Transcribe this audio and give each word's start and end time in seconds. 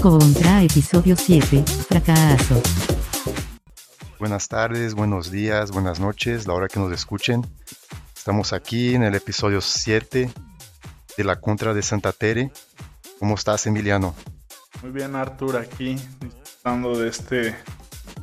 Contra 0.00 0.62
episodio 0.62 1.16
7, 1.16 1.64
fracaso. 1.88 2.62
Buenas 4.20 4.46
tardes, 4.46 4.94
buenos 4.94 5.32
días, 5.32 5.72
buenas 5.72 5.98
noches, 5.98 6.46
la 6.46 6.54
hora 6.54 6.68
que 6.68 6.78
nos 6.78 6.92
escuchen. 6.92 7.44
Estamos 8.16 8.52
aquí 8.52 8.94
en 8.94 9.02
el 9.02 9.16
episodio 9.16 9.60
7 9.60 10.30
de 11.16 11.24
la 11.24 11.40
Contra 11.40 11.74
de 11.74 11.82
Santa 11.82 12.12
Tere. 12.12 12.52
¿Cómo 13.18 13.34
estás, 13.34 13.66
Emiliano? 13.66 14.14
Muy 14.82 14.92
bien, 14.92 15.16
Artur, 15.16 15.56
aquí 15.56 15.96
disfrutando 16.20 16.96
de 16.96 17.08
este 17.08 17.56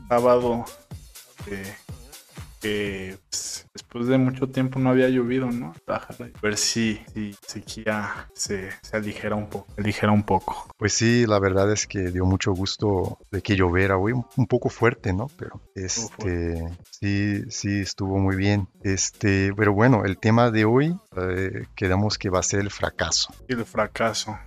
sábado 0.07 0.64
eh, 1.48 1.76
pues, 3.29 3.68
después 3.73 4.07
de 4.07 4.18
mucho 4.18 4.47
tiempo 4.47 4.79
no 4.79 4.89
había 4.89 5.09
llovido, 5.09 5.52
¿no? 5.52 5.73
A 5.88 6.07
ver 6.41 6.57
si, 6.57 7.02
si 7.14 7.36
sequía 7.45 8.29
se, 8.34 8.70
se 8.82 8.97
aligera 8.97 9.36
un 9.36 9.47
poco, 9.50 9.68
aligera 9.77 10.11
un 10.11 10.23
poco. 10.23 10.68
Pues 10.78 10.93
sí, 10.93 11.25
la 11.25 11.39
verdad 11.39 11.71
es 11.71 11.88
que 11.88 12.11
dio 12.11 12.25
mucho 12.25 12.54
gusto 12.54 13.18
de 13.32 13.41
que 13.41 13.55
lloviera 13.55 13.97
hoy, 13.97 14.14
un 14.14 14.47
poco 14.47 14.69
fuerte, 14.69 15.14
¿no? 15.14 15.28
Pero 15.38 15.61
este 15.75 16.68
sí, 16.91 17.43
sí 17.50 17.79
estuvo 17.79 18.18
muy 18.18 18.36
bien. 18.36 18.68
Este, 18.83 19.54
pero 19.55 19.74
bueno, 19.74 20.05
el 20.05 20.18
tema 20.18 20.52
de 20.52 20.66
hoy 20.66 20.97
eh, 21.18 21.66
quedamos 21.75 22.18
que 22.18 22.29
va 22.29 22.39
a 22.39 22.43
ser 22.43 22.61
el 22.61 22.71
fracaso. 22.71 23.33
El 23.47 23.66
fracaso 23.66 24.38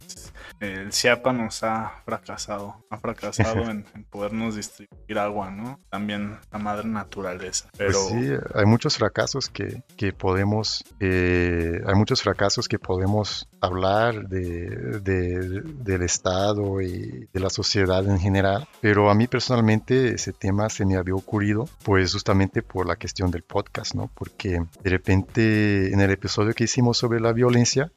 el 0.60 0.92
CIAPA 0.92 1.32
nos 1.32 1.62
ha 1.62 2.02
fracasado, 2.04 2.84
ha 2.90 2.98
fracasado 2.98 3.62
en, 3.70 3.84
podernos 4.10 4.56
distribuir 4.56 5.18
agua, 5.18 5.50
¿no? 5.50 5.80
También 5.90 6.38
la 6.50 6.58
madre 6.58 6.88
naturaleza. 6.88 7.68
Pues 7.76 7.78
pero 7.78 7.98
sí, 8.08 8.30
hay 8.54 8.66
muchos 8.66 8.96
fracasos 8.96 9.48
que, 9.48 9.82
que 9.96 10.12
podemos, 10.12 10.84
eh, 11.00 11.80
hay 11.86 11.94
muchos 11.94 12.22
fracasos 12.22 12.68
que 12.68 12.78
podemos 12.78 13.48
hablar 13.60 14.28
de, 14.28 15.00
del 15.00 16.02
Estado 16.02 16.80
y 16.80 17.28
de 17.32 17.40
la 17.40 17.50
sociedad 17.50 18.04
en 18.06 18.18
general, 18.18 18.68
pero 18.80 19.10
a 19.10 19.14
mí 19.14 19.26
personalmente 19.26 20.14
ese 20.14 20.32
tema 20.32 20.68
se 20.68 20.84
me 20.86 20.96
había 20.96 21.14
ocurrido, 21.14 21.68
pues 21.84 22.12
justamente 22.12 22.62
por 22.62 22.86
la 22.86 22.96
cuestión 22.96 23.30
del 23.30 23.42
podcast, 23.42 23.94
¿no? 23.94 24.10
Porque 24.14 24.62
de 24.82 24.90
repente 24.90 25.92
en 25.92 26.00
el 26.00 26.10
episodio 26.10 26.54
que 26.54 26.64
hicimos 26.64 26.98
sobre 26.98 27.20
la 27.20 27.32
violencia, 27.32 27.90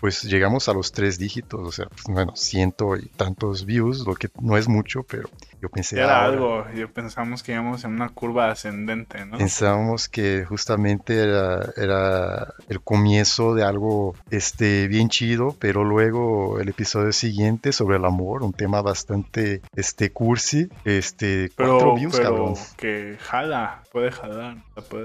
pues 0.00 0.22
llegamos 0.22 0.68
a 0.68 0.74
los 0.74 0.92
tres 0.92 1.18
dígitos, 1.18 1.49
o 1.58 1.72
sea, 1.72 1.86
pues, 1.86 2.04
bueno, 2.08 2.34
ciento 2.36 2.96
y 2.96 3.06
tantos 3.08 3.64
views, 3.64 4.06
lo 4.06 4.14
que 4.14 4.28
no 4.40 4.56
es 4.56 4.68
mucho, 4.68 5.02
pero 5.02 5.28
yo 5.60 5.68
pensé... 5.68 5.96
Era 5.98 6.24
algo, 6.24 6.64
yo 6.74 6.90
pensamos 6.90 7.42
que 7.42 7.52
íbamos 7.52 7.84
en 7.84 7.92
una 7.92 8.08
curva 8.08 8.50
ascendente, 8.50 9.24
¿no? 9.26 9.38
Pensábamos 9.38 10.08
que 10.08 10.44
justamente 10.44 11.22
era, 11.22 11.72
era 11.76 12.54
el 12.68 12.80
comienzo 12.80 13.54
de 13.54 13.64
algo 13.64 14.14
este, 14.30 14.88
bien 14.88 15.08
chido, 15.08 15.54
pero 15.58 15.84
luego 15.84 16.60
el 16.60 16.68
episodio 16.68 17.12
siguiente 17.12 17.72
sobre 17.72 17.98
el 17.98 18.04
amor, 18.04 18.42
un 18.42 18.52
tema 18.52 18.80
bastante 18.82 19.60
este, 19.74 20.10
cursi, 20.10 20.68
este, 20.84 21.50
pero, 21.56 21.94
views, 21.94 22.16
pero 22.16 22.54
que 22.76 23.18
jala, 23.20 23.82
puede 23.90 24.10
jalar. 24.12 24.56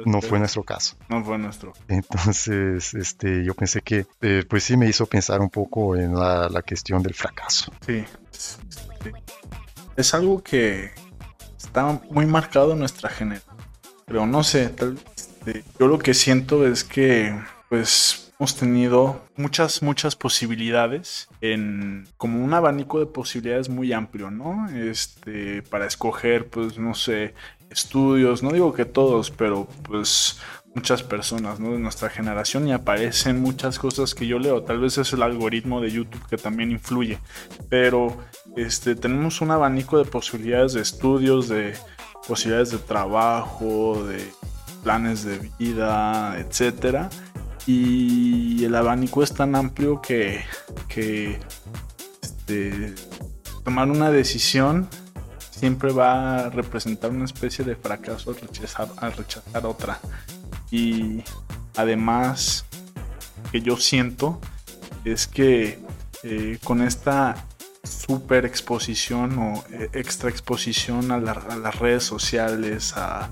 no 0.05 0.21
fue 0.21 0.39
nuestro 0.39 0.63
caso. 0.63 0.95
No 1.09 1.23
fue 1.23 1.37
nuestro. 1.37 1.73
Entonces, 1.87 2.93
este, 2.93 3.43
yo 3.43 3.53
pensé 3.53 3.81
que, 3.81 4.05
eh, 4.21 4.43
pues 4.47 4.63
sí 4.63 4.77
me 4.77 4.87
hizo 4.87 5.05
pensar 5.05 5.41
un 5.41 5.49
poco 5.49 5.95
en 5.95 6.15
la, 6.15 6.47
la 6.49 6.61
cuestión 6.61 7.01
del 7.03 7.13
fracaso. 7.13 7.71
Sí, 7.85 8.03
sí, 8.31 8.57
Es 9.95 10.13
algo 10.13 10.41
que 10.41 10.91
está 11.57 11.99
muy 12.09 12.25
marcado 12.25 12.73
en 12.73 12.79
nuestra 12.79 13.09
generación. 13.09 13.55
Pero 14.05 14.27
no 14.27 14.43
sé, 14.43 14.69
tal, 14.69 14.99
este, 15.15 15.63
yo 15.79 15.87
lo 15.87 15.99
que 15.99 16.13
siento 16.13 16.67
es 16.67 16.83
que, 16.83 17.35
pues, 17.69 18.31
hemos 18.39 18.55
tenido 18.55 19.25
muchas, 19.35 19.81
muchas 19.81 20.15
posibilidades 20.15 21.27
en 21.41 22.07
como 22.17 22.43
un 22.43 22.53
abanico 22.53 22.99
de 22.99 23.05
posibilidades 23.05 23.69
muy 23.69 23.93
amplio, 23.93 24.29
¿no? 24.29 24.69
Este, 24.69 25.63
para 25.63 25.87
escoger, 25.87 26.47
pues, 26.49 26.77
no 26.77 26.93
sé, 26.93 27.33
estudios, 27.75 28.41
no 28.41 28.51
digo 28.51 28.73
que 28.73 28.85
todos, 28.85 29.29
pero 29.29 29.67
pues 29.83 30.39
muchas 30.73 31.03
personas. 31.03 31.59
De 31.59 31.65
nuestra 31.79 32.09
generación 32.09 32.67
y 32.67 32.73
aparecen 32.73 33.39
muchas 33.41 33.77
cosas 33.77 34.15
que 34.15 34.25
yo 34.25 34.39
leo. 34.39 34.63
Tal 34.63 34.79
vez 34.79 34.97
es 34.97 35.13
el 35.13 35.21
algoritmo 35.21 35.81
de 35.81 35.91
YouTube 35.91 36.25
que 36.27 36.37
también 36.37 36.71
influye, 36.71 37.19
pero 37.69 38.17
este, 38.55 38.95
tenemos 38.95 39.41
un 39.41 39.51
abanico 39.51 39.97
de 39.97 40.05
posibilidades 40.05 40.73
de 40.73 40.81
estudios, 40.81 41.47
de 41.47 41.73
posibilidades 42.27 42.71
de 42.71 42.79
trabajo, 42.79 44.03
de 44.05 44.25
planes 44.83 45.23
de 45.23 45.39
vida, 45.59 46.39
etcétera 46.39 47.09
y 47.67 48.63
el 48.63 48.75
abanico 48.75 49.23
es 49.23 49.33
tan 49.33 49.55
amplio 49.55 50.01
que, 50.01 50.43
este, 52.21 52.93
tomar 53.63 53.89
una 53.89 54.11
decisión 54.11 54.87
siempre 55.59 55.91
va 55.91 56.39
a 56.39 56.49
representar 56.49 57.11
una 57.11 57.25
especie 57.25 57.63
de 57.63 57.75
fracaso 57.75 58.31
al 58.31 58.37
rechazar, 58.37 58.89
al 58.97 59.13
rechazar 59.13 59.65
otra. 59.65 59.99
Y 60.69 61.23
además, 61.75 62.65
que 63.51 63.61
yo 63.61 63.77
siento 63.77 64.39
es 65.05 65.27
que 65.27 65.79
eh, 66.23 66.57
con 66.63 66.81
esta 66.81 67.45
super 67.83 68.45
exposición 68.45 69.37
o 69.37 69.63
eh, 69.71 69.89
extra 69.93 70.29
exposición 70.29 71.11
a, 71.11 71.15
a 71.15 71.55
las 71.57 71.79
redes 71.79 72.03
sociales, 72.03 72.97
a, 72.97 73.29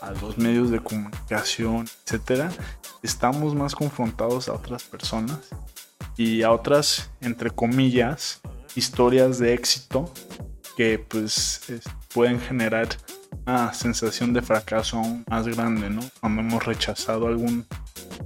a 0.00 0.10
los 0.22 0.38
medios 0.38 0.70
de 0.70 0.80
comunicación, 0.80 1.86
etcétera, 2.06 2.50
estamos 3.02 3.54
más 3.54 3.74
confrontados 3.74 4.48
a 4.48 4.54
otras 4.54 4.84
personas 4.84 5.38
y 6.16 6.42
a 6.42 6.52
otras, 6.52 7.10
entre 7.20 7.50
comillas, 7.50 8.40
historias 8.74 9.38
de 9.38 9.52
éxito 9.52 10.12
que 10.76 10.98
pues 10.98 11.60
pueden 12.14 12.40
generar 12.40 12.88
una 13.46 13.72
sensación 13.74 14.32
de 14.32 14.42
fracaso 14.42 14.98
aún 14.98 15.24
más 15.28 15.46
grande, 15.48 15.90
¿no? 15.90 16.02
Cuando 16.20 16.42
hemos 16.42 16.64
rechazado 16.64 17.26
algún 17.26 17.66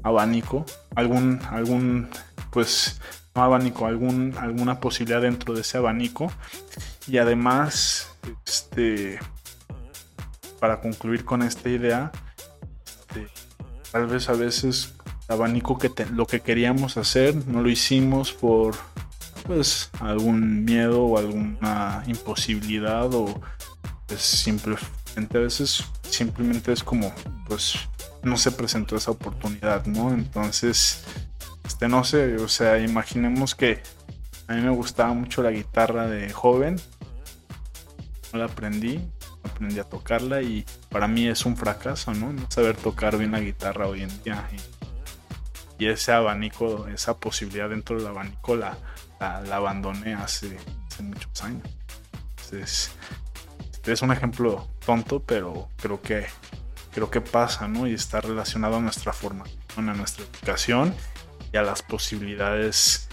abanico, 0.02 0.64
algún, 0.94 1.40
algún, 1.50 2.08
pues, 2.50 3.00
no 3.34 3.42
abanico, 3.42 3.86
algún, 3.86 4.34
alguna 4.38 4.80
posibilidad 4.80 5.22
dentro 5.22 5.54
de 5.54 5.62
ese 5.62 5.78
abanico. 5.78 6.30
Y 7.06 7.18
además, 7.18 8.10
este, 8.46 9.18
para 10.60 10.80
concluir 10.80 11.24
con 11.24 11.42
esta 11.42 11.68
idea, 11.68 12.12
este, 12.84 13.28
tal 13.92 14.06
vez 14.06 14.28
a 14.28 14.32
veces 14.32 14.94
abanico 15.28 15.78
que 15.78 15.90
lo 16.12 16.26
que 16.26 16.40
queríamos 16.40 16.96
hacer 16.96 17.34
no 17.46 17.62
lo 17.62 17.68
hicimos 17.68 18.32
por 18.32 18.76
pues 19.46 19.90
algún 20.00 20.64
miedo 20.64 21.02
o 21.04 21.18
alguna 21.18 22.02
imposibilidad 22.06 23.12
o 23.14 23.40
pues 24.06 24.20
simplemente 24.20 25.38
a 25.38 25.40
veces 25.40 25.84
simplemente 26.02 26.72
es 26.72 26.82
como 26.82 27.12
pues 27.46 27.78
no 28.22 28.36
se 28.36 28.50
presentó 28.50 28.96
esa 28.96 29.12
oportunidad, 29.12 29.86
¿no? 29.86 30.12
Entonces, 30.12 31.04
este 31.64 31.88
no 31.88 32.04
sé, 32.04 32.36
o 32.36 32.48
sea, 32.48 32.78
imaginemos 32.78 33.54
que 33.54 33.82
a 34.48 34.54
mí 34.54 34.62
me 34.62 34.70
gustaba 34.70 35.12
mucho 35.12 35.42
la 35.42 35.50
guitarra 35.50 36.06
de 36.06 36.32
joven, 36.32 36.76
no 38.32 38.38
la 38.40 38.46
aprendí, 38.46 39.00
aprendí 39.44 39.78
a 39.78 39.84
tocarla 39.84 40.42
y 40.42 40.64
para 40.90 41.08
mí 41.08 41.26
es 41.26 41.46
un 41.46 41.56
fracaso, 41.56 42.12
¿no? 42.14 42.32
No 42.32 42.50
saber 42.50 42.76
tocar 42.76 43.16
bien 43.16 43.32
la 43.32 43.40
guitarra 43.40 43.86
hoy 43.86 44.02
en 44.02 44.22
día. 44.22 44.48
Y, 45.78 45.86
ese 45.86 46.10
abanico, 46.10 46.88
esa 46.88 47.18
posibilidad 47.18 47.68
dentro 47.68 47.98
del 47.98 48.06
abanico 48.06 48.56
la, 48.56 48.78
la, 49.20 49.56
abandoné 49.56 50.14
hace, 50.14 50.58
muchos 51.00 51.42
años. 51.42 51.62
Entonces, 52.30 52.90
es 53.84 54.02
un 54.02 54.12
ejemplo 54.12 54.68
tonto, 54.84 55.20
pero 55.20 55.68
creo 55.76 56.00
que, 56.00 56.26
creo 56.92 57.10
que 57.10 57.20
pasa, 57.20 57.68
¿no? 57.68 57.86
Y 57.86 57.94
está 57.94 58.20
relacionado 58.20 58.76
a 58.76 58.80
nuestra 58.80 59.12
formación, 59.12 59.88
a 59.88 59.94
nuestra 59.94 60.24
educación 60.24 60.94
y 61.52 61.56
a 61.56 61.62
las 61.62 61.82
posibilidades 61.82 63.08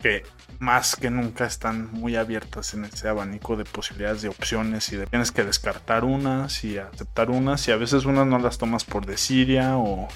que 0.00 0.24
más 0.58 0.96
que 0.96 1.10
nunca 1.10 1.44
están 1.46 1.92
muy 1.92 2.16
abiertas 2.16 2.74
en 2.74 2.84
ese 2.84 3.08
abanico 3.08 3.56
de 3.56 3.64
posibilidades 3.64 4.22
de 4.22 4.28
opciones 4.28 4.92
y 4.92 4.96
de, 4.96 5.06
tienes 5.06 5.32
que 5.32 5.44
descartar 5.44 6.04
unas 6.04 6.64
y 6.64 6.78
aceptar 6.78 7.30
unas 7.30 7.66
y 7.68 7.72
a 7.72 7.76
veces 7.76 8.04
unas 8.04 8.26
no 8.26 8.38
las 8.38 8.58
tomas 8.58 8.84
por 8.84 9.06
desidia 9.06 9.76
o 9.76 10.08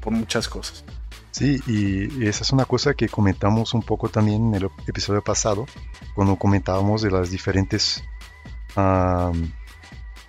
por 0.00 0.12
muchas 0.12 0.48
cosas. 0.48 0.84
Sí, 1.30 1.60
y 1.66 2.26
esa 2.26 2.42
es 2.42 2.52
una 2.52 2.64
cosa 2.64 2.94
que 2.94 3.08
comentamos 3.08 3.72
un 3.72 3.82
poco 3.82 4.08
también 4.08 4.48
en 4.48 4.54
el 4.56 4.70
episodio 4.86 5.22
pasado, 5.22 5.66
cuando 6.14 6.36
comentábamos 6.36 7.02
de 7.02 7.10
las 7.10 7.30
diferentes 7.30 8.02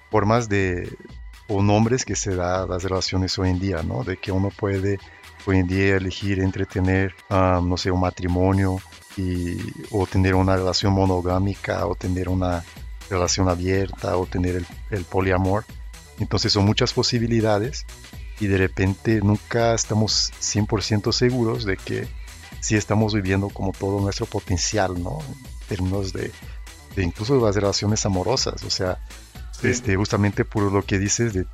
formas 0.09 0.47
de 0.49 0.95
o 1.47 1.61
nombres 1.61 2.05
que 2.05 2.15
se 2.15 2.35
da 2.35 2.63
a 2.63 2.67
las 2.67 2.83
relaciones 2.83 3.37
hoy 3.37 3.49
en 3.49 3.59
día, 3.59 3.83
¿no? 3.83 4.03
De 4.03 4.17
que 4.17 4.31
uno 4.31 4.49
puede 4.49 4.99
hoy 5.45 5.57
en 5.57 5.67
día 5.67 5.97
elegir 5.97 6.39
entre 6.39 6.65
tener, 6.65 7.13
no 7.29 7.75
sé, 7.77 7.91
un 7.91 7.99
matrimonio 7.99 8.77
y, 9.17 9.57
o 9.91 10.05
tener 10.07 10.35
una 10.35 10.55
relación 10.55 10.93
monogámica 10.93 11.85
o 11.87 11.95
tener 11.95 12.29
una 12.29 12.63
relación 13.09 13.49
abierta 13.49 14.15
o 14.17 14.25
tener 14.27 14.55
el, 14.55 14.67
el 14.91 15.03
poliamor. 15.03 15.65
Entonces 16.19 16.53
son 16.53 16.65
muchas 16.65 16.93
posibilidades 16.93 17.85
y 18.41 18.47
de 18.47 18.57
repente 18.57 19.21
nunca 19.21 19.75
estamos 19.75 20.33
100% 20.41 21.13
seguros 21.13 21.63
de 21.63 21.77
que 21.77 22.07
si 22.59 22.75
estamos 22.75 23.13
viviendo 23.13 23.49
como 23.49 23.71
todo 23.71 24.01
nuestro 24.01 24.25
potencial, 24.25 25.01
¿no? 25.01 25.19
términos 25.69 26.11
de, 26.11 26.31
incluso 26.97 27.35
de 27.35 27.41
las 27.41 27.55
relaciones 27.55 28.03
amorosas, 28.05 28.63
o 28.63 28.69
sea, 28.71 28.97
este, 29.61 29.95
justamente 29.95 30.43
por 30.43 30.71
lo 30.71 30.81
que 30.83 30.97
dices 30.97 31.33
de, 31.33 31.45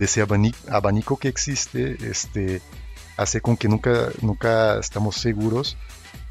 ese 0.00 0.20
abanico, 0.20 1.16
que 1.16 1.28
existe, 1.28 1.96
este, 2.10 2.60
hace 3.16 3.40
con 3.40 3.56
que 3.56 3.68
nunca, 3.68 4.08
nunca 4.20 4.80
estamos 4.80 5.14
seguros 5.16 5.76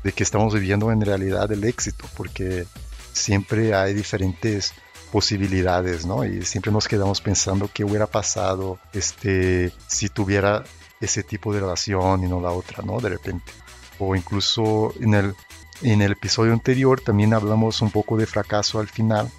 de 0.03 0.11
que 0.11 0.23
estamos 0.23 0.53
viviendo 0.53 0.91
en 0.91 0.99
realidad 0.99 1.49
el 1.53 1.63
éxito, 1.63 2.05
porque 2.17 2.65
siempre 3.13 3.73
hay 3.73 3.93
diferentes 3.93 4.73
posibilidades, 5.11 6.05
¿no? 6.05 6.25
Y 6.25 6.43
siempre 6.43 6.71
nos 6.71 6.87
quedamos 6.87 7.21
pensando 7.21 7.69
qué 7.71 7.83
hubiera 7.83 8.07
pasado 8.07 8.79
este, 8.93 9.71
si 9.87 10.09
tuviera 10.09 10.63
ese 10.99 11.23
tipo 11.23 11.53
de 11.53 11.59
relación 11.59 12.23
y 12.23 12.27
no 12.27 12.39
la 12.39 12.51
otra, 12.51 12.83
¿no? 12.83 12.99
De 12.99 13.09
repente. 13.09 13.51
O 13.99 14.15
incluso 14.15 14.93
en 14.99 15.13
el, 15.13 15.35
en 15.81 16.01
el 16.01 16.13
episodio 16.13 16.53
anterior 16.53 17.01
también 17.01 17.33
hablamos 17.33 17.81
un 17.81 17.91
poco 17.91 18.17
de 18.17 18.25
fracaso 18.25 18.79
al 18.79 18.87
final, 18.87 19.29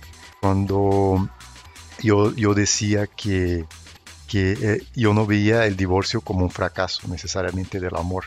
cuando 0.41 1.29
yo, 2.01 2.35
yo 2.35 2.55
decía 2.55 3.07
que, 3.07 3.65
que 4.29 4.53
eh, 4.61 4.83
yo 4.95 5.15
no 5.15 5.27
veía 5.27 5.67
el 5.67 5.77
divorcio 5.77 6.21
como 6.21 6.45
un 6.45 6.51
fracaso 6.51 7.09
necesariamente 7.09 7.81
del 7.81 7.97
amor. 7.97 8.27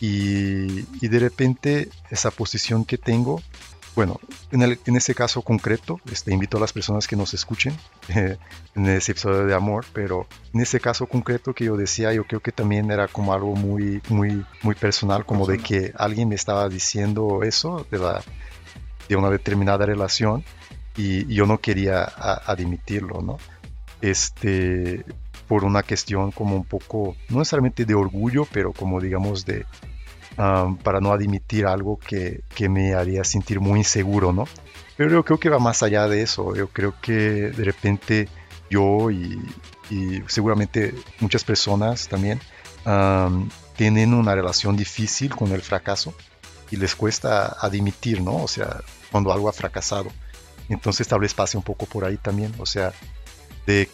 Y, 0.00 0.84
y 1.00 1.08
de 1.08 1.18
repente 1.20 1.88
esa 2.10 2.32
posición 2.32 2.84
que 2.84 2.98
tengo 2.98 3.40
bueno, 3.94 4.18
en, 4.50 4.62
el, 4.62 4.78
en 4.86 4.96
este 4.96 5.14
caso 5.14 5.42
concreto, 5.42 6.00
este, 6.10 6.32
invito 6.32 6.56
a 6.56 6.60
las 6.60 6.72
personas 6.72 7.06
que 7.06 7.16
nos 7.16 7.34
escuchen 7.34 7.76
eh, 8.08 8.38
en 8.74 8.86
ese 8.86 9.12
episodio 9.12 9.44
de 9.44 9.54
amor, 9.54 9.84
pero 9.92 10.26
en 10.54 10.60
ese 10.60 10.80
caso 10.80 11.06
concreto 11.06 11.52
que 11.52 11.66
yo 11.66 11.76
decía, 11.76 12.12
yo 12.12 12.24
creo 12.24 12.40
que 12.40 12.52
también 12.52 12.90
era 12.90 13.08
como 13.08 13.34
algo 13.34 13.54
muy, 13.54 14.00
muy, 14.08 14.44
muy 14.62 14.74
personal, 14.74 15.26
como 15.26 15.46
de 15.46 15.58
que 15.58 15.92
alguien 15.96 16.30
me 16.30 16.34
estaba 16.34 16.68
diciendo 16.70 17.42
eso 17.42 17.86
de, 17.90 17.98
la, 17.98 18.22
de 19.08 19.16
una 19.16 19.28
determinada 19.28 19.84
relación 19.84 20.42
y, 20.96 21.26
yo 21.26 21.46
no 21.46 21.58
quería 21.58 22.04
admitirlo, 22.04 23.20
¿no? 23.20 23.36
Este, 24.00 25.04
por 25.48 25.64
una 25.64 25.82
cuestión 25.82 26.32
como 26.32 26.56
un 26.56 26.64
poco, 26.64 27.14
no 27.28 27.40
necesariamente 27.40 27.84
de 27.84 27.94
orgullo, 27.94 28.46
pero 28.50 28.72
como 28.72 29.00
digamos 29.00 29.44
de, 29.44 29.66
para 30.36 31.00
no 31.00 31.12
admitir 31.12 31.66
algo 31.66 31.98
que, 31.98 32.42
que, 32.54 32.68
me 32.68 32.94
haría 32.94 33.24
sentir 33.24 33.60
muy 33.60 33.80
inseguro, 33.80 34.32
¿no? 34.32 34.46
Pero 34.96 35.10
yo 35.10 35.24
creo 35.24 35.38
que 35.38 35.48
va 35.48 35.58
más 35.58 35.82
allá 35.82 36.06
de 36.08 36.22
eso. 36.22 36.54
Yo 36.54 36.68
creo 36.68 36.94
que 37.00 37.12
de 37.12 37.64
repente 37.64 38.28
yo 38.70 39.10
y, 39.10 39.40
seguramente 40.26 40.94
muchas 41.20 41.44
personas 41.44 42.08
también 42.08 42.40
tienen 43.76 44.14
una 44.14 44.34
relación 44.34 44.74
difícil 44.74 45.36
con 45.36 45.52
el 45.52 45.60
fracaso 45.60 46.14
y 46.70 46.76
les 46.76 46.96
cuesta 46.96 47.56
admitir, 47.60 48.22
¿no? 48.22 48.36
O 48.36 48.48
sea, 48.48 48.80
cuando 49.10 49.32
algo 49.32 49.50
ha 49.50 49.52
fracasado. 49.52 50.10
Entonces 50.70 51.06
tal 51.06 51.20
vez 51.20 51.34
pase 51.34 51.58
un 51.58 51.62
poco 51.62 51.84
por 51.84 52.06
ahí 52.06 52.16
también, 52.16 52.54
o 52.58 52.64
sea, 52.64 52.94
de 53.66 53.88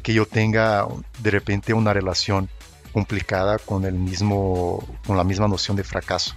que 0.00 0.14
yo 0.14 0.24
tenga 0.24 0.86
de 1.18 1.30
repente 1.30 1.74
una 1.74 1.92
relación 1.92 2.48
complicada 2.96 3.58
con 3.58 3.84
el 3.84 3.92
mismo 3.92 4.82
con 5.06 5.18
la 5.18 5.22
misma 5.22 5.46
noción 5.46 5.76
de 5.76 5.84
fracaso. 5.84 6.34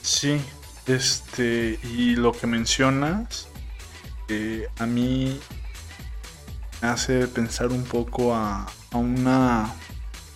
Sí, 0.00 0.40
este 0.86 1.80
y 1.82 2.14
lo 2.14 2.30
que 2.30 2.46
mencionas 2.46 3.48
eh, 4.28 4.68
a 4.78 4.86
mí 4.86 5.40
me 6.80 6.88
hace 6.88 7.26
pensar 7.26 7.72
un 7.72 7.82
poco 7.82 8.32
a, 8.32 8.64
una 8.92 9.74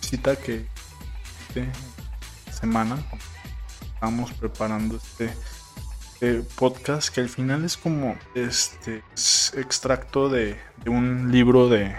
cita 0.01 0.35
que 0.35 0.65
esta 1.55 2.51
semana 2.51 2.97
estamos 3.93 4.33
preparando 4.33 4.97
este, 4.97 5.33
este, 6.11 6.41
podcast 6.57 7.07
que 7.07 7.21
al 7.21 7.29
final 7.29 7.63
es 7.63 7.77
como 7.77 8.17
este 8.35 9.01
extracto 9.55 10.27
de, 10.27 10.59
un 10.87 11.31
libro 11.31 11.69
de 11.69 11.95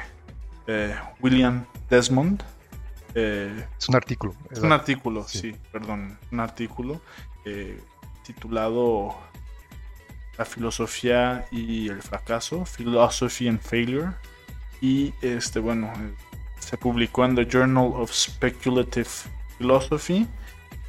William 1.23 1.65
Desmond 1.89 2.43
eh, 3.19 3.67
es 3.79 3.89
un 3.89 3.97
artículo. 3.97 4.35
Es 4.51 4.61
un 4.61 4.73
artículo, 4.73 5.27
sí. 5.27 5.55
perdón. 5.73 6.19
Un 6.31 6.41
artículo 6.41 7.01
eh, 7.45 7.81
titulado 8.25 9.17
La 10.37 10.45
filosofía 10.45 11.47
y 11.51 11.89
el 11.89 12.03
fracaso, 12.03 12.65
Philosophy 12.65 13.49
and 13.49 13.61
Failure. 13.61 14.13
Y 14.81 15.13
este, 15.23 15.59
bueno, 15.59 15.93
se 16.61 16.77
publicó 16.77 17.25
en 17.25 17.35
The 17.35 17.47
Journal 17.47 17.93
of 17.95 18.13
Speculative 18.13 19.09
Philosophy 19.59 20.27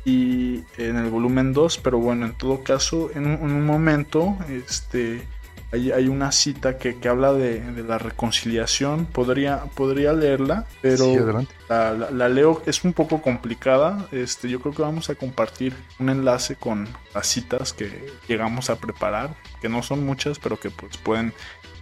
y 0.05 0.63
en 0.77 0.97
el 0.97 1.09
volumen 1.09 1.53
2, 1.53 1.79
pero 1.79 1.97
bueno, 1.97 2.27
en 2.27 2.37
todo 2.37 2.63
caso, 2.63 3.09
en 3.15 3.25
un, 3.25 3.33
en 3.33 3.51
un 3.51 3.65
momento, 3.65 4.37
este 4.47 5.25
hay, 5.71 6.07
una 6.07 6.31
cita 6.31 6.77
que, 6.77 6.97
habla 7.07 7.33
de, 7.33 7.83
la 7.87 7.97
reconciliación. 7.97 9.05
Podría, 9.05 9.65
podría 9.75 10.13
leerla, 10.13 10.65
pero 10.81 11.45
la, 11.69 12.29
leo, 12.29 12.61
es 12.65 12.83
un 12.83 12.93
poco 12.93 13.21
complicada. 13.21 14.07
Este, 14.11 14.49
yo 14.49 14.59
creo 14.59 14.73
que 14.73 14.81
vamos 14.81 15.09
a 15.09 15.15
compartir 15.15 15.75
un 15.99 16.09
enlace 16.09 16.55
con 16.55 16.87
las 17.13 17.27
citas 17.27 17.73
que 17.73 18.11
llegamos 18.27 18.69
a 18.69 18.77
preparar, 18.77 19.35
que 19.61 19.69
no 19.69 19.83
son 19.83 20.05
muchas, 20.05 20.39
pero 20.39 20.59
que 20.59 20.71
pues, 20.71 20.97
pueden 20.97 21.33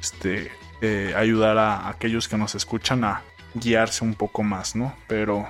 este, 0.01 0.51
eh, 0.81 1.13
ayudar 1.15 1.57
a, 1.57 1.87
aquellos 1.87 2.27
que 2.27 2.37
nos 2.37 2.55
escuchan 2.55 3.05
a 3.05 3.23
guiarse 3.53 4.03
un 4.03 4.15
poco 4.15 4.43
más, 4.43 4.75
¿no? 4.75 4.93
Pero 5.07 5.47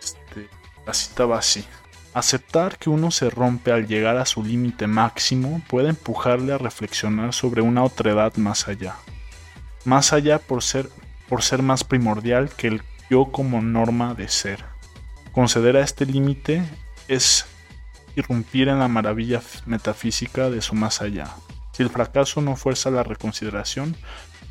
este, 0.00 0.48
la 0.86 0.94
cita 0.94 1.26
va 1.26 1.38
así. 1.38 1.66
Aceptar 2.14 2.78
que 2.78 2.90
uno 2.90 3.10
se 3.10 3.28
rompe 3.28 3.72
al 3.72 3.88
llegar 3.88 4.16
a 4.16 4.24
su 4.24 4.44
límite 4.44 4.86
máximo 4.86 5.60
puede 5.68 5.88
empujarle 5.88 6.52
a 6.52 6.58
reflexionar 6.58 7.34
sobre 7.34 7.60
una 7.60 7.82
otra 7.82 8.12
edad 8.12 8.36
más 8.36 8.68
allá. 8.68 8.94
Más 9.84 10.12
allá 10.12 10.38
por 10.38 10.62
ser, 10.62 10.88
por 11.28 11.42
ser 11.42 11.62
más 11.62 11.82
primordial 11.82 12.50
que 12.50 12.68
el 12.68 12.82
yo 13.10 13.32
como 13.32 13.60
norma 13.60 14.14
de 14.14 14.28
ser. 14.28 14.64
Conceder 15.32 15.76
a 15.76 15.82
este 15.82 16.06
límite 16.06 16.62
es 17.08 17.46
irrumpir 18.14 18.68
en 18.68 18.78
la 18.78 18.88
maravilla 18.88 19.42
metafísica 19.66 20.50
de 20.50 20.62
su 20.62 20.76
más 20.76 21.02
allá. 21.02 21.34
Si 21.72 21.82
el 21.82 21.90
fracaso 21.90 22.40
no 22.40 22.54
fuerza 22.54 22.90
la 22.90 23.02
reconsideración, 23.02 23.96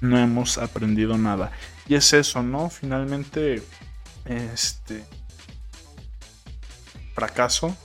no 0.01 0.19
hemos 0.19 0.57
aprendido 0.57 1.17
nada. 1.17 1.53
Y 1.87 1.95
es 1.95 2.11
eso, 2.11 2.43
¿no? 2.43 2.69
Finalmente, 2.69 3.63
este, 4.25 5.05
fracaso 7.13 7.75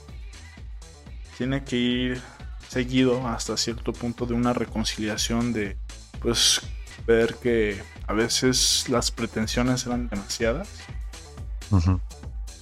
tiene 1.37 1.63
que 1.63 1.75
ir 1.75 2.21
seguido 2.67 3.27
hasta 3.27 3.57
cierto 3.57 3.93
punto 3.93 4.25
de 4.25 4.33
una 4.33 4.53
reconciliación 4.53 5.53
de 5.53 5.77
pues 6.21 6.61
ver 7.07 7.35
que 7.35 7.81
a 8.07 8.13
veces 8.13 8.85
las 8.89 9.11
pretensiones 9.11 9.85
eran 9.85 10.09
demasiadas 10.09 10.67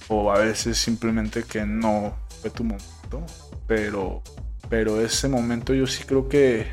o 0.08 0.32
a 0.32 0.38
veces 0.38 0.78
simplemente 0.78 1.42
que 1.42 1.66
no 1.66 2.16
fue 2.40 2.50
tu 2.50 2.64
momento 2.64 3.24
pero 3.66 4.22
pero 4.68 5.00
ese 5.00 5.28
momento 5.28 5.74
yo 5.74 5.86
sí 5.86 6.04
creo 6.04 6.28
que 6.28 6.66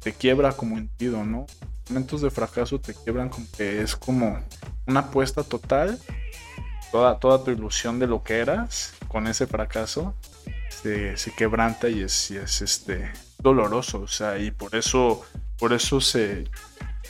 te 0.00 0.12
quiebra 0.12 0.52
como 0.52 0.78
individuo 0.78 1.24
no 1.24 1.46
momentos 1.88 2.22
de 2.22 2.30
fracaso 2.30 2.80
te 2.80 2.94
quiebran 2.94 3.28
como 3.28 3.46
que 3.56 3.82
es 3.82 3.94
como 3.94 4.42
una 4.86 5.00
apuesta 5.00 5.42
total 5.42 5.98
toda, 7.18 7.42
tu 7.42 7.50
ilusión 7.50 7.98
de 7.98 8.06
lo 8.06 8.22
que 8.22 8.38
eras 8.38 8.94
con 9.08 9.26
ese 9.26 9.46
fracaso 9.46 10.14
se, 10.70 11.16
quebranta 11.36 11.88
y 11.88 12.02
es, 12.02 12.30
es 12.30 12.62
este, 12.62 13.10
doloroso. 13.38 14.02
O 14.02 14.08
sea, 14.08 14.38
y 14.38 14.50
por 14.50 14.76
eso, 14.76 15.22
por 15.58 15.72
eso 15.72 16.00
se 16.00 16.44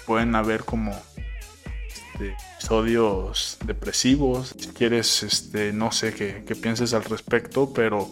pueden 0.07 0.35
haber 0.35 0.64
como 0.64 0.93
este, 1.87 2.35
episodios 2.55 3.59
depresivos. 3.67 4.55
Si 4.59 4.69
quieres, 4.69 5.23
este, 5.23 5.73
no 5.73 5.93
sé 5.93 6.14
qué, 6.14 6.55
pienses 6.55 6.95
al 6.95 7.05
respecto, 7.05 7.73
pero 7.75 8.09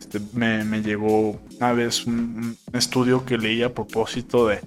este, 0.00 0.20
me, 0.32 0.64
me, 0.64 0.82
llegó 0.82 1.40
una 1.56 1.72
vez 1.72 2.04
un, 2.06 2.56
estudio 2.72 3.24
que 3.24 3.38
leí 3.38 3.62
a 3.62 3.72
propósito 3.72 4.48
de, 4.48 4.60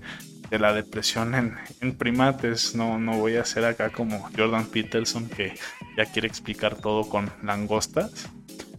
de 0.49 0.59
la 0.59 0.73
depresión 0.73 1.35
en, 1.35 1.57
en, 1.81 1.97
primates. 1.97 2.75
No, 2.75 2.97
no 2.97 3.17
voy 3.17 3.35
a 3.35 3.41
hacer 3.41 3.65
acá 3.65 3.89
como 3.89 4.29
Jordan 4.37 4.67
Peterson 4.67 5.27
que 5.27 5.57
ya 5.97 6.05
quiere 6.05 6.27
explicar 6.27 6.75
todo 6.75 7.09
con 7.09 7.31
langostas. 7.43 8.29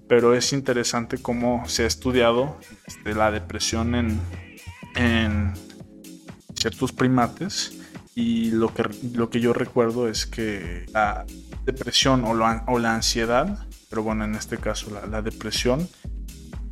Pero 0.09 0.35
es 0.35 0.53
interesante 0.53 1.19
cómo 1.19 1.69
se 1.69 1.83
ha 1.85 1.87
estudiado 1.87 2.59
este, 2.87 3.15
la 3.15 3.31
depresión 3.33 3.95
en, 3.95 4.21
en 4.95 5.53
ciertos 6.55 6.93
primates. 6.93 7.73
Y 8.15 8.51
lo 8.51 8.73
que, 8.73 8.85
lo 9.15 9.29
que 9.29 9.41
yo 9.41 9.53
recuerdo 9.53 10.09
es 10.09 10.27
que 10.27 10.87
la 10.93 11.27
depresión 11.65 12.25
o 12.25 12.35
la, 12.35 12.65
o 12.67 12.79
la 12.79 12.95
ansiedad, 12.95 13.67
pero 13.91 14.03
bueno, 14.03 14.25
en 14.25 14.35
este 14.37 14.59
caso 14.59 14.91
la, 14.91 15.07
la 15.07 15.23
depresión, 15.23 15.87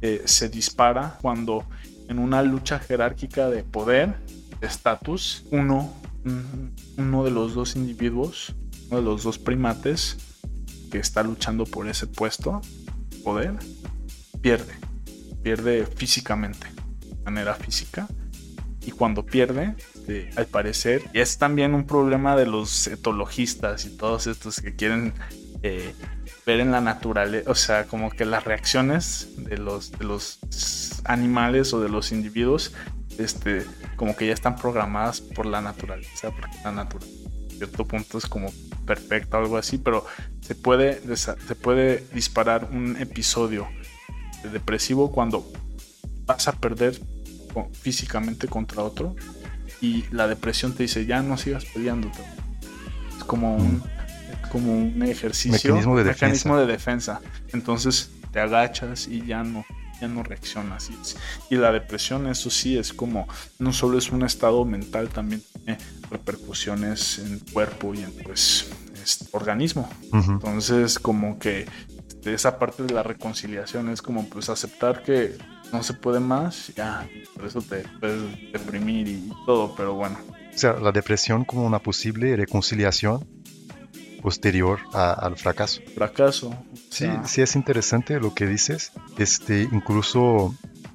eh, 0.00 0.22
se 0.26 0.48
dispara 0.48 1.18
cuando 1.20 1.64
en 2.08 2.18
una 2.18 2.42
lucha 2.42 2.78
jerárquica 2.78 3.50
de 3.50 3.62
poder 3.62 4.14
estatus, 4.60 5.44
uno, 5.50 5.92
uno 6.96 7.24
de 7.24 7.30
los 7.30 7.54
dos 7.54 7.76
individuos, 7.76 8.54
uno 8.88 9.00
de 9.00 9.02
los 9.02 9.22
dos 9.24 9.38
primates 9.38 10.18
que 10.94 11.00
está 11.00 11.24
luchando 11.24 11.64
por 11.64 11.88
ese 11.88 12.06
puesto, 12.06 12.60
poder, 13.24 13.54
pierde, 14.40 14.74
pierde 15.42 15.86
físicamente. 15.86 16.68
manera 17.24 17.54
física 17.56 18.06
y 18.80 18.92
cuando 18.92 19.26
pierde, 19.26 19.74
este, 19.92 20.30
al 20.36 20.46
parecer, 20.46 21.02
es 21.12 21.36
también 21.38 21.74
un 21.74 21.84
problema 21.84 22.36
de 22.36 22.46
los 22.46 22.86
etologistas 22.86 23.86
y 23.86 23.96
todos 23.96 24.28
estos 24.28 24.60
que 24.60 24.76
quieren 24.76 25.14
eh, 25.64 25.94
ver 26.46 26.60
en 26.60 26.70
la 26.70 26.80
naturaleza, 26.80 27.50
o 27.50 27.56
sea, 27.56 27.86
como 27.86 28.10
que 28.10 28.24
las 28.24 28.44
reacciones 28.44 29.30
de 29.36 29.58
los, 29.58 29.90
de 29.98 30.04
los 30.04 30.38
animales 31.06 31.72
o 31.72 31.80
de 31.80 31.88
los 31.88 32.12
individuos, 32.12 32.72
este, 33.18 33.66
como 33.96 34.14
que 34.14 34.28
ya 34.28 34.32
están 34.32 34.54
programadas 34.54 35.20
por 35.20 35.46
la 35.46 35.60
naturaleza, 35.60 36.30
porque 36.30 36.56
la 36.62 36.70
naturaleza 36.70 37.23
cierto 37.58 37.86
punto 37.86 38.18
es 38.18 38.26
como 38.26 38.52
perfecta 38.86 39.38
o 39.38 39.42
algo 39.42 39.56
así, 39.56 39.78
pero 39.78 40.04
se 40.40 40.54
puede, 40.54 41.00
se 41.16 41.54
puede 41.54 42.04
disparar 42.12 42.68
un 42.70 42.96
episodio 42.96 43.66
depresivo 44.52 45.10
cuando 45.10 45.50
vas 46.26 46.48
a 46.48 46.52
perder 46.52 47.00
físicamente 47.72 48.48
contra 48.48 48.82
otro 48.82 49.14
y 49.80 50.04
la 50.10 50.26
depresión 50.26 50.74
te 50.74 50.84
dice 50.84 51.06
ya 51.06 51.22
no 51.22 51.36
sigas 51.36 51.64
peleando. 51.66 52.10
Es 53.16 53.24
como 53.24 53.56
un, 53.56 53.82
como 54.50 54.72
un 54.72 55.02
ejercicio, 55.02 55.74
mecanismo 55.74 55.96
de, 55.98 56.04
mecanismo 56.04 56.58
de 56.58 56.66
defensa. 56.66 57.20
Entonces 57.52 58.10
te 58.32 58.40
agachas 58.40 59.08
y 59.08 59.24
ya 59.24 59.42
no, 59.42 59.64
ya 60.00 60.08
no 60.08 60.22
reaccionas. 60.22 60.90
Y, 61.50 61.56
la 61.56 61.72
depresión, 61.72 62.26
eso 62.26 62.50
sí, 62.50 62.76
es 62.76 62.92
como, 62.92 63.28
no 63.58 63.72
solo 63.72 63.98
es 63.98 64.10
un 64.10 64.24
estado 64.24 64.64
mental, 64.64 65.08
también 65.08 65.42
tiene 65.64 65.78
repercusiones 66.10 67.18
en 67.18 67.34
el 67.34 67.52
cuerpo 67.52 67.94
y 67.94 68.02
en 68.02 68.12
pues 68.24 68.70
este, 69.02 69.26
organismo. 69.32 69.88
Entonces, 70.12 70.98
como 70.98 71.38
que 71.38 71.66
este, 72.24 72.34
esa 72.34 72.58
parte 72.58 72.82
de 72.82 72.94
la 72.94 73.02
reconciliación 73.02 73.90
es 73.90 74.00
como 74.00 74.28
pues 74.28 74.48
aceptar 74.48 75.02
que 75.02 75.36
no 75.72 75.82
se 75.82 75.94
puede 75.94 76.20
más, 76.20 76.72
ya, 76.74 77.06
por 77.34 77.46
eso 77.46 77.60
te 77.60 77.84
puedes 78.00 78.22
deprimir 78.52 79.08
y 79.08 79.32
todo, 79.44 79.74
pero 79.76 79.94
bueno. 79.94 80.18
O 80.54 80.58
sea, 80.58 80.74
la 80.74 80.92
depresión 80.92 81.44
como 81.44 81.66
una 81.66 81.80
posible 81.80 82.34
reconciliación 82.36 83.26
posterior 84.22 84.78
al 84.94 85.36
fracaso. 85.36 85.82
Fracaso. 85.94 86.56
Sí, 86.88 87.06
sí 87.26 87.42
es 87.42 87.56
interesante 87.56 88.18
lo 88.18 88.34
que 88.34 88.46
dices. 88.46 88.92
Este, 89.18 89.68
incluso, 89.70 90.54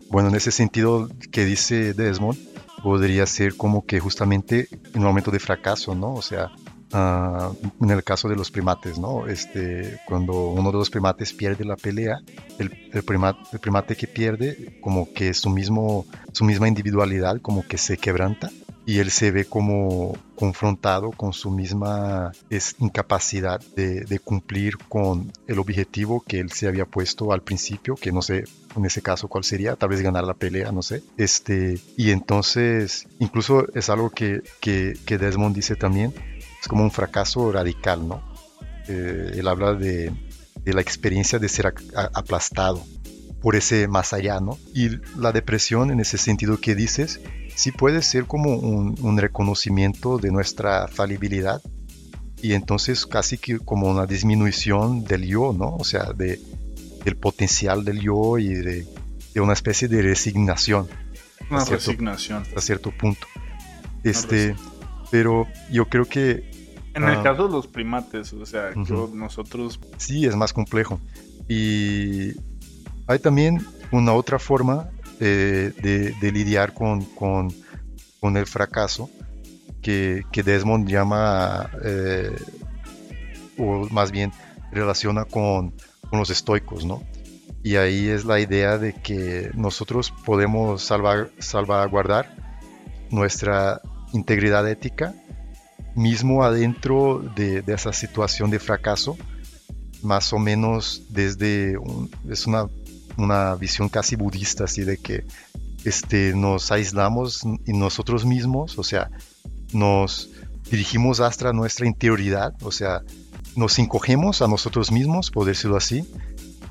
bueno, 0.09 0.29
en 0.29 0.35
ese 0.35 0.49
sentido 0.49 1.09
que 1.31 1.45
dice 1.45 1.93
Desmond, 1.93 2.39
podría 2.83 3.25
ser 3.25 3.55
como 3.55 3.85
que 3.85 3.99
justamente 3.99 4.67
en 4.93 5.01
un 5.01 5.07
momento 5.07 5.31
de 5.31 5.39
fracaso, 5.39 5.95
¿no? 5.95 6.13
O 6.13 6.21
sea, 6.21 6.51
Ah, 6.91 7.51
en 7.81 7.91
el 7.91 8.03
caso 8.03 8.27
de 8.29 8.35
los 8.35 8.49
primates, 8.49 8.97
¿no? 8.97 9.27
Este, 9.27 9.99
cuando 10.07 10.47
uno 10.47 10.71
de 10.71 10.77
los 10.79 10.89
primates 10.89 11.33
pierde 11.33 11.63
la 11.63 11.75
pelea, 11.75 12.17
el, 12.57 12.71
el, 12.91 13.03
primate, 13.03 13.39
el 13.53 13.59
primate 13.59 13.95
que 13.95 14.07
pierde, 14.07 14.79
como 14.81 15.13
que 15.13 15.35
su, 15.35 15.51
mismo, 15.51 16.07
su 16.33 16.45
misma 16.45 16.67
individualidad 16.67 17.41
como 17.41 17.67
que 17.67 17.77
se 17.77 17.97
quebranta 17.97 18.49
y 18.89 18.97
él 18.97 19.11
se 19.11 19.29
ve 19.29 19.45
como 19.45 20.17
confrontado 20.35 21.11
con 21.11 21.31
su 21.31 21.51
misma 21.51 22.31
incapacidad 22.79 23.61
de, 23.75 24.01
de, 24.01 24.17
cumplir 24.17 24.79
con 24.79 25.31
el 25.45 25.59
objetivo 25.59 26.23
que 26.27 26.39
él 26.39 26.51
se 26.51 26.67
había 26.67 26.85
puesto 26.85 27.31
al 27.31 27.43
principio, 27.43 27.93
que 27.93 28.11
no 28.11 28.23
sé 28.23 28.45
en 28.75 28.85
ese 28.85 29.03
caso 29.03 29.27
cuál 29.27 29.43
sería, 29.43 29.75
tal 29.75 29.89
vez 29.89 30.01
ganar 30.01 30.23
la 30.23 30.33
pelea, 30.33 30.71
no 30.71 30.81
sé. 30.81 31.03
Este, 31.17 31.77
y 31.97 32.09
entonces, 32.09 33.05
incluso 33.19 33.67
es 33.75 33.91
algo 33.91 34.09
que, 34.09 34.41
que, 34.59 34.97
que 35.05 35.19
Desmond 35.19 35.55
dice 35.55 35.75
también, 35.75 36.11
es 36.59 36.67
como 36.67 36.81
un 36.81 36.89
fracaso 36.89 37.51
radical, 37.51 38.07
¿no? 38.07 38.23
Eh, 38.87 39.33
él 39.35 39.47
habla 39.47 39.75
de, 39.75 40.11
de, 40.63 40.73
la 40.73 40.81
experiencia 40.81 41.37
de 41.37 41.47
ser 41.47 41.75
aplastado 42.15 42.83
por 43.39 43.55
ese 43.55 43.87
más 43.87 44.13
allá, 44.13 44.39
¿no? 44.39 44.57
Y 44.73 44.97
la 45.15 45.31
depresión, 45.31 45.91
en 45.91 45.99
ese 45.99 46.17
sentido 46.17 46.59
que 46.59 46.73
dices, 46.73 47.19
sí 47.59 47.73
puede 47.73 48.01
ser 48.01 48.23
como 48.25 48.55
un, 48.55 48.95
un 49.01 49.17
reconocimiento 49.17 50.17
de 50.17 50.31
nuestra 50.31 50.87
falibilidad 50.87 51.61
y 52.41 52.53
entonces 52.53 53.05
casi 53.05 53.37
que 53.37 53.59
como 53.59 53.89
una 53.89 54.05
disminución 54.05 55.03
del 55.03 55.27
yo, 55.27 55.51
¿no? 55.51 55.75
O 55.75 55.83
sea, 55.83 56.13
de, 56.13 56.39
del 57.03 57.17
potencial 57.17 57.83
del 57.83 57.99
yo 57.99 58.37
y 58.37 58.47
de, 58.47 58.87
de 59.33 59.41
una 59.41 59.51
especie 59.51 59.89
de 59.89 60.01
resignación. 60.01 60.87
Una 61.49 61.65
resignación. 61.65 62.45
A 62.55 62.61
cierto 62.61 62.91
punto. 62.91 63.27
Este, 64.05 64.55
pero 65.11 65.45
yo 65.69 65.89
creo 65.89 66.05
que... 66.05 66.49
En 66.93 67.03
el 67.03 67.15
ah, 67.15 67.23
caso 67.23 67.47
de 67.47 67.51
los 67.51 67.67
primates, 67.67 68.31
o 68.31 68.45
sea, 68.45 68.71
nosotros... 69.13 69.81
Sí, 69.97 70.25
es 70.25 70.37
más 70.37 70.53
complejo. 70.53 71.01
Y 71.49 72.31
hay 73.05 73.19
también 73.19 73.67
una 73.91 74.13
otra 74.13 74.39
forma 74.39 74.89
de, 75.19 76.31
lidiar 76.33 76.73
con, 76.73 77.03
con, 77.03 77.53
con, 78.19 78.37
el 78.37 78.45
fracaso 78.45 79.09
que, 79.81 80.23
que 80.31 80.43
Desmond 80.43 80.87
llama, 80.87 81.69
eh, 81.83 82.35
o 83.57 83.87
más 83.89 84.11
bien 84.11 84.31
relaciona 84.71 85.25
con, 85.25 85.71
con, 86.09 86.19
los 86.19 86.29
estoicos, 86.29 86.85
¿no? 86.85 87.03
Y 87.63 87.75
ahí 87.75 88.07
es 88.07 88.23
la 88.25 88.39
idea 88.39 88.77
de 88.77 88.93
que 88.93 89.51
nosotros 89.53 90.13
podemos 90.25 90.81
salvar, 90.81 91.31
salvaguardar 91.39 92.33
nuestra 93.09 93.81
integridad 94.13 94.67
ética, 94.69 95.13
mismo 95.95 96.43
adentro 96.43 97.21
de, 97.35 97.63
esa 97.67 97.93
situación 97.93 98.49
de 98.49 98.59
fracaso, 98.59 99.17
más 100.01 100.31
o 100.31 100.39
menos 100.39 101.03
desde, 101.09 101.77
es 102.29 102.47
una, 102.47 102.67
una, 103.17 103.55
visión 103.55 103.89
casi 103.89 104.15
budista, 104.15 104.65
así 104.65 104.83
de 104.83 104.97
que 104.97 105.25
este, 105.85 106.33
nos 106.35 106.71
aislamos 106.71 107.43
y 107.65 107.73
nosotros 107.73 108.25
mismos, 108.25 108.77
o 108.77 108.83
sea, 108.83 109.09
nos 109.73 110.29
dirigimos 110.69 111.19
hasta 111.19 111.53
nuestra 111.53 111.87
interioridad, 111.87 112.53
o 112.61 112.71
sea, 112.71 113.01
nos 113.55 113.79
encogemos 113.79 114.41
a 114.41 114.47
nosotros 114.47 114.91
mismos, 114.91 115.31
por 115.31 115.45
decirlo 115.45 115.77
así, 115.77 116.05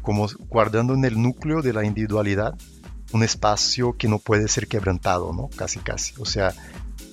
como 0.02 0.28
guardando 0.48 0.94
en 0.94 1.04
el 1.04 1.20
núcleo 1.20 1.62
de 1.62 1.72
la 1.72 1.84
individualidad 1.84 2.54
un 3.12 3.22
espacio 3.22 3.96
que 3.96 4.08
no 4.08 4.18
puede 4.18 4.48
ser 4.48 4.68
quebrantado, 4.68 5.32
¿no? 5.32 5.48
Casi, 5.56 5.78
casi. 5.80 6.14
O 6.18 6.26
sea, 6.26 6.54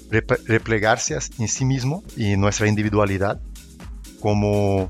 replegarse 0.10 1.18
en 1.40 1.48
sí 1.48 1.66
mismo 1.66 2.04
y 2.16 2.38
nuestra 2.38 2.68
individualidad 2.68 3.40
como 4.20 4.90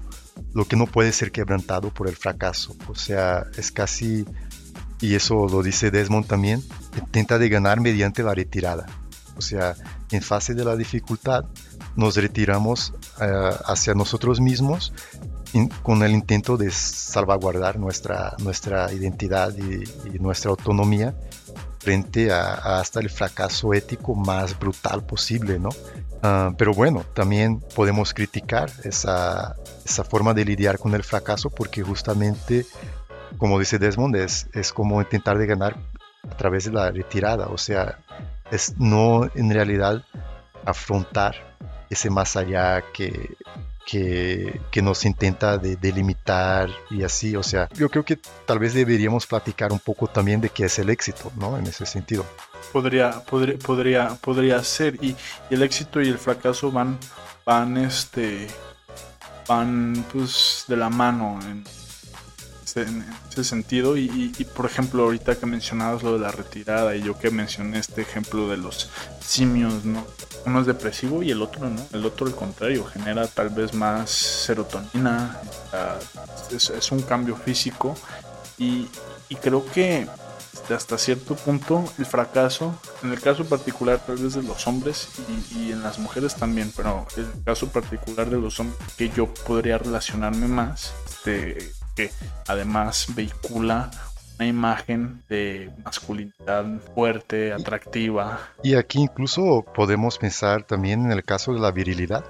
lo 0.55 0.65
que 0.65 0.77
no 0.77 0.87
puede 0.87 1.11
ser 1.11 1.31
quebrantado 1.31 1.91
por 1.91 2.07
el 2.07 2.15
fracaso. 2.15 2.75
O 2.87 2.95
sea, 2.95 3.45
es 3.57 3.71
casi, 3.71 4.25
y 5.01 5.13
eso 5.13 5.47
lo 5.47 5.61
dice 5.61 5.91
Desmond 5.91 6.25
también, 6.25 6.63
intenta 6.97 7.37
de 7.37 7.49
ganar 7.49 7.81
mediante 7.81 8.23
la 8.23 8.33
retirada. 8.33 8.85
O 9.37 9.41
sea, 9.41 9.75
en 10.11 10.21
fase 10.21 10.53
de 10.53 10.63
la 10.63 10.77
dificultad 10.77 11.43
nos 11.97 12.15
retiramos 12.15 12.93
eh, 13.21 13.49
hacia 13.65 13.93
nosotros 13.93 14.39
mismos 14.39 14.93
con 15.83 16.03
el 16.03 16.11
intento 16.11 16.57
de 16.57 16.71
salvaguardar 16.71 17.77
nuestra, 17.77 18.35
nuestra 18.39 18.91
identidad 18.91 19.53
y 19.57 20.19
nuestra 20.19 20.51
autonomía 20.51 21.15
frente 21.85 22.31
a, 22.31 22.79
hasta 22.79 22.99
el 22.99 23.11
fracaso 23.11 23.71
ético 23.71 24.15
más 24.15 24.57
brutal 24.57 25.03
posible, 25.03 25.59
¿no? 25.59 25.69
Ah, 26.23 26.51
pero 26.57 26.73
bueno, 26.73 27.05
también 27.13 27.59
podemos 27.75 28.11
criticar 28.11 28.71
esa, 28.83 29.55
esa 29.85 30.03
forma 30.03 30.33
de 30.33 30.45
lidiar 30.45 30.79
con 30.79 30.95
el 30.95 31.03
fracaso 31.03 31.51
porque 31.51 31.83
justamente, 31.83 32.65
como 33.37 33.59
dice 33.59 33.77
Desmond, 33.77 34.15
es, 34.15 34.47
es 34.53 34.73
como 34.73 34.99
intentar 34.99 35.37
de 35.37 35.45
ganar 35.45 35.77
a 36.27 36.35
través 36.35 36.65
de 36.65 36.71
la 36.71 36.89
retirada, 36.89 37.49
o 37.49 37.57
sea, 37.59 37.99
es 38.49 38.73
no 38.79 39.29
en 39.35 39.51
realidad 39.51 40.03
afrontar 40.65 41.35
ese 41.91 42.09
más 42.09 42.35
allá 42.35 42.83
que, 42.93 43.37
que, 43.85 44.59
que, 44.71 44.81
nos 44.81 45.05
intenta 45.05 45.57
de, 45.57 45.75
delimitar 45.75 46.69
y 46.89 47.03
así. 47.03 47.35
O 47.35 47.43
sea, 47.43 47.69
yo 47.73 47.89
creo 47.89 48.03
que 48.03 48.17
tal 48.45 48.59
vez 48.59 48.73
deberíamos 48.73 49.27
platicar 49.27 49.71
un 49.71 49.79
poco 49.79 50.07
también 50.07 50.41
de 50.41 50.49
qué 50.49 50.65
es 50.65 50.79
el 50.79 50.89
éxito, 50.89 51.31
¿no? 51.37 51.57
En 51.57 51.67
ese 51.67 51.85
sentido. 51.85 52.25
Podría, 52.73 53.11
podría, 53.23 53.57
podría, 53.59 54.09
podría 54.15 54.63
ser. 54.63 54.95
Y, 55.03 55.15
el 55.49 55.61
éxito 55.61 56.01
y 56.01 56.09
el 56.09 56.17
fracaso 56.17 56.71
van, 56.71 56.97
van, 57.45 57.77
este, 57.77 58.47
van, 59.47 60.05
pues, 60.11 60.65
de 60.67 60.77
la 60.77 60.89
mano 60.89 61.39
en, 61.43 61.63
en 62.75 63.05
ese 63.29 63.43
sentido. 63.43 63.97
Y, 63.97 64.29
por 64.55 64.65
ejemplo, 64.65 65.03
ahorita 65.03 65.35
que 65.35 65.45
mencionabas 65.45 66.03
lo 66.03 66.13
de 66.13 66.19
la 66.19 66.31
retirada 66.31 66.95
y 66.95 67.01
yo 67.01 67.17
que 67.17 67.31
mencioné 67.31 67.79
este 67.79 68.01
ejemplo 68.01 68.47
de 68.49 68.57
los 68.57 68.89
simios, 69.19 69.85
¿no? 69.85 70.05
Uno 70.45 70.61
es 70.61 70.67
depresivo 70.67 71.23
y 71.23 71.31
el 71.31 71.41
otro 71.41 71.69
no. 71.69 71.81
El 71.91 72.05
otro, 72.05 72.27
al 72.27 72.35
contrario, 72.35 72.85
genera 72.85 73.27
tal 73.27 73.49
vez 73.49 73.73
más 73.73 74.09
serotonina. 74.09 75.39
Es, 76.51 76.91
un 76.91 77.01
cambio 77.01 77.35
físico. 77.35 77.95
Y, 78.57 78.87
y 79.29 79.35
creo 79.35 79.65
que 79.65 80.07
hasta 80.73 80.97
cierto 80.97 81.35
punto 81.35 81.83
el 81.97 82.05
fracaso, 82.05 82.79
en 83.03 83.11
el 83.11 83.21
caso 83.21 83.45
particular 83.45 83.99
tal 83.99 84.17
vez 84.17 84.33
de 84.33 84.41
los 84.41 84.65
hombres 84.67 85.09
y, 85.51 85.59
y, 85.59 85.71
en 85.71 85.83
las 85.83 85.99
mujeres 85.99 86.35
también, 86.35 86.71
pero 86.75 87.05
el 87.17 87.27
caso 87.43 87.67
particular 87.67 88.29
de 88.29 88.37
los 88.37 88.59
hombres 88.59 88.79
que 88.97 89.09
yo 89.09 89.31
podría 89.31 89.77
relacionarme 89.77 90.47
más, 90.47 90.93
este, 91.07 91.71
que 91.95 92.11
además 92.47 93.07
vehicula 93.15 93.89
una 94.37 94.47
imagen 94.47 95.23
de 95.29 95.71
masculinidad 95.83 96.65
fuerte, 96.93 97.53
atractiva. 97.53 98.39
Y 98.63 98.75
aquí 98.75 98.99
incluso 98.99 99.65
podemos 99.73 100.17
pensar 100.17 100.63
también 100.63 101.05
en 101.05 101.11
el 101.11 101.23
caso 101.23 101.53
de 101.53 101.59
la 101.59 101.71
virilidad. 101.71 102.23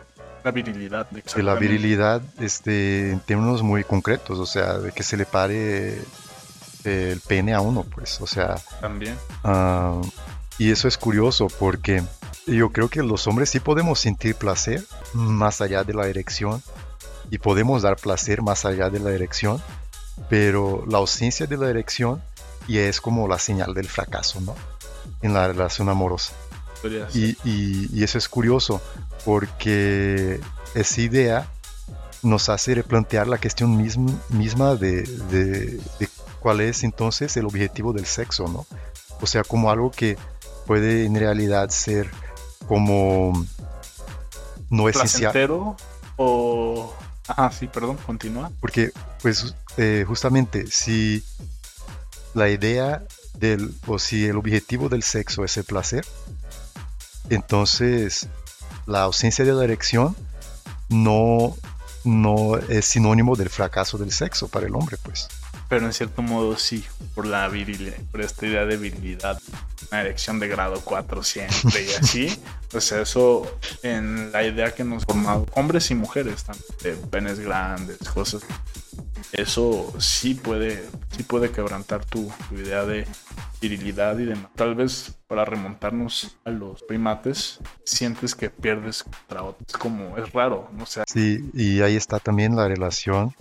La 0.44 0.52
virilidad, 0.52 1.10
De 1.10 1.16
la 1.16 1.20
exactamente. 1.20 1.60
virilidad 1.68 2.22
este, 2.40 3.12
en 3.12 3.20
términos 3.20 3.64
muy 3.64 3.84
concretos, 3.84 4.38
o 4.38 4.46
sea, 4.46 4.78
de 4.78 4.92
que 4.92 5.02
se 5.02 5.18
le 5.18 5.26
pare 5.26 5.98
el 6.84 7.20
pene 7.22 7.56
a 7.56 7.62
uno, 7.62 7.84
pues, 7.84 8.22
o 8.22 8.28
sea, 8.28 8.56
También. 8.80 9.16
Ah, 9.44 10.00
y 10.60 10.70
eso 10.70 10.88
es 10.88 11.00
curioso 11.00 11.48
porque 11.60 12.04
yo 12.46 12.70
creo 12.72 12.90
que 12.90 13.02
los 13.02 13.26
hombres 13.26 13.50
sí 13.50 13.60
podemos 13.60 14.00
sentir 14.00 14.36
placer 14.36 14.84
más 15.14 15.62
allá 15.62 15.84
de 15.84 15.96
la 15.96 16.06
erección 16.06 16.62
y 17.32 17.38
podemos 17.38 17.82
dar 17.82 17.96
placer 17.98 18.42
más 18.42 18.66
allá 18.66 18.90
de 18.90 19.00
la 19.00 19.12
erección, 19.12 19.62
pero 20.30 20.84
la 20.88 20.98
ausencia 21.00 21.46
de 21.48 21.58
la 21.58 21.70
erección 21.70 22.22
ya 22.68 22.82
es 22.82 23.02
como 23.02 23.28
la 23.28 23.38
señal 23.40 23.74
del 23.74 23.88
fracaso, 23.88 24.40
¿no? 24.42 24.56
En 25.22 25.34
la 25.34 25.48
relación 25.48 25.90
amorosa. 25.90 26.34
Y, 27.14 27.38
y- 27.44 27.90
y 27.94 28.04
eso 28.04 28.18
es 28.18 28.30
curioso 28.30 28.82
porque 29.24 30.40
esa 30.74 31.02
idea 31.02 31.48
nos 32.24 32.50
hace 32.50 32.76
replantear 32.76 33.28
la 33.28 33.38
cuestión 33.38 33.78
mism- 33.78 34.18
misma 34.30 34.76
de, 34.76 35.04
de- 35.04 35.80
de 36.00 36.10
cuál 36.40 36.62
es 36.62 36.84
entonces 36.84 37.36
el 37.38 37.46
objetivo 37.46 37.92
del 37.94 38.06
sexo, 38.06 38.48
¿no? 38.48 38.66
O 39.22 39.28
sea, 39.28 39.44
como 39.44 39.70
algo 39.72 39.92
que 39.92 40.18
puede 40.66 41.06
en 41.06 41.16
realidad 41.16 41.70
ser 41.70 42.10
como 42.68 43.46
no 44.70 44.90
esencial, 44.90 45.32
o... 46.18 46.94
Ajá, 47.28 47.52
sí, 47.52 47.68
perdón, 47.68 47.98
continúa. 48.06 48.52
porque 48.60 48.92
pues 49.22 49.56
eh, 49.78 50.06
justamente 50.08 50.68
si 50.68 51.24
la 52.34 52.50
idea 52.50 53.04
del, 53.34 53.74
o 53.88 53.98
si 53.98 54.26
el 54.26 54.38
objetivo 54.38 54.90
del 54.90 55.04
sexo 55.04 55.44
es 55.44 55.58
el 55.58 55.64
placer, 55.64 56.06
entonces 57.30 58.28
la 58.86 59.04
ausencia 59.04 59.44
de 59.44 59.54
la 59.54 59.64
erección 59.64 60.16
no, 60.90 61.56
no 62.04 62.58
es 62.58 62.86
sinónimo 62.86 63.36
del 63.36 63.50
fracaso 63.50 63.98
del 63.98 64.12
sexo 64.12 64.48
para 64.48 64.68
el 64.68 64.76
hombre, 64.76 64.98
pues. 65.02 65.28
Pero 65.68 65.86
en 65.86 65.94
cierto 65.94 66.22
modo 66.22 66.58
sí, 66.58 66.84
por 67.16 67.26
la 67.26 67.48
virilidad, 67.48 67.98
por 68.12 68.22
esta 68.22 68.46
idea 68.46 68.66
de 68.66 68.78
virilidad, 68.78 69.40
una 69.92 70.02
erección 70.02 70.40
de 70.40 70.48
grado 70.48 70.80
4 70.84 71.24
siempre 71.24 71.86
y 71.86 71.94
así. 71.94 72.42
Pues 72.76 72.92
eso 72.92 73.50
en 73.84 74.34
la 74.34 74.44
idea 74.44 74.76
que 74.76 74.84
nos 74.84 75.06
formado 75.06 75.46
hombres 75.54 75.92
y 75.92 75.96
mujeres, 75.96 76.44
tanto 76.44 76.66
de 76.84 76.92
penes 76.92 77.40
grandes, 77.40 78.00
cosas. 78.00 78.42
Eso 79.32 79.94
sí 80.00 80.34
puede, 80.34 80.84
sí 81.16 81.24
puede 81.24 81.52
quebrantar 81.52 82.06
tu, 82.06 82.32
tu 82.50 82.56
idea 82.56 82.86
de 82.86 83.06
virilidad 83.62 84.18
y 84.20 84.26
demás. 84.26 84.48
Tal 84.56 84.76
vez 84.76 85.16
para 85.28 85.44
remontarnos 85.46 86.38
a 86.46 86.52
los 86.52 86.84
primates, 86.84 87.60
sientes 87.84 88.36
que 88.36 88.50
pierdes 88.50 89.04
contra 89.04 89.44
otros. 89.44 89.74
Como 89.74 90.18
es 90.18 90.32
raro, 90.32 90.70
¿no? 90.78 90.86
Sea, 90.86 91.04
Sí, 91.08 91.50
y 91.54 91.82
ahí 91.82 91.96
está 91.96 92.20
también 92.20 92.56
la 92.56 92.68
relación 92.68 93.36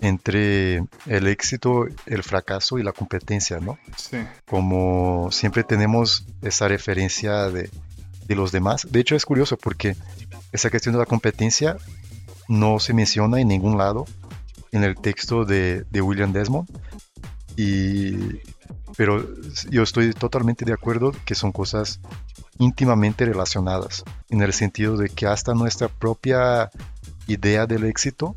entre 0.00 0.84
el 1.06 1.26
éxito, 1.26 1.86
el 2.06 2.22
fracaso 2.22 2.78
y 2.78 2.82
la 2.82 2.92
competencia, 2.92 3.58
¿no? 3.58 3.78
sí, 3.96 4.18
como 4.46 5.30
siempre 5.32 5.64
tenemos 5.64 6.24
esa 6.42 6.68
referencia 6.68 7.50
de, 7.50 7.68
de 8.26 8.34
los 8.34 8.52
demás. 8.52 8.86
De 8.90 9.00
hecho, 9.00 9.16
es 9.16 9.24
curioso 9.24 9.56
porque 9.56 9.96
esa 10.52 10.70
cuestión 10.70 10.94
de 10.94 11.00
la 11.00 11.06
competencia 11.06 11.76
no 12.48 12.78
se 12.78 12.94
menciona 12.94 13.40
en 13.40 13.48
ningún 13.48 13.76
lado 13.76 14.06
en 14.72 14.84
el 14.84 14.94
texto 14.96 15.44
de, 15.44 15.84
de 15.90 16.00
William 16.00 16.32
Desmond. 16.32 16.68
Y, 17.56 18.40
pero 18.96 19.24
yo 19.70 19.82
estoy 19.82 20.12
totalmente 20.12 20.64
de 20.64 20.72
acuerdo 20.72 21.12
que 21.24 21.34
son 21.34 21.52
cosas 21.52 22.00
íntimamente 22.58 23.24
relacionadas, 23.24 24.04
en 24.30 24.42
el 24.42 24.52
sentido 24.52 24.96
de 24.96 25.08
que 25.08 25.26
hasta 25.26 25.54
nuestra 25.54 25.88
propia 25.88 26.70
idea 27.26 27.66
del 27.66 27.84
éxito 27.84 28.36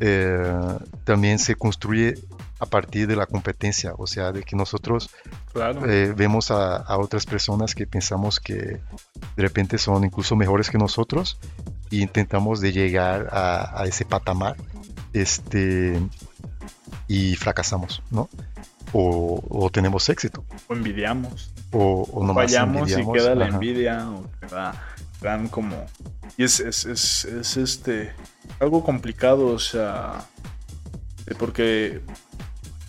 eh, 0.00 0.78
también 1.04 1.38
se 1.38 1.54
construye 1.54 2.14
a 2.58 2.66
partir 2.66 3.06
de 3.06 3.16
la 3.16 3.26
competencia, 3.26 3.94
o 3.96 4.06
sea, 4.06 4.32
de 4.32 4.42
que 4.42 4.54
nosotros 4.54 5.10
claro. 5.52 5.88
eh, 5.90 6.12
vemos 6.14 6.50
a, 6.50 6.76
a 6.76 6.98
otras 6.98 7.24
personas 7.24 7.74
que 7.74 7.86
pensamos 7.86 8.38
que 8.38 8.54
de 8.54 8.80
repente 9.36 9.78
son 9.78 10.04
incluso 10.04 10.36
mejores 10.36 10.68
que 10.68 10.76
nosotros 10.76 11.38
e 11.90 11.96
intentamos 11.96 12.60
de 12.60 12.72
llegar 12.72 13.28
a, 13.32 13.80
a 13.80 13.86
ese 13.86 14.04
patamar 14.04 14.56
este 15.12 16.00
y 17.08 17.36
fracasamos, 17.36 18.02
¿no? 18.10 18.28
O, 18.92 19.42
o 19.48 19.70
tenemos 19.70 20.08
éxito, 20.08 20.44
o 20.68 20.74
envidiamos. 20.74 21.52
o, 21.72 22.02
o 22.12 22.26
nomás 22.26 22.46
fallamos 22.46 22.90
y 22.90 22.94
envidiamos, 22.94 23.16
queda 23.16 23.34
la 23.34 23.44
ajá. 23.46 23.54
envidia 23.54 24.10
o 24.10 24.24
queda, 24.40 24.84
quedan 25.20 25.48
como 25.48 25.86
y 26.36 26.44
es, 26.44 26.60
es, 26.60 26.86
es, 26.86 27.24
es, 27.24 27.56
este 27.56 28.12
algo 28.58 28.82
complicado 28.82 29.46
o 29.46 29.58
sea 29.58 30.26
eh, 31.26 31.34
porque 31.38 32.00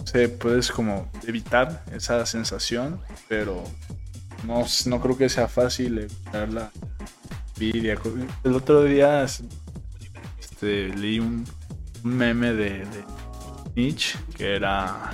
se 0.06 0.30
puedes 0.30 0.72
como 0.72 1.12
evitar 1.28 1.84
esa 1.94 2.26
sensación 2.26 3.00
pero 3.28 3.64
no, 4.46 4.66
no 4.86 5.02
creo 5.02 5.18
que 5.18 5.30
sea 5.30 5.48
fácil 5.48 6.00
evitar 6.00 6.50
la 6.50 6.72
envidia 7.56 7.98
el 8.44 8.56
otro 8.56 8.84
día 8.84 9.24
este, 9.24 10.90
leí 10.90 11.20
un, 11.20 11.46
un 12.04 12.18
meme 12.18 12.54
de, 12.54 12.80
de 12.80 13.04
Nietzsche 13.76 14.18
que 14.36 14.56
era 14.56 15.12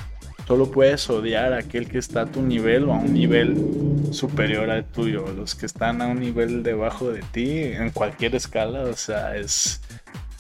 solo 0.47 0.71
puedes 0.71 1.10
odiar 1.10 1.52
a 1.52 1.58
aquel 1.58 1.89
que 1.89 1.97
está 1.97 2.21
a 2.21 2.26
tu 2.26 2.41
nivel 2.41 2.86
o 2.86 2.93
a 2.93 2.97
un 2.97 3.13
nivel 3.13 4.10
superior 4.12 4.69
al 4.69 4.86
tuyo. 4.86 5.28
Los 5.34 5.56
que 5.56 5.65
están 5.65 6.02
a 6.02 6.08
un 6.08 6.21
nivel 6.21 6.63
debajo 6.63 7.12
de 7.12 7.21
ti, 7.21 7.63
en 7.63 7.91
cualquier 7.91 8.34
escala, 8.36 8.84
o 8.84 8.95
sea, 8.95 9.36
es. 9.36 9.82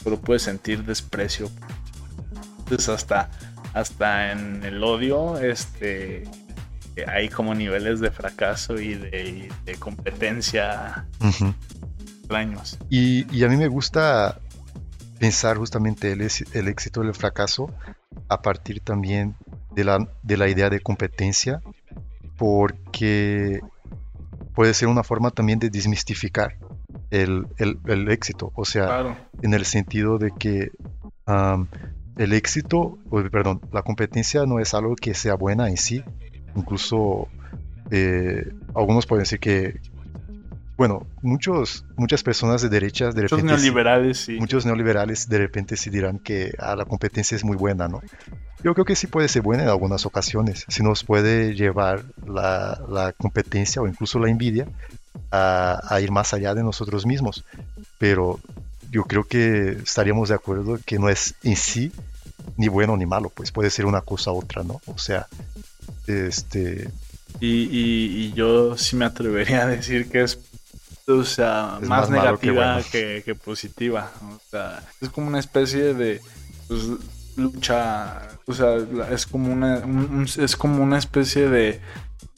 Solo 0.01 0.19
puedes 0.19 0.43
sentir 0.43 0.85
desprecio. 0.85 1.49
Entonces, 2.59 2.87
hasta, 2.87 3.29
hasta 3.73 4.31
en 4.31 4.63
el 4.63 4.81
odio, 4.81 5.37
este. 5.37 6.23
Hay 7.05 7.29
como 7.29 7.53
niveles 7.53 7.99
de 7.99 8.09
fracaso 8.09 8.79
y 8.79 8.95
de, 8.95 9.51
competencia 9.77 11.05
extraños. 12.21 12.79
Y, 12.89 13.31
y 13.35 13.43
a 13.43 13.49
mí 13.49 13.57
me 13.57 13.67
gusta 13.67 14.39
pensar 15.19 15.57
justamente 15.57 16.11
el, 16.11 16.21
el 16.53 16.67
éxito 16.67 17.03
y 17.03 17.07
el 17.07 17.13
fracaso 17.13 17.71
a 18.29 18.41
partir 18.41 18.81
también 18.81 19.35
de 19.75 19.83
la, 19.83 20.07
de 20.23 20.37
la 20.37 20.47
idea 20.49 20.69
de 20.69 20.79
competencia, 20.79 21.61
porque 22.37 23.61
puede 24.53 24.73
ser 24.73 24.87
una 24.87 25.03
forma 25.03 25.31
también 25.31 25.59
de 25.59 25.69
desmistificar 25.69 26.55
el, 27.11 27.47
el- 27.57 27.79
el 27.87 28.09
éxito, 28.09 28.51
o 28.55 28.65
sea, 28.65 28.85
Claro. 28.85 29.17
en 29.41 29.53
el 29.53 29.65
sentido 29.65 30.17
de 30.17 30.31
que 30.37 30.71
el 32.17 32.33
éxito, 32.33 32.97
perdón, 33.31 33.61
la 33.71 33.81
competencia 33.83 34.45
no 34.45 34.59
es 34.59 34.73
algo 34.73 34.95
que 34.95 35.13
sea 35.13 35.35
buena 35.35 35.69
en 35.69 35.77
sí, 35.77 36.03
incluso 36.55 37.27
eh, 37.91 38.49
algunos 38.75 39.05
pueden 39.05 39.23
decir 39.23 39.39
que, 39.39 39.79
bueno, 40.77 41.05
muchos, 41.23 41.83
muchas 41.95 42.21
personas 42.23 42.61
de 42.61 42.69
derechas 42.69 43.15
de 43.15 43.23
Muchos 43.23 43.39
repente 43.39 43.53
neoliberales, 43.53 44.17
sí. 44.19 44.37
muchos 44.39 44.65
neoliberales 44.65 45.27
de 45.27 45.37
repente 45.39 45.75
sí 45.75 45.89
dirán 45.89 46.19
que 46.19 46.53
ah, 46.59 46.75
la 46.75 46.85
competencia 46.85 47.35
es 47.35 47.43
muy 47.43 47.57
buena, 47.57 47.87
¿no? 47.87 48.01
Yo 48.63 48.73
creo 48.73 48.85
que 48.85 48.95
sí 48.95 49.07
puede 49.07 49.27
ser 49.27 49.41
buena 49.41 49.63
en 49.63 49.69
algunas 49.69 50.05
ocasiones, 50.05 50.65
si 50.67 50.83
nos 50.83 51.03
puede 51.03 51.53
llevar 51.55 52.03
la, 52.27 52.79
la 52.89 53.11
competencia 53.13 53.81
o 53.81 53.87
incluso 53.87 54.19
la 54.19 54.29
envidia 54.29 54.67
a, 55.31 55.79
a 55.89 55.99
ir 56.01 56.11
más 56.11 56.33
allá 56.33 56.53
de 56.53 56.63
nosotros 56.63 57.05
mismos, 57.05 57.43
pero 57.97 58.39
yo 58.91 59.03
creo 59.03 59.23
que 59.25 59.77
estaríamos 59.83 60.29
de 60.29 60.35
acuerdo 60.35 60.79
que 60.85 60.97
no 60.99 61.09
es 61.09 61.33
en 61.43 61.55
sí 61.55 61.91
ni 62.55 62.67
bueno 62.67 62.95
ni 62.97 63.05
malo, 63.05 63.29
pues 63.29 63.51
puede 63.51 63.69
ser 63.69 63.85
una 63.85 64.01
cosa 64.01 64.31
u 64.31 64.39
otra, 64.39 64.63
¿no? 64.63 64.79
O 64.87 64.97
sea, 64.97 65.27
este, 66.07 66.89
Y, 67.39 67.63
y- 67.65 68.25
y 68.27 68.33
yo 68.33 68.75
sí 68.77 68.95
me 68.95 69.05
atrevería 69.05 69.63
a 69.63 69.67
decir 69.67 70.09
que 70.09 70.23
es, 70.23 70.39
o 71.07 71.23
sea, 71.23 71.77
más, 71.81 71.89
más 71.89 72.09
malo 72.09 72.39
que 72.39 72.47
negativa 72.47 72.73
bueno. 72.75 72.87
que, 72.91 73.21
que 73.25 73.35
positiva. 73.35 74.11
O 74.23 74.39
sea, 74.49 74.83
es 75.01 75.09
como 75.09 75.27
una 75.27 75.39
especie 75.39 75.93
de 75.93 76.21
pues, 76.67 76.83
lucha, 77.37 78.27
o 78.45 78.53
sea, 78.53 78.75
es 79.11 79.25
como 79.25 79.51
una, 79.53 79.77
un- 79.79 80.09
un- 80.11 80.27
es 80.43 80.55
como 80.55 80.83
una 80.83 80.97
especie 80.97 81.49
de 81.49 81.81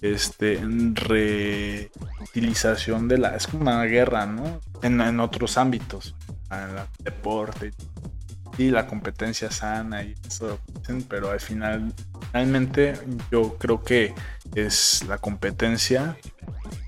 este 0.01 0.59
reutilización 0.93 3.07
de 3.07 3.17
la, 3.17 3.35
es 3.35 3.47
como 3.47 3.63
una 3.63 3.83
guerra, 3.83 4.25
¿no? 4.25 4.59
En, 4.81 5.01
en 5.01 5.19
otros 5.19 5.57
ámbitos, 5.57 6.15
en 6.51 6.59
el 6.59 6.75
deporte 6.99 7.73
y 8.59 8.71
la 8.71 8.85
competencia 8.87 9.49
sana 9.51 10.03
y 10.03 10.15
eso, 10.27 10.59
pero 11.07 11.31
al 11.31 11.39
final 11.39 11.93
realmente 12.33 12.93
yo 13.31 13.57
creo 13.57 13.81
que 13.83 14.13
es 14.53 15.05
la 15.07 15.17
competencia 15.17 16.17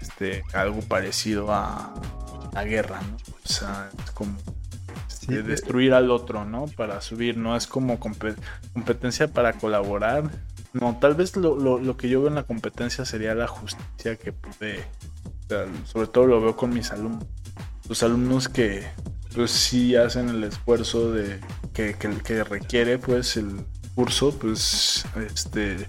este, 0.01 0.43
algo 0.53 0.81
parecido 0.81 1.53
a 1.53 1.93
la 2.53 2.63
guerra, 2.65 2.99
¿no? 3.01 3.15
O 3.15 3.47
sea, 3.47 3.89
es 4.03 4.11
como 4.11 4.37
sí, 5.07 5.27
de 5.33 5.43
destruir 5.43 5.93
al 5.93 6.11
otro, 6.11 6.43
¿no? 6.45 6.65
Para 6.65 6.99
subir, 6.99 7.37
no 7.37 7.55
es 7.55 7.67
como 7.67 7.99
compe- 7.99 8.35
competencia 8.73 9.27
para 9.29 9.53
colaborar, 9.53 10.29
No, 10.73 10.97
tal 10.99 11.15
vez 11.15 11.35
lo, 11.35 11.57
lo, 11.57 11.79
lo 11.79 11.97
que 11.97 12.07
yo 12.09 12.19
veo 12.21 12.29
en 12.29 12.35
la 12.35 12.43
competencia 12.43 13.03
sería 13.05 13.35
la 13.35 13.47
justicia 13.47 14.15
que 14.15 14.29
o 14.31 14.53
sea, 15.47 15.65
sobre 15.85 16.07
todo 16.07 16.25
lo 16.27 16.41
veo 16.41 16.55
con 16.55 16.73
mis 16.73 16.91
alumnos. 16.91 17.25
Los 17.89 18.03
alumnos 18.03 18.47
que 18.47 18.87
pues 19.33 19.51
sí 19.51 19.95
hacen 19.95 20.29
el 20.29 20.43
esfuerzo 20.43 21.11
de 21.11 21.39
que, 21.73 21.95
que, 21.95 22.43
requiere 22.43 22.97
pues 22.97 23.37
el 23.37 23.65
curso, 23.95 24.37
pues 24.37 25.05
este 25.27 25.87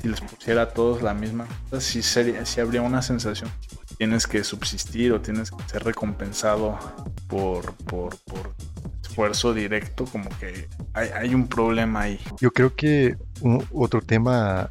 si 0.00 0.08
les 0.08 0.20
pusiera 0.20 0.62
a 0.62 0.68
todos 0.70 1.02
la 1.02 1.14
misma 1.14 1.46
cosa, 1.70 1.80
sí, 1.80 2.02
sería, 2.02 2.44
sí 2.44 2.60
habría 2.60 2.82
una 2.82 3.00
sensación. 3.00 3.50
Tienes 3.96 4.26
que 4.26 4.42
subsistir 4.42 5.12
o 5.12 5.20
tienes 5.20 5.50
que 5.50 5.62
ser 5.68 5.84
recompensado 5.84 6.78
por, 7.28 7.74
por, 7.74 8.16
por 8.24 8.54
esfuerzo 9.02 9.54
directo, 9.54 10.04
como 10.04 10.28
que 10.40 10.68
hay, 10.94 11.08
hay 11.10 11.34
un 11.34 11.46
problema 11.46 12.02
ahí. 12.02 12.20
Yo 12.40 12.50
creo 12.50 12.74
que 12.74 13.16
un- 13.40 13.64
otro 13.72 14.02
tema 14.02 14.68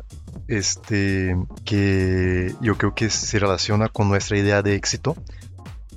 este, 0.47 1.37
que 1.63 2.53
yo 2.61 2.77
creo 2.77 2.93
que 2.93 3.09
se 3.09 3.39
relaciona 3.39 3.87
con 3.87 4.09
nuestra 4.09 4.37
idea 4.37 4.61
de 4.61 4.75
éxito 4.75 5.15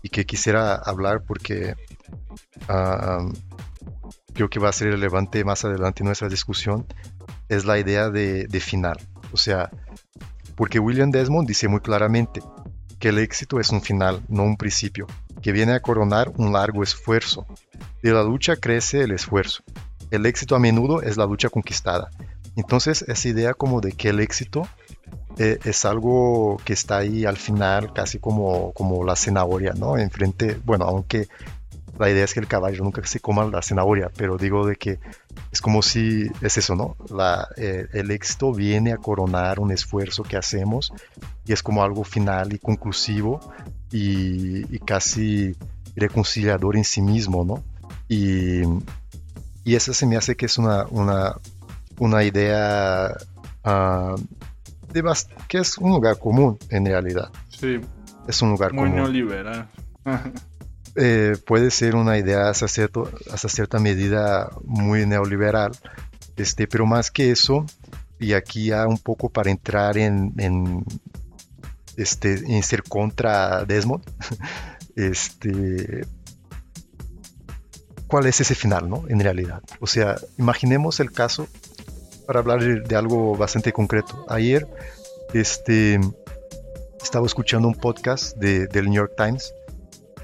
y 0.02 0.08
que 0.08 0.24
quisiera 0.24 0.76
hablar 0.76 1.22
porque 1.26 1.74
ah, 2.68 3.26
creo 4.32 4.48
que 4.50 4.58
va 4.58 4.68
a 4.68 4.72
ser 4.72 4.90
relevante 4.90 5.44
más 5.44 5.64
adelante 5.64 6.02
en 6.02 6.06
nuestra 6.06 6.28
discusión 6.28 6.86
es 7.48 7.64
la 7.64 7.78
idea 7.78 8.10
de, 8.10 8.46
de 8.46 8.60
final. 8.60 8.98
O 9.32 9.36
sea, 9.36 9.70
porque 10.56 10.78
William 10.78 11.10
Desmond 11.10 11.46
dice 11.46 11.68
muy 11.68 11.80
claramente 11.80 12.40
que 12.98 13.10
el 13.10 13.18
éxito 13.18 13.60
es 13.60 13.70
un 13.70 13.82
final, 13.82 14.22
no 14.28 14.42
un 14.42 14.56
principio, 14.56 15.06
que 15.42 15.52
viene 15.52 15.72
a 15.72 15.80
coronar 15.80 16.32
un 16.36 16.52
largo 16.52 16.82
esfuerzo. 16.82 17.46
De 18.02 18.12
la 18.12 18.22
lucha 18.22 18.56
crece 18.56 19.02
el 19.02 19.12
esfuerzo. 19.12 19.62
El 20.10 20.26
éxito 20.26 20.56
a 20.56 20.58
menudo 20.58 21.02
es 21.02 21.16
la 21.16 21.26
lucha 21.26 21.50
conquistada. 21.50 22.10
Entonces, 22.56 23.02
esa 23.02 23.28
idea 23.28 23.54
como 23.54 23.80
de 23.80 23.92
que 23.92 24.08
el 24.08 24.20
éxito 24.20 24.66
eh, 25.38 25.58
es 25.64 25.84
algo 25.84 26.56
que 26.64 26.72
está 26.72 26.98
ahí 26.98 27.26
al 27.26 27.36
final, 27.36 27.92
casi 27.92 28.18
como, 28.18 28.72
como 28.72 29.04
la 29.04 29.14
zanahoria, 29.14 29.74
¿no? 29.74 29.98
Enfrente, 29.98 30.58
bueno, 30.64 30.86
aunque 30.86 31.28
la 31.98 32.10
idea 32.10 32.24
es 32.24 32.34
que 32.34 32.40
el 32.40 32.46
caballo 32.46 32.82
nunca 32.82 33.04
se 33.06 33.20
coma 33.20 33.44
la 33.44 33.62
zanahoria, 33.62 34.10
pero 34.16 34.36
digo 34.36 34.66
de 34.66 34.76
que 34.76 34.98
es 35.50 35.60
como 35.60 35.82
si, 35.82 36.26
es 36.42 36.56
eso, 36.58 36.74
¿no? 36.74 36.96
La, 37.14 37.48
eh, 37.56 37.86
el 37.92 38.10
éxito 38.10 38.52
viene 38.52 38.92
a 38.92 38.98
coronar 38.98 39.60
un 39.60 39.72
esfuerzo 39.72 40.22
que 40.22 40.36
hacemos 40.36 40.92
y 41.46 41.52
es 41.52 41.62
como 41.62 41.82
algo 41.82 42.04
final 42.04 42.52
y 42.52 42.58
conclusivo 42.58 43.40
y, 43.90 44.74
y 44.74 44.78
casi 44.80 45.56
reconciliador 45.94 46.76
en 46.76 46.84
sí 46.84 47.00
mismo, 47.00 47.44
¿no? 47.44 47.64
Y, 48.08 48.62
y 49.64 49.74
eso 49.74 49.92
se 49.94 50.06
me 50.06 50.16
hace 50.16 50.36
que 50.36 50.46
es 50.46 50.58
una, 50.58 50.84
una, 50.90 51.34
una 51.98 52.22
idea 52.24 53.16
ah, 53.64 54.14
de 54.92 55.02
que 55.48 55.58
es 55.58 55.78
un 55.78 55.90
lugar 55.90 56.18
común 56.18 56.58
en 56.70 56.86
realidad. 56.86 57.30
Sí, 57.48 57.80
Es 58.28 58.42
un 58.42 58.50
lugar 58.50 58.72
muy 58.72 58.84
común. 58.84 58.96
neoliberal. 58.96 59.68
Eh, 60.98 61.36
puede 61.46 61.70
ser 61.70 61.94
una 61.94 62.16
idea 62.16 62.48
hasta, 62.48 62.68
cierto, 62.68 63.10
cierta 63.48 63.78
medida 63.78 64.50
muy 64.64 65.04
neoliberal, 65.04 65.72
este, 66.36 66.66
pero 66.66 66.86
más 66.86 67.10
que 67.10 67.30
eso, 67.30 67.66
y 68.18 68.32
aquí 68.32 68.66
ya 68.68 68.86
un 68.86 68.96
poco 68.96 69.28
para 69.28 69.50
entrar 69.50 69.98
en, 69.98 70.32
en, 70.38 70.84
este, 71.98 72.34
en 72.34 72.62
ser 72.62 72.82
contra 72.82 73.66
Desmond, 73.66 74.04
este, 74.96 76.06
¿cuál 78.06 78.26
es 78.26 78.40
ese 78.40 78.54
final, 78.54 78.88
no? 78.88 79.04
En 79.08 79.20
realidad. 79.20 79.62
O 79.80 79.86
sea, 79.86 80.16
imaginemos 80.38 80.98
el 81.00 81.12
caso 81.12 81.46
para 82.26 82.40
hablar 82.40 82.62
de, 82.62 82.80
de 82.80 82.96
algo 82.96 83.36
bastante 83.36 83.70
concreto. 83.70 84.24
Ayer, 84.30 84.66
este, 85.34 86.00
estaba 87.02 87.26
escuchando 87.26 87.68
un 87.68 87.74
podcast 87.74 88.34
de, 88.38 88.66
del 88.66 88.86
New 88.86 88.94
York 88.94 89.12
Times 89.14 89.52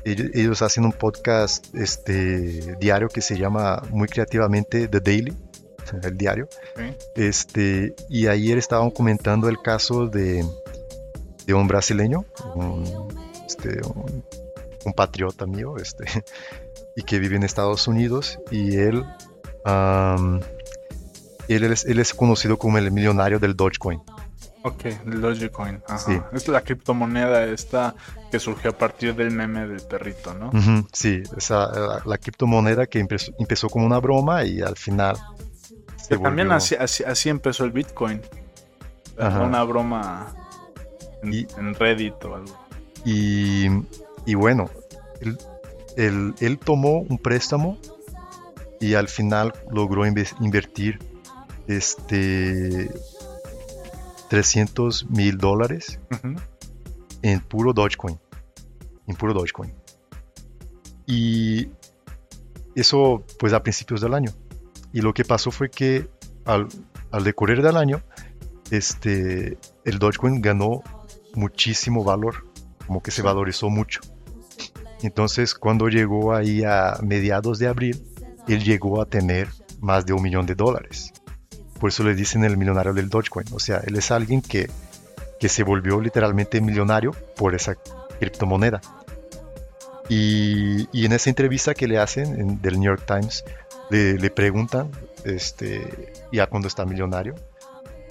ellos, 0.05 0.29
ellos 0.35 0.63
hacen 0.63 0.85
un 0.85 0.93
podcast 0.93 1.75
este, 1.75 2.77
diario 2.77 3.09
que 3.09 3.21
se 3.21 3.39
llama 3.39 3.83
muy 3.91 4.09
creativamente 4.09 4.89
The 4.89 5.01
Daily, 5.01 5.37
el 6.03 6.17
diario. 6.17 6.49
Este, 7.15 7.95
y 8.09 8.27
ayer 8.27 8.59
estaban 8.59 8.91
comentando 8.91 9.49
el 9.49 9.61
caso 9.61 10.07
de, 10.07 10.45
de 11.47 11.55
un 11.55 11.69
brasileño, 11.69 12.25
un, 12.55 13.09
este, 13.47 13.81
un, 13.87 14.25
un 14.85 14.93
patriota 14.93 15.47
mío, 15.47 15.77
este, 15.77 16.05
y 16.97 17.03
que 17.03 17.19
vive 17.19 17.37
en 17.37 17.43
Estados 17.43 17.87
Unidos. 17.89 18.39
Y 18.51 18.77
él, 18.77 19.05
am, 19.65 20.41
él, 21.49 21.65
es, 21.65 21.85
él 21.85 21.99
es 21.99 22.15
conocido 22.15 22.59
como 22.59 22.79
el 22.79 22.91
millonario 22.91 23.39
del 23.39 23.57
Dogecoin. 23.57 24.01
Ok, 24.65 24.85
Dogecoin. 25.07 25.83
Ajá. 25.89 25.99
Sí. 25.99 26.21
Es 26.33 26.47
la 26.49 26.61
criptomoneda 26.61 27.45
esta 27.47 27.95
que 28.31 28.39
surgió 28.39 28.71
a 28.71 28.79
partir 28.79 29.15
del 29.17 29.31
meme 29.33 29.67
del 29.67 29.81
perrito, 29.83 30.35
¿no? 30.35 30.51
Sí, 30.93 31.23
esa, 31.37 31.67
la, 31.73 32.03
la 32.05 32.19
criptomoneda 32.19 32.87
que 32.87 33.01
empezó, 33.01 33.33
empezó 33.39 33.69
como 33.69 33.85
una 33.87 33.99
broma 33.99 34.45
y 34.45 34.61
al 34.63 34.77
final 34.77 35.17
se 35.97 36.17
también 36.19 36.53
así, 36.53 36.75
así, 36.77 37.03
así 37.05 37.29
empezó 37.29 37.65
el 37.65 37.73
Bitcoin. 37.73 38.21
Ajá. 39.19 39.43
Una 39.43 39.63
broma 39.65 40.33
en, 41.23 41.33
Y- 41.33 41.47
en 41.59 41.75
Reddit 41.75 42.25
o 42.25 42.35
algo. 42.37 42.67
Y, 43.05 43.67
y 44.27 44.35
bueno, 44.35 44.71
él, 45.21 45.39
él- 45.97 46.35
él 46.41 46.59
tomó 46.59 47.01
un 47.01 47.19
préstamo 47.19 47.79
y 48.81 48.95
al 48.95 49.09
final 49.09 49.53
logró 49.71 50.07
inve- 50.07 50.35
invertir 50.41 50.99
este 51.67 52.91
300 54.33 55.11
mil 55.11 55.37
dólares 55.37 56.01
en 57.21 57.41
puro 57.41 57.75
Dogecoin. 57.75 58.19
En 59.07 59.15
puro 59.15 59.35
Dogecoin. 59.35 59.75
Y 61.07 61.69
eso 62.75 63.23
pues 63.39 63.53
a 63.53 63.63
principios 63.63 64.01
del 64.01 64.15
año. 64.15 64.33
Y 64.91 65.03
lo 65.03 65.13
que 65.13 65.27
pasó 65.27 65.51
fue 65.51 65.69
que 65.69 66.09
al, 66.47 66.67
al 67.11 67.25
decorrer 67.25 67.61
del 67.61 67.77
año, 67.77 68.01
este, 68.71 69.59
el 69.85 69.99
Dogecoin 69.99 70.41
ganó 70.41 70.83
muchísimo 71.35 72.03
valor, 72.03 72.47
como 72.87 73.03
que 73.03 73.11
se 73.11 73.21
valorizó 73.21 73.69
mucho. 73.69 74.01
Entonces 75.03 75.55
cuando 75.55 75.89
llegó 75.91 76.35
ahí 76.35 76.65
a 76.65 76.97
mediados 77.03 77.59
de 77.59 77.69
abril, 77.69 78.03
él 78.49 78.65
llegó 78.65 79.03
a 79.03 79.05
tener 79.05 79.51
más 79.83 80.07
de 80.07 80.15
un 80.15 80.23
millón 80.23 80.47
de 80.47 80.55
dólares. 80.55 81.13
Por 81.83 81.89
eso 81.91 82.05
le 82.05 82.15
dicen 82.15 82.45
el 82.45 82.57
millonario 82.57 82.93
del 82.95 83.09
Dogecoin. 83.09 83.47
O 83.53 83.59
sea, 83.59 83.79
él 83.85 83.97
es 83.97 84.13
alguien 84.13 84.41
que, 84.41 84.71
que 85.41 85.49
se 85.49 85.65
volvió 85.65 86.01
literalmente 86.01 86.61
millonario 86.61 87.11
por 87.35 87.57
esa 87.57 87.75
criptomoneda. 88.21 88.81
Y, 90.09 90.89
y 90.97 91.07
en 91.07 91.13
esa 91.13 91.29
entrevista 91.29 91.75
que 91.75 91.89
le 91.89 91.99
hacen 91.99 92.41
en- 92.41 92.63
del 92.63 92.75
New 92.79 92.85
York 92.85 93.03
Times, 93.05 93.45
le, 93.91 94.15
le 94.15 94.31
preguntan, 94.31 94.93
este, 95.25 96.13
ya 96.31 96.47
cuando 96.47 96.69
está 96.69 96.85
millonario, 96.85 97.35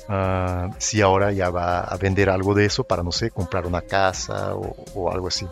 ah, 0.10 0.69
si 0.77 1.01
ahora 1.01 1.31
ya 1.31 1.49
va 1.49 1.79
a 1.79 1.95
vender 1.95 2.29
algo 2.29 2.53
de 2.53 2.65
eso 2.65 2.84
para, 2.84 3.03
no 3.03 3.13
sé, 3.13 3.31
comprar 3.31 3.65
una 3.65 3.81
casa 3.81 4.53
o, 4.55 4.75
o 4.95 5.12
algo 5.13 5.29
así. 5.29 5.47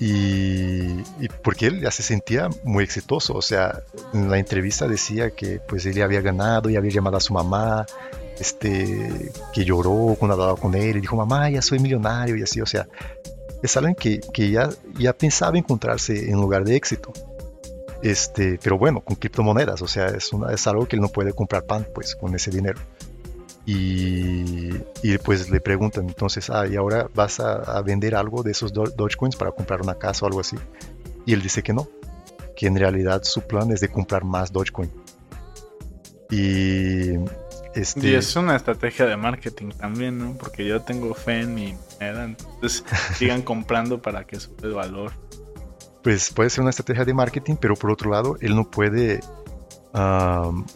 Y, 0.00 1.02
porque 1.42 1.66
él 1.66 1.80
ya 1.80 1.90
se 1.90 2.04
sentía 2.04 2.48
muy 2.62 2.84
exitoso, 2.84 3.34
o 3.34 3.42
sea, 3.42 3.82
en 4.12 4.30
la 4.30 4.38
entrevista 4.38 4.86
decía 4.86 5.30
que 5.30 5.58
pues 5.58 5.86
él 5.86 6.00
había 6.02 6.20
ganado 6.20 6.70
y 6.70 6.76
había 6.76 6.92
llamado 6.92 7.16
a 7.16 7.20
su 7.20 7.32
mamá, 7.32 7.84
este, 8.38 9.32
que 9.52 9.64
lloró 9.64 10.14
cuando 10.16 10.34
hablaba 10.34 10.56
con 10.56 10.76
él 10.76 10.96
y 10.96 11.00
dijo, 11.00 11.16
mamá, 11.16 11.50
ya 11.50 11.62
soy 11.62 11.80
millonario 11.80 12.36
y 12.36 12.42
así, 12.42 12.60
o 12.60 12.66
sea, 12.66 12.86
es 13.60 13.76
alguien 13.76 13.96
que, 13.96 14.20
que 14.20 14.50
ya, 14.50 14.70
ya 14.96 15.12
pensaba 15.12 15.58
encontrarse 15.58 16.28
en 16.28 16.36
un 16.36 16.42
lugar 16.42 16.64
de 16.64 16.76
éxito. 16.76 17.12
Este, 18.00 18.60
pero 18.62 18.78
bueno, 18.78 19.00
con 19.00 19.16
criptomonedas, 19.16 19.82
o 19.82 19.88
sea, 19.88 20.06
es, 20.06 20.30
es 20.52 20.66
algo 20.68 20.86
que 20.86 20.94
él 20.94 21.02
no 21.02 21.08
puede 21.08 21.32
comprar 21.32 21.64
pan, 21.64 21.86
pues, 21.92 22.14
con 22.14 22.34
ese 22.34 22.52
dinero. 22.52 22.80
Y, 23.70 24.70
y 25.02 25.18
pues 25.22 25.50
le 25.50 25.60
preguntan, 25.60 26.08
entonces, 26.08 26.48
ah, 26.48 26.66
¿y 26.66 26.76
ahora 26.76 27.08
vas 27.14 27.38
a, 27.38 27.56
a 27.56 27.82
vender 27.82 28.14
algo 28.14 28.42
de 28.42 28.52
esos 28.52 28.72
do- 28.72 28.84
Dogecoins 28.96 29.36
para 29.36 29.52
comprar 29.52 29.82
una 29.82 29.94
casa 29.98 30.24
o 30.24 30.28
algo 30.28 30.40
así? 30.40 30.56
Y 31.26 31.34
él 31.34 31.42
dice 31.42 31.62
que 31.62 31.74
no, 31.74 31.86
que 32.56 32.66
en 32.66 32.76
realidad 32.76 33.22
su 33.24 33.42
plan 33.42 33.70
es 33.70 33.80
de 33.80 33.88
comprar 33.90 34.24
más 34.24 34.50
Dogecoin. 34.52 34.90
Y 36.30 37.14
este, 37.74 38.08
Y 38.08 38.14
es 38.14 38.34
una 38.36 38.56
estrategia 38.56 39.06
de 39.06 39.16
marketing 39.16 39.70
también, 39.70 40.18
¿no? 40.18 40.32
Porque 40.38 40.66
yo 40.66 40.80
tengo 40.82 41.12
fe 41.14 41.40
en 41.40 41.54
mi 41.54 41.76
moneda, 42.00 42.24
entonces 42.24 42.84
sigan 43.16 43.42
comprando 43.42 44.00
para 44.00 44.24
que 44.24 44.40
sube 44.40 44.56
el 44.62 44.72
valor. 44.74 45.12
pues 46.02 46.30
puede 46.32 46.48
ser 46.50 46.62
una 46.62 46.70
estrategia 46.70 47.04
de 47.04 47.12
marketing, 47.14 47.56
pero 47.60 47.74
por 47.76 47.90
otro 47.90 48.10
lado, 48.10 48.36
él 48.40 48.54
no 48.56 48.70
puede 48.70 49.20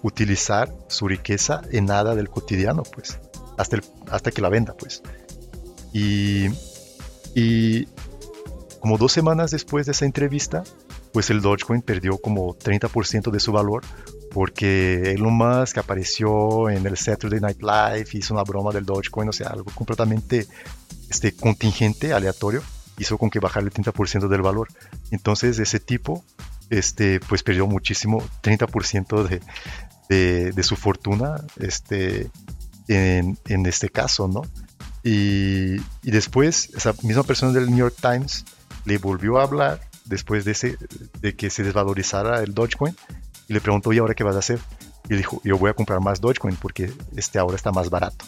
utilizar 0.03 0.73
su 0.89 1.09
riqueza 1.09 1.63
en 1.71 1.87
nada 1.87 2.15
del 2.15 2.29
cotidiano, 2.29 2.83
pues, 2.83 3.19
hasta, 3.59 3.79
hasta 4.11 4.31
que 4.31 4.43
la 4.43 4.49
venda, 4.49 4.75
pues. 4.75 5.03
Y, 5.93 6.47
y 7.35 7.87
como 8.81 8.99
dos 8.99 9.13
semanas 9.13 9.51
después 9.51 9.87
de 9.87 9.93
esa 9.93 10.05
entrevista, 10.05 10.65
pues 11.13 11.31
el 11.31 11.41
Dogecoin 11.41 11.83
perdió 11.83 12.19
como 12.19 12.57
30% 12.57 13.31
de 13.31 13.41
su 13.41 13.53
valor 13.53 13.85
porque 14.33 15.13
Elon 15.13 15.35
Musk 15.35 15.79
apareció 15.79 16.71
en 16.71 16.87
el 16.87 16.97
Saturday 16.97 17.41
Night 17.41 17.61
Live, 17.61 18.07
hizo 18.15 18.35
una 18.35 18.43
broma 18.43 18.73
del 18.73 18.85
Dogecoin, 18.85 19.29
o 19.29 19.33
sea, 19.33 19.49
algo 19.49 19.71
completamente 19.75 20.47
este, 21.11 21.33
contingente, 21.37 22.15
aleatorio, 22.15 22.63
hizo 22.99 23.19
con 23.19 23.29
que 23.31 23.41
bajara 23.41 23.67
el 23.67 23.73
30% 23.73 24.29
del 24.29 24.43
valor. 24.43 24.69
Entonces 25.11 25.59
ese 25.59 25.81
tipo 25.81 26.25
este, 26.71 27.21
pues 27.21 27.43
perdió 27.43 27.67
muchísimo, 27.67 28.23
30% 28.43 29.29
de, 29.29 29.41
de, 30.09 30.53
de, 30.53 30.63
su 30.63 30.77
fortuna 30.77 31.45
este, 31.59 32.31
en, 32.89 33.39
en, 33.47 33.67
este 33.67 33.89
caso, 33.89 34.29
¿no? 34.29 34.43
Y, 35.05 35.77
y, 36.03 36.11
después 36.11 36.71
esa 36.77 36.95
misma 37.03 37.25
persona 37.25 37.53
del 37.53 37.67
New 37.67 37.79
York 37.79 37.97
Times 38.01 38.45
le 38.85 38.99
volvió 38.99 39.39
a 39.39 39.45
hablar 39.45 39.81
después 40.05 40.45
de, 40.45 40.53
ese, 40.53 40.77
de 41.21 41.35
que 41.35 41.51
se 41.51 41.63
desvalorizara 41.63 42.43
el 42.43 42.55
Dogecoin 42.55 42.97
y 43.49 43.55
le 43.55 43.61
preguntó, 43.61 43.93
¿y 43.93 43.99
ahora 43.99 44.15
qué 44.15 44.25
vas 44.25 44.37
a 44.37 44.41
hacer? 44.41 44.61
Y 45.09 45.17
dijo, 45.17 45.41
yo 45.45 45.59
voy 45.59 45.71
a 45.71 45.75
comprar 45.75 46.01
más 46.01 46.21
Dogecoin 46.21 46.57
porque 46.57 46.93
este 47.17 47.39
ahora 47.39 47.57
está 47.57 47.73
más 47.73 47.91
barato. 47.91 48.25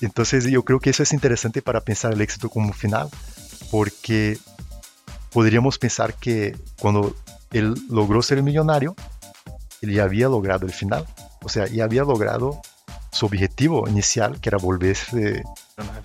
Entonces 0.00 0.44
yo 0.44 0.64
creo 0.64 0.80
que 0.80 0.90
eso 0.90 1.02
es 1.02 1.12
interesante 1.12 1.62
para 1.62 1.80
pensar 1.80 2.12
el 2.12 2.20
éxito 2.20 2.48
como 2.48 2.72
final, 2.72 3.08
porque 3.70 4.38
podríamos 5.38 5.78
pensar 5.78 6.14
que 6.14 6.56
cuando 6.80 7.14
él 7.52 7.72
logró 7.88 8.22
ser 8.22 8.42
millonario, 8.42 8.96
él 9.82 9.92
ya 9.92 10.02
había 10.02 10.26
logrado 10.26 10.66
el 10.66 10.72
final, 10.72 11.06
o 11.44 11.48
sea, 11.48 11.68
ya 11.68 11.84
había 11.84 12.02
logrado 12.02 12.60
su 13.12 13.26
objetivo 13.26 13.88
inicial, 13.88 14.40
que 14.40 14.48
era 14.48 14.58
volverse 14.58 15.44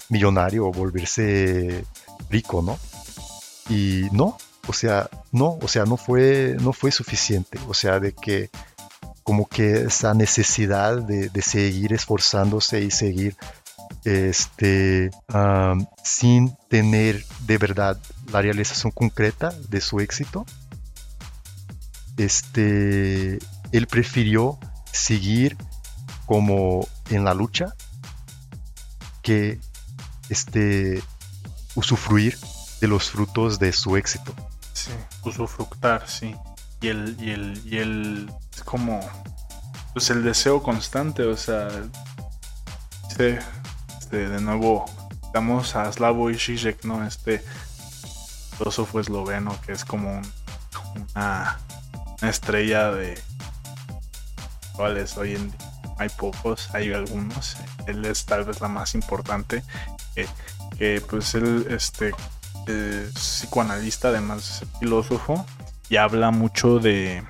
millonario 0.10 0.67
o 0.67 0.72
volverse 0.72 1.84
rico, 2.30 2.62
¿no? 2.62 2.78
Y 3.74 4.04
no, 4.12 4.38
o 4.67 4.74
sea, 4.74 5.10
no, 5.32 5.58
o 5.60 5.67
sea, 5.67 5.86
no 5.86 5.98
fue, 5.98 6.56
no 6.62 6.72
fue 6.72 6.91
suficiente, 6.91 7.58
o 7.67 7.74
sea, 7.74 8.00
de 8.00 8.13
que 8.13 8.52
como 9.24 9.48
que 9.48 9.86
esa 9.86 10.13
necesidad 10.13 11.02
de, 11.02 11.41
seguir 11.41 11.91
esforzándose 11.93 12.82
y 12.82 12.91
seguir 12.91 13.36
este, 14.06 15.10
sin 16.04 16.56
tener 16.69 17.26
de 17.48 17.58
verdad 17.58 17.98
la 18.32 18.42
realización 18.42 18.92
concreta 18.92 19.54
de 19.70 19.82
su 19.82 20.00
éxito, 20.00 20.46
este, 22.18 23.40
él 23.72 23.88
prefirió 23.88 24.60
seguir 24.92 25.58
como 26.26 26.88
en 27.10 27.24
la 27.24 27.34
lucha 27.34 27.76
que 29.22 29.60
este, 30.30 31.02
usufruir 31.76 32.38
de 32.82 32.88
los 32.88 33.10
frutos 33.10 33.60
de 33.60 33.72
su 33.72 33.98
éxito. 33.98 34.34
Sí, 34.74 34.92
usufructar, 35.24 36.08
sí. 36.08 36.36
Y 36.82 36.88
el, 36.90 37.16
y 37.20 37.32
el, 37.32 37.62
y 37.66 37.78
el, 37.78 38.32
es 38.54 38.64
como, 38.64 39.00
pues 39.94 40.10
el 40.10 40.24
deseo 40.24 40.62
constante, 40.62 41.24
o 41.24 41.38
sea, 41.38 41.70
este, 43.10 43.40
de 44.12 44.42
nuevo, 44.42 44.86
damos 45.34 45.76
a 45.76 45.92
Slavoj 45.92 46.34
Žižek, 46.34 46.84
¿no? 46.84 47.06
Este 47.06 47.44
filósofo 48.58 49.00
esloveno 49.00 49.58
que 49.66 49.74
es 49.74 49.86
como 49.86 50.22
una, 51.16 51.60
una, 52.22 52.30
estrella 52.30 52.92
de 52.92 53.20
cuales 54.74 55.18
hoy 55.18 55.36
en 55.36 55.52
día 55.52 55.60
hay 56.00 56.10
pocos, 56.10 56.74
hay 56.74 56.92
algunos. 56.92 57.56
Él 57.86 58.04
es 58.06 58.26
tal 58.26 58.46
vez 58.46 58.62
la 58.62 58.68
más 58.68 58.96
importante. 58.96 59.63
Que, 60.78 61.02
pues 61.02 61.36
él 61.36 61.68
este 61.70 62.13
es 62.68 63.13
psicoanalista, 63.13 64.08
además 64.08 64.63
filósofo, 64.80 65.46
y 65.89 65.98
habla 65.98 66.32
mucho 66.32 66.80
de 66.80 67.24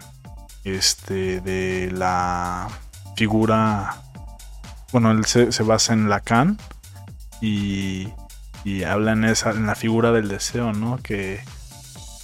este 0.64 1.42
de 1.42 1.92
la 1.92 2.70
figura 3.18 4.04
bueno, 4.94 5.10
él 5.10 5.26
se, 5.26 5.64
basa 5.64 5.94
en 5.94 6.08
Lacan 6.08 6.60
y, 7.42 8.10
y 8.64 8.84
habla 8.84 9.14
en, 9.14 9.26
esa, 9.26 9.52
en 9.52 9.68
la 9.68 9.76
figura 9.76 10.12
del 10.12 10.28
deseo, 10.28 10.74
¿no? 10.74 10.98
Que 10.98 11.42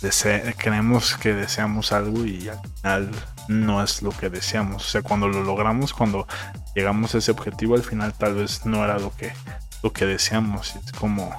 dese 0.02 0.56
creemos 0.58 1.18
que 1.18 1.34
deseamos 1.34 1.92
algo 1.92 2.26
y 2.26 2.48
al 2.48 2.60
final 2.62 3.10
no 3.48 3.84
es 3.84 4.02
lo 4.02 4.12
que 4.12 4.30
deseamos. 4.30 4.86
O 4.86 4.90
sea, 4.90 5.02
cuando 5.02 5.28
lo 5.28 5.44
logramos, 5.44 5.94
cuando 5.94 6.28
llegamos 6.76 7.16
a 7.16 7.18
ese 7.18 7.32
objetivo, 7.32 7.76
al 7.76 7.84
final 7.84 8.14
tal 8.14 8.36
vez 8.36 8.66
no 8.66 8.84
era 8.84 9.00
lo 9.00 9.16
que, 9.16 9.34
lo 9.84 9.92
que 9.92 10.06
deseamos. 10.06 10.76
Es 10.76 10.92
como 10.94 11.30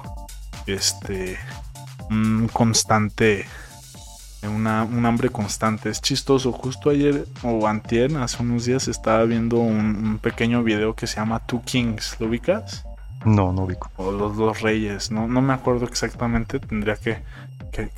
este 0.67 1.39
un 2.09 2.49
constante 2.51 3.45
un 4.47 5.05
hambre 5.05 5.29
constante. 5.29 5.89
Es 5.89 6.01
chistoso. 6.01 6.51
Justo 6.51 6.89
ayer 6.89 7.25
o 7.43 7.67
antier, 7.67 8.15
hace 8.17 8.41
unos 8.41 8.65
días, 8.65 8.87
estaba 8.87 9.23
viendo 9.25 9.57
un, 9.57 9.95
un, 9.95 10.17
pequeño 10.17 10.63
video 10.63 10.95
que 10.95 11.07
se 11.07 11.17
llama 11.17 11.39
Two 11.45 11.61
Kings. 11.63 12.17
¿Lo 12.19 12.27
ubicas? 12.27 12.83
No, 13.25 13.53
no 13.53 13.63
ubico. 13.63 13.91
O 13.97 14.11
Los 14.11 14.35
Dos 14.35 14.61
Reyes. 14.61 15.11
No, 15.11 15.27
no 15.27 15.41
me 15.41 15.53
acuerdo 15.53 15.85
exactamente. 15.85 16.59
Tendría 16.59 16.95
que, 16.95 17.23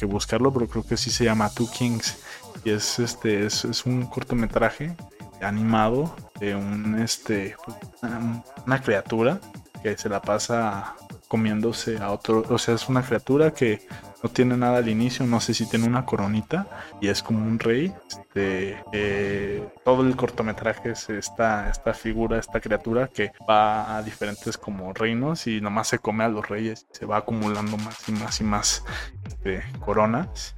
buscarlo, 0.06 0.54
pero 0.54 0.68
creo 0.68 0.86
que 0.86 0.98
sí 0.98 1.10
se 1.10 1.26
llama 1.26 1.50
Two 1.50 1.70
Kings. 1.72 2.18
Y 2.66 2.72
es 2.72 3.00
este 3.00 3.46
es, 3.46 3.66
es 3.66 3.86
un 3.86 4.06
cortometraje 4.06 4.96
animado 5.42 6.16
de 6.40 6.56
un 6.56 7.00
este 7.02 7.56
una, 8.02 8.44
una 8.66 8.82
criatura 8.82 9.40
que 9.82 9.98
se 9.98 10.08
la 10.08 10.22
pasa 10.22 10.96
comiéndose 11.34 11.98
a 11.98 12.12
otro, 12.12 12.44
o 12.48 12.60
sea, 12.60 12.76
es 12.76 12.88
una 12.90 13.02
criatura 13.02 13.50
que 13.56 13.82
no 14.22 14.30
tiene 14.30 14.56
nada 14.56 14.78
al 14.78 14.88
inicio, 14.88 15.26
no 15.26 15.40
sé 15.40 15.56
si 15.56 15.68
tiene 15.68 15.88
una 15.88 16.06
coronita 16.06 16.68
y 17.02 17.08
es 17.08 17.24
como 17.24 17.44
un 17.44 17.58
rey. 17.58 17.92
Este, 18.08 18.78
eh, 18.92 19.68
todo 19.84 20.04
el 20.04 20.16
cortometraje 20.16 20.92
es 20.92 21.10
esta, 21.10 21.72
esta 21.72 21.96
figura, 21.96 22.38
esta 22.38 22.62
criatura 22.62 23.08
que 23.08 23.32
va 23.50 23.98
a 23.98 24.04
diferentes 24.04 24.60
como 24.60 24.94
reinos 24.94 25.48
y 25.48 25.60
nomás 25.60 25.88
se 25.88 25.98
come 25.98 26.24
a 26.24 26.28
los 26.28 26.48
reyes, 26.48 26.86
se 26.92 27.08
va 27.08 27.18
acumulando 27.18 27.78
más 27.78 28.08
y 28.08 28.12
más 28.12 28.40
y 28.40 28.44
más 28.44 28.86
este, 29.26 29.64
coronas 29.80 30.56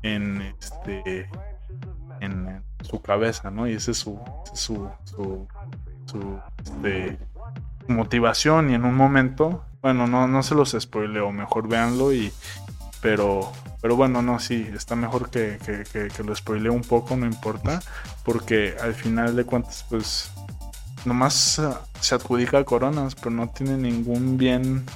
en 0.00 0.40
este 0.58 1.28
en 2.20 2.64
su 2.80 3.02
cabeza, 3.02 3.50
¿no? 3.50 3.68
Y 3.68 3.74
ese 3.74 3.90
es 3.90 3.98
su, 3.98 4.18
su, 4.54 4.88
su, 5.04 5.46
su 6.06 6.40
este, 6.64 7.18
motivación 7.88 8.70
y 8.70 8.74
en 8.74 8.84
un 8.84 8.94
momento 8.94 9.64
bueno, 9.82 10.06
no, 10.06 10.28
no 10.28 10.44
se 10.44 10.54
los 10.54 10.76
spoileo, 10.78 11.32
mejor 11.32 11.66
véanlo 11.66 12.12
y, 12.12 12.32
pero, 13.00 13.52
pero 13.80 13.96
bueno, 13.96 14.22
no, 14.22 14.38
sí, 14.38 14.70
está 14.72 14.94
mejor 14.94 15.28
que, 15.28 15.58
que, 15.66 15.82
que, 15.82 16.06
que 16.06 16.22
lo 16.22 16.34
spoilee 16.36 16.70
un 16.70 16.82
poco, 16.82 17.16
no 17.16 17.26
importa. 17.26 17.82
Porque 18.24 18.76
al 18.80 18.94
final 18.94 19.34
de 19.34 19.44
cuentas, 19.44 19.84
pues, 19.90 20.30
nomás 21.04 21.60
se 22.00 22.14
adjudica 22.14 22.62
coronas, 22.64 23.16
pero 23.16 23.32
no 23.32 23.48
tiene 23.48 23.76
ningún 23.76 24.38
bien, 24.38 24.86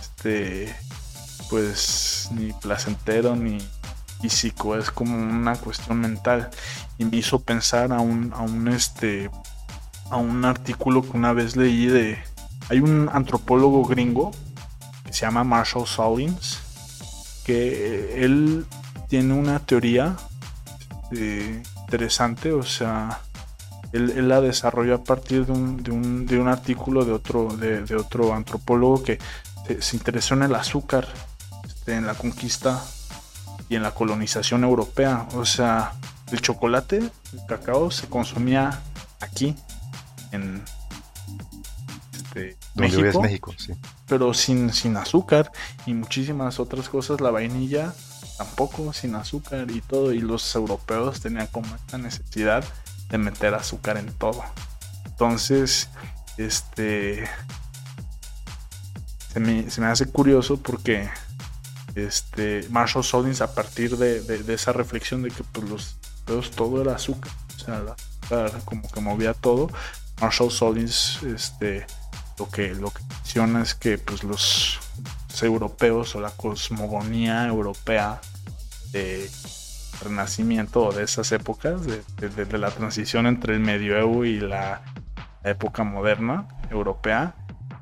este, 0.00 0.72
pues, 1.50 2.28
ni 2.30 2.52
placentero, 2.52 3.34
ni 3.34 3.58
físico. 4.22 4.76
Es 4.76 4.92
como 4.92 5.18
una 5.18 5.56
cuestión 5.56 6.00
mental. 6.00 6.48
Y 6.96 7.06
me 7.06 7.16
hizo 7.16 7.40
pensar 7.40 7.92
a 7.92 7.98
un, 7.98 8.32
a 8.34 8.42
un, 8.42 8.68
este, 8.68 9.30
a 10.10 10.16
un 10.16 10.44
artículo 10.44 11.02
que 11.02 11.16
una 11.16 11.32
vez 11.32 11.56
leí 11.56 11.86
de... 11.86 12.18
Hay 12.68 12.80
un 12.80 13.08
antropólogo 13.12 13.84
gringo 13.84 14.30
que 15.04 15.12
se 15.12 15.22
llama 15.22 15.42
Marshall 15.44 15.86
Solins 15.86 16.70
que 17.44 18.24
él 18.24 18.66
tiene 19.08 19.34
una 19.34 19.58
teoría 19.58 20.16
eh, 21.12 21.62
interesante, 21.82 22.52
o 22.52 22.62
sea, 22.62 23.20
él, 23.92 24.28
la 24.28 24.40
desarrolló 24.40 24.94
a 24.94 25.04
partir 25.04 25.46
de 25.46 25.52
un, 25.52 25.82
de 25.82 25.90
un, 25.90 26.26
de 26.26 26.38
un 26.38 26.48
artículo 26.48 27.04
de 27.04 27.12
otro, 27.12 27.48
de, 27.56 27.96
otro 27.96 28.34
antropólogo 28.34 29.02
que 29.02 29.18
se, 29.66 29.82
se 29.82 29.96
interesó 29.96 30.34
en 30.34 30.44
el 30.44 30.54
azúcar, 30.54 31.08
este, 31.66 31.96
en 31.96 32.06
la 32.06 32.14
conquista 32.14 32.80
y 33.68 33.76
en 33.76 33.82
la 33.82 33.92
colonización 33.92 34.62
europea. 34.62 35.26
O 35.34 35.44
sea, 35.44 35.94
el 36.30 36.40
chocolate, 36.40 36.98
el 36.98 37.46
cacao 37.48 37.90
se 37.90 38.06
consumía 38.06 38.80
aquí, 39.20 39.56
en 40.32 40.62
este, 42.12 42.56
México, 42.74 43.04
es 43.04 43.16
México 43.16 43.54
sí. 43.56 43.72
pero 44.06 44.32
sin, 44.34 44.72
sin 44.72 44.96
azúcar 44.96 45.50
y 45.86 45.94
muchísimas 45.94 46.60
otras 46.60 46.88
cosas. 46.88 47.20
La 47.20 47.30
vainilla 47.30 47.92
tampoco 48.38 48.92
sin 48.92 49.14
azúcar 49.14 49.70
y 49.70 49.80
todo. 49.80 50.12
Y 50.12 50.20
los 50.20 50.54
europeos 50.54 51.20
tenían 51.20 51.46
como 51.48 51.74
esta 51.74 51.98
necesidad 51.98 52.64
de 53.08 53.18
meter 53.18 53.54
azúcar 53.54 53.96
en 53.96 54.12
todo. 54.12 54.44
Entonces, 55.04 55.88
este 56.36 57.28
se 59.32 59.40
me, 59.40 59.70
se 59.70 59.80
me 59.80 59.86
hace 59.86 60.06
curioso 60.06 60.56
porque 60.56 61.08
este 61.94 62.66
Marshall 62.70 63.04
Solins 63.04 63.40
a 63.40 63.54
partir 63.54 63.96
de, 63.96 64.20
de, 64.22 64.42
de, 64.42 64.54
esa 64.54 64.72
reflexión 64.72 65.22
de 65.22 65.30
que 65.30 65.44
pues 65.44 65.68
los 65.68 65.96
europeos 66.26 66.50
todo 66.52 66.82
era 66.82 66.94
azúcar, 66.94 67.32
o 67.56 67.58
sea, 67.58 67.78
el 67.78 67.88
azúcar 67.88 68.62
como 68.64 68.88
que 68.88 69.00
movía 69.00 69.34
todo. 69.34 69.70
Marshall 70.20 70.50
Solins 70.50 71.22
este 71.22 71.86
lo 72.38 72.48
que, 72.48 72.74
lo 72.74 72.90
que 72.90 73.02
menciona 73.04 73.62
es 73.62 73.74
que 73.74 73.98
pues, 73.98 74.24
los, 74.24 74.80
europeos 75.42 76.14
o 76.16 76.20
la 76.20 76.30
cosmogonía 76.30 77.46
europea 77.46 78.20
de 78.92 79.30
renacimiento 80.02 80.92
de 80.92 81.04
esas 81.04 81.32
épocas, 81.32 81.80
de, 81.86 82.58
la 82.58 82.70
transición 82.70 83.26
entre 83.26 83.54
el 83.54 83.60
medioevo 83.60 84.26
y 84.26 84.38
la, 84.40 84.82
época 85.42 85.84
moderna 85.84 86.46
europea, 86.70 87.34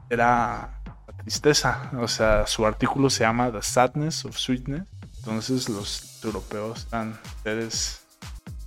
era 0.08 0.80
la 1.06 1.12
tristeza. 1.22 1.90
O 1.98 2.06
sea, 2.06 2.46
su 2.46 2.64
artículo 2.64 3.10
se 3.10 3.24
llama 3.24 3.50
The 3.50 3.62
Sadness 3.62 4.24
of 4.24 4.36
Sweetness. 4.36 4.84
Entonces 5.18 5.68
los 5.68 6.24
europeos 6.24 6.86
eran 6.92 7.18
seres 7.42 8.02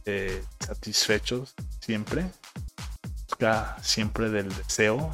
eh, 0.06 0.44
satisfechos 0.60 1.56
siempre. 1.80 2.26
Busca 3.42 3.76
siempre 3.82 4.30
del 4.30 4.56
deseo. 4.56 5.10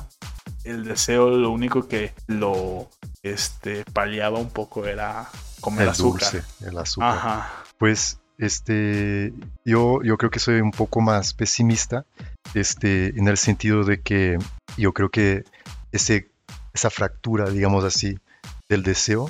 El 0.66 0.84
deseo 0.84 1.30
lo 1.30 1.50
único 1.50 1.88
que 1.88 2.14
lo 2.28 2.90
este, 3.24 3.86
paliaba 3.94 4.38
un 4.38 4.50
poco 4.50 4.86
era 4.86 5.30
comer 5.62 5.84
El 5.84 5.90
azúcar. 5.92 6.34
dulce, 6.34 6.68
el 6.68 6.78
azúcar. 6.78 7.10
Ajá. 7.10 7.64
Pues 7.78 8.20
este, 8.38 9.32
yo, 9.64 10.02
yo 10.04 10.18
creo 10.18 10.30
que 10.30 10.40
soy 10.40 10.60
un 10.60 10.72
poco 10.72 11.00
más 11.00 11.34
pesimista, 11.34 12.06
este, 12.54 13.18
en 13.18 13.30
el 13.30 13.38
sentido 13.38 13.86
de 13.86 14.02
que 14.02 14.38
yo 14.76 14.92
creo 14.92 15.10
que 15.10 15.46
ese, 15.94 16.30
esa 16.74 16.90
fractura, 16.90 17.50
digamos 17.50 17.86
así, 17.86 18.20
del 18.68 18.84
deseo 18.84 19.30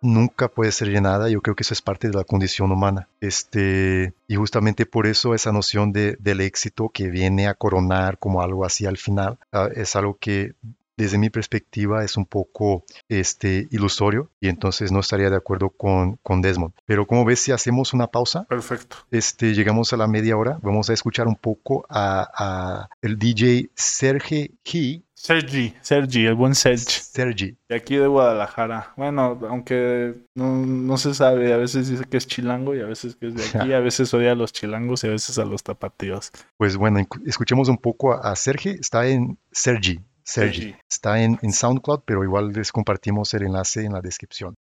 nunca 0.00 0.48
puede 0.48 0.72
ser 0.72 0.88
llenada. 0.88 1.28
Yo 1.28 1.40
creo 1.40 1.54
que 1.54 1.62
eso 1.62 1.74
es 1.74 1.82
parte 1.82 2.08
de 2.08 2.14
la 2.14 2.24
condición 2.24 2.72
humana. 2.72 3.08
Este, 3.20 4.12
y 4.28 4.36
justamente 4.36 4.86
por 4.86 5.06
eso 5.06 5.34
esa 5.34 5.52
noción 5.52 5.92
de, 5.92 6.16
del 6.20 6.40
éxito 6.40 6.88
que 6.88 7.08
viene 7.08 7.48
a 7.48 7.54
coronar 7.54 8.18
como 8.18 8.42
algo 8.42 8.64
así 8.64 8.86
al 8.86 8.96
final, 8.96 9.38
ah, 9.52 9.68
es 9.74 9.96
algo 9.96 10.16
que 10.18 10.54
desde 11.00 11.16
mi 11.16 11.30
perspectiva 11.30 12.04
es 12.04 12.18
un 12.18 12.26
poco 12.26 12.84
este, 13.08 13.66
ilusorio 13.70 14.28
y 14.38 14.48
entonces 14.48 14.92
no 14.92 15.00
estaría 15.00 15.30
de 15.30 15.36
acuerdo 15.36 15.70
con, 15.70 16.16
con 16.22 16.42
Desmond. 16.42 16.74
Pero 16.84 17.06
como 17.06 17.24
ves, 17.24 17.40
si 17.40 17.52
hacemos 17.52 17.94
una 17.94 18.08
pausa, 18.08 18.44
Perfecto. 18.44 18.96
este, 19.10 19.54
llegamos 19.54 19.94
a 19.94 19.96
la 19.96 20.06
media 20.06 20.36
hora, 20.36 20.58
vamos 20.62 20.90
a 20.90 20.92
escuchar 20.92 21.26
un 21.26 21.36
poco 21.36 21.86
a, 21.88 22.28
a 22.36 22.88
el 23.00 23.18
DJ 23.18 23.70
Serge 23.74 24.50
He, 24.62 25.02
Sergi, 25.22 25.74
Sergi, 25.82 26.24
el 26.24 26.34
buen 26.34 26.54
Sergi. 26.54 26.82
Sergi, 26.86 27.58
De 27.68 27.76
aquí 27.76 27.96
de 27.96 28.06
Guadalajara. 28.06 28.94
Bueno, 28.96 29.38
aunque 29.50 30.14
no, 30.34 30.64
no 30.64 30.96
se 30.96 31.12
sabe, 31.12 31.52
a 31.52 31.58
veces 31.58 31.90
dice 31.90 32.04
que 32.04 32.16
es 32.16 32.26
chilango 32.26 32.74
y 32.74 32.80
a 32.80 32.86
veces 32.86 33.16
que 33.16 33.26
es 33.26 33.34
de 33.34 33.44
aquí, 33.58 33.72
a 33.74 33.80
veces 33.80 34.14
odia 34.14 34.32
a 34.32 34.34
los 34.34 34.50
chilangos 34.50 35.04
y 35.04 35.08
a 35.08 35.10
veces 35.10 35.38
a 35.38 35.44
los 35.44 35.62
tapatíos. 35.62 36.32
Pues 36.56 36.78
bueno, 36.78 37.06
escuchemos 37.26 37.68
un 37.68 37.76
poco 37.76 38.14
a, 38.14 38.32
a 38.32 38.34
Serge, 38.34 38.70
está 38.80 39.08
en 39.08 39.38
Sergi, 39.52 40.00
Sergi, 40.22 40.60
Sergi. 40.62 40.76
está 40.88 41.22
en, 41.22 41.38
en 41.42 41.52
SoundCloud, 41.52 42.00
pero 42.06 42.24
igual 42.24 42.52
les 42.54 42.72
compartimos 42.72 43.34
el 43.34 43.42
enlace 43.42 43.84
en 43.84 43.92
la 43.92 44.00
descripción. 44.00 44.54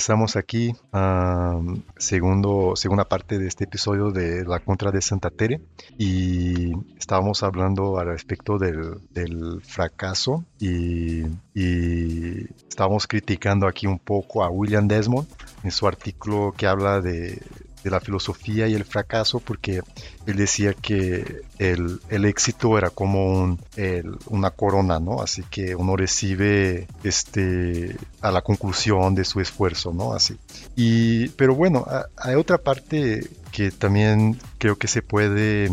Regresamos 0.00 0.36
aquí 0.36 0.74
a 0.94 1.60
segundo, 1.98 2.74
segunda 2.74 3.04
parte 3.04 3.38
de 3.38 3.46
este 3.46 3.64
episodio 3.64 4.10
de 4.10 4.46
la 4.46 4.58
contra 4.60 4.90
de 4.90 5.02
Santa 5.02 5.28
Tere. 5.28 5.60
Y 5.98 6.72
estábamos 6.98 7.42
hablando 7.42 7.98
al 7.98 8.06
respecto 8.06 8.56
del, 8.56 8.94
del 9.10 9.60
fracaso 9.60 10.42
y, 10.58 11.26
y 11.54 12.46
estábamos 12.66 13.06
criticando 13.06 13.66
aquí 13.66 13.86
un 13.86 13.98
poco 13.98 14.42
a 14.42 14.48
William 14.48 14.88
Desmond 14.88 15.28
en 15.64 15.70
su 15.70 15.86
artículo 15.86 16.54
que 16.56 16.66
habla 16.66 17.02
de, 17.02 17.42
de 17.82 17.90
la 17.90 18.00
filosofía 18.00 18.68
y 18.68 18.74
el 18.74 18.84
fracaso 18.84 19.40
porque 19.40 19.82
él 20.26 20.36
decía 20.36 20.74
que 20.74 21.42
el, 21.58 22.00
el 22.08 22.24
éxito 22.24 22.76
era 22.78 22.90
como 22.90 23.26
un, 23.26 23.60
una 24.26 24.50
corona, 24.50 25.00
¿no? 25.00 25.22
Así 25.22 25.42
que 25.50 25.74
uno 25.74 25.96
recibe 25.96 26.86
este, 27.04 27.96
a 28.20 28.30
la 28.30 28.42
conclusión 28.42 29.14
de 29.14 29.24
su 29.24 29.40
esfuerzo, 29.40 29.92
¿no? 29.92 30.12
Así. 30.12 30.36
Y, 30.76 31.28
pero 31.30 31.54
bueno, 31.54 31.86
hay 32.16 32.34
otra 32.34 32.58
parte 32.58 33.28
que 33.52 33.70
también 33.70 34.38
creo 34.58 34.76
que 34.76 34.88
se 34.88 35.02
puede 35.02 35.70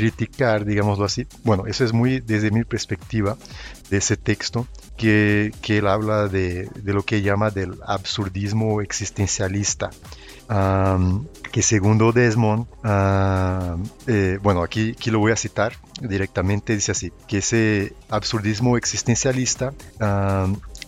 criticar, 0.00 0.64
digámoslo 0.64 1.04
así. 1.04 1.26
Bueno, 1.44 1.66
eso 1.66 1.84
es 1.84 1.92
muy 1.92 2.20
desde 2.20 2.50
mi 2.50 2.64
perspectiva 2.64 3.36
de 3.90 3.98
ese 3.98 4.16
texto, 4.16 4.66
que, 4.96 5.52
que 5.60 5.78
él 5.78 5.86
habla 5.86 6.28
de, 6.28 6.70
de, 6.74 6.92
lo 6.92 7.02
que 7.02 7.22
llama 7.22 7.50
del 7.50 7.74
absurdismo 7.86 8.80
existencialista. 8.80 9.90
Que 11.52 11.62
segundo 11.62 12.12
Desmond, 12.12 12.66
eh, 14.06 14.38
bueno, 14.42 14.62
aquí, 14.62 14.94
aquí 14.96 15.10
lo 15.10 15.18
voy 15.18 15.32
a 15.32 15.36
citar 15.36 15.72
directamente, 16.00 16.74
dice 16.74 16.92
así, 16.92 17.12
que 17.26 17.38
ese 17.38 17.92
absurdismo 18.08 18.76
existencialista 18.76 19.72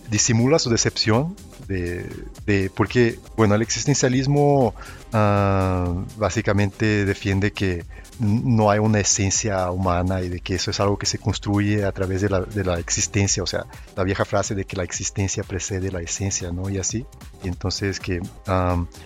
disimula 0.09 0.59
su 0.59 0.69
decepción 0.69 1.35
de, 1.67 2.09
de, 2.45 2.69
porque, 2.73 3.19
bueno, 3.35 3.55
el 3.55 3.61
existencialismo 3.61 4.73
básicamente 5.11 7.05
defiende 7.05 7.51
que 7.51 7.83
no 8.19 8.69
hay 8.69 8.79
una 8.79 8.99
esencia 8.99 9.69
humana 9.71 10.21
y 10.21 10.29
de 10.29 10.39
que 10.39 10.55
eso 10.55 10.71
es 10.71 10.79
algo 10.79 10.97
que 10.97 11.05
se 11.05 11.17
construye 11.17 11.85
a 11.85 11.91
través 11.91 12.21
de 12.21 12.29
la, 12.29 12.41
de 12.41 12.63
la 12.63 12.79
existencia, 12.79 13.43
o 13.43 13.47
sea, 13.47 13.65
la 13.95 14.03
vieja 14.03 14.25
frase 14.25 14.55
de 14.55 14.65
que 14.65 14.75
la 14.75 14.83
existencia 14.83 15.43
precede 15.43 15.91
la 15.91 16.01
esencia, 16.01 16.51
¿no? 16.51 16.69
Y 16.69 16.77
así, 16.77 17.05
entonces 17.43 17.99
que, 17.99 18.21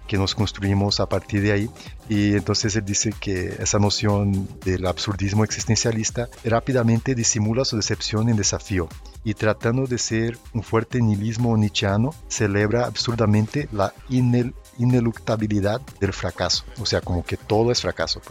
que 0.07 0.17
nos 0.17 0.35
construimos 0.35 0.99
a 0.99 1.07
partir 1.07 1.41
de 1.41 1.51
ahí. 1.51 1.69
Y 2.09 2.35
entonces 2.35 2.75
él 2.75 2.85
dice 2.85 3.13
que 3.19 3.55
esa 3.59 3.79
noción 3.79 4.47
del 4.63 4.85
absurdismo 4.85 5.43
existencialista 5.43 6.29
rápidamente 6.45 7.15
disimula 7.15 7.65
su 7.65 7.75
decepción 7.75 8.29
en 8.29 8.37
desafío 8.37 8.87
y 9.23 9.33
tratando 9.33 9.87
de 9.87 9.97
ser 9.97 10.37
un 10.53 10.63
fuerte 10.63 11.01
nihilismo 11.01 11.57
nietzscheano, 11.57 12.13
celebra 12.29 12.85
absurdamente 12.85 13.67
la 13.73 13.93
inel 14.09 14.53
ineluctabilidad 14.77 15.81
del 15.99 16.13
fracaso, 16.13 16.63
o 16.79 16.85
sea, 16.85 17.01
como 17.01 17.23
que 17.23 17.37
todo 17.37 17.71
es 17.71 17.81
fracaso. 17.81 18.21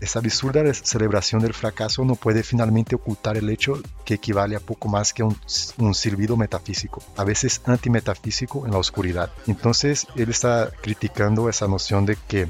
Esa 0.00 0.18
absurda 0.18 0.62
celebración 0.74 1.40
del 1.40 1.54
fracaso 1.54 2.04
no 2.04 2.14
puede 2.14 2.42
finalmente 2.42 2.94
ocultar 2.94 3.36
el 3.36 3.48
hecho 3.50 3.80
que 4.04 4.14
equivale 4.14 4.56
a 4.56 4.60
poco 4.60 4.88
más 4.88 5.12
que 5.12 5.22
un, 5.22 5.36
un 5.78 5.94
silbido 5.94 6.36
metafísico, 6.36 7.02
a 7.16 7.24
veces 7.24 7.60
antimetafísico 7.66 8.66
en 8.66 8.72
la 8.72 8.78
oscuridad. 8.78 9.30
Entonces, 9.46 10.06
él 10.16 10.30
está 10.30 10.70
criticando 10.80 11.48
esa 11.48 11.68
noción 11.68 12.06
de 12.06 12.16
que, 12.16 12.48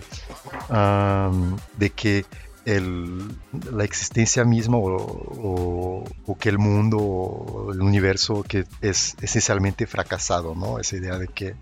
de 1.78 1.90
que 1.90 2.24
el, 2.64 3.28
la 3.72 3.84
existencia 3.84 4.44
misma 4.44 4.78
o, 4.78 6.04
que 6.38 6.48
el 6.48 6.58
mundo 6.58 6.98
o 6.98 7.72
el 7.72 7.82
universo 7.82 8.42
que 8.42 8.64
es 8.80 9.16
esencialmente 9.20 9.86
fracasado, 9.86 10.54
¿no? 10.54 10.78
Esa 10.78 10.96
idea 10.96 11.18
de 11.18 11.28
que 11.28 11.54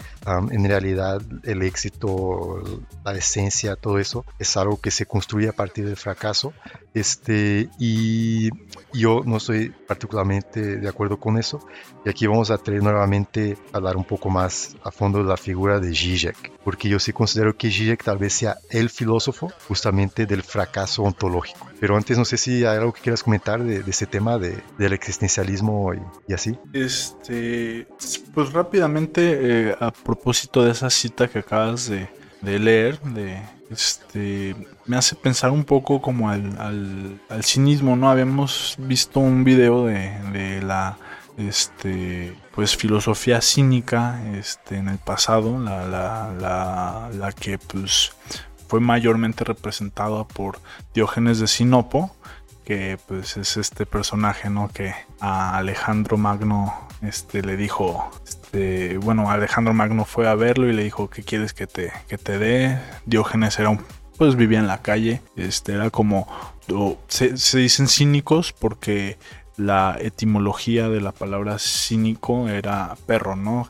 en 0.51 0.65
realidad 0.65 1.21
el 1.45 1.63
éxito, 1.63 2.63
la 3.05 3.13
esencia, 3.13 3.77
todo 3.77 3.99
eso 3.99 4.25
es 4.39 4.57
algo 4.57 4.81
que 4.81 4.91
se 4.91 5.07
construye 5.07 5.49
a 5.49 5.53
partir 5.53 5.87
del 5.87 5.97
fracaso. 5.97 6.53
Este, 6.95 7.69
y 7.79 8.51
yo 8.93 9.23
no 9.25 9.37
estoy 9.37 9.71
particularmente 9.71 10.77
de 10.77 10.89
acuerdo 10.89 11.19
con 11.19 11.39
eso. 11.39 11.61
Y 12.05 12.11
aquí 12.11 12.27
vamos 12.27 12.51
a 12.51 12.59
tener 12.59 12.83
nuevamente 12.83 13.57
a 13.73 13.79
hablar 13.79 13.97
un 13.97 14.05
poco 14.05 14.31
más 14.31 14.77
a 14.85 14.91
fondo 14.91 15.19
de 15.19 15.25
la 15.25 15.37
figura 15.37 15.81
de 15.81 15.95
Zizek, 15.95 16.53
porque 16.69 16.91
yo 16.91 16.99
sí 16.99 17.15
considero 17.15 17.57
que 17.57 17.71
Zizek 17.71 18.05
tal 18.05 18.19
vez 18.19 18.35
sea 18.35 18.59
el 18.69 18.91
filósofo 18.91 19.51
justamente 19.69 20.27
del 20.27 20.43
fracaso 20.43 21.03
ontológico. 21.03 21.67
Pero 21.81 21.97
antes 21.97 22.19
no 22.19 22.27
sé 22.27 22.37
si 22.37 22.67
hay 22.67 22.77
algo 22.77 22.93
que 22.93 23.01
quieras 23.01 23.23
comentar 23.23 23.65
de, 23.65 23.83
ese 23.87 24.07
tema 24.07 24.37
de, 24.37 24.63
del 24.77 24.93
existencialismo 24.93 25.95
y, 26.27 26.33
así. 26.35 26.59
Este, 26.75 27.87
pues 28.35 28.53
rápidamente, 28.53 29.71
eh, 29.71 29.77
a 29.81 29.91
propósito 29.91 30.63
de 30.63 30.73
esa 30.73 30.91
cita 30.91 31.27
que 31.27 31.39
acabas 31.39 31.89
de, 31.89 32.07
leer, 32.43 33.01
de 33.01 33.41
este 33.71 34.55
me 34.85 34.99
hace 34.99 35.17
pensar 35.17 35.51
un 35.51 35.65
poco 35.65 36.03
como 36.03 36.29
al, 36.29 37.19
al, 37.31 37.45
cinismo, 37.45 37.97
¿no? 37.97 38.11
Habíamos 38.11 38.77
visto 38.77 39.21
un 39.21 39.43
video 39.43 39.87
de, 39.87 40.11
de, 40.35 40.61
la 40.61 40.99
este 41.39 42.37
pues 42.55 42.77
filosofía 42.77 43.41
cínica 43.41 44.21
este 44.35 44.77
en 44.77 44.89
el 44.89 44.99
pasado, 44.99 45.59
la, 45.59 45.87
la, 45.87 46.35
la, 46.39 47.11
la 47.15 47.33
que 47.33 47.59
pues 47.59 48.13
fue 48.69 48.81
mayormente 48.81 49.45
representada 49.45 50.25
por 50.25 50.61
Diógenes 50.93 51.39
de 51.39 51.47
Sinopo, 51.47 52.15
que 52.65 52.99
pues 53.07 53.37
es 53.39 53.57
este 53.57 53.87
personaje, 53.87 54.51
¿no? 54.51 54.69
Que 54.69 54.95
a 55.21 55.57
Alejandro 55.57 56.19
Magno 56.19 56.75
este, 57.01 57.43
le 57.43 57.57
dijo, 57.57 58.11
este, 58.27 58.99
bueno, 58.99 59.31
Alejandro 59.31 59.73
Magno 59.73 60.05
fue 60.05 60.29
a 60.29 60.35
verlo 60.35 60.69
y 60.69 60.75
le 60.75 60.85
dijo, 60.85 61.09
¿qué 61.09 61.23
quieres 61.23 61.55
que 61.55 61.67
te, 61.67 61.93
que 62.09 62.19
te 62.19 62.39
dé? 62.39 62.79
Diógenes 63.07 63.59
era 63.59 63.71
un, 63.71 63.83
pues 64.19 64.37
vivía 64.37 64.59
en 64.59 64.67
la 64.67 64.83
calle, 64.83 65.23
este, 65.37 65.73
era 65.73 65.89
como, 65.89 66.29
se, 67.09 67.39
se 67.39 67.59
dicen 67.59 67.89
cínicos 67.89 68.53
porque 68.53 69.17
la 69.59 69.97
etimología 70.01 70.89
de 70.89 71.01
la 71.01 71.13
palabra 71.13 71.59
cínico 71.59 72.49
era 72.49 72.97
perro, 73.07 73.37
¿no? 73.37 73.69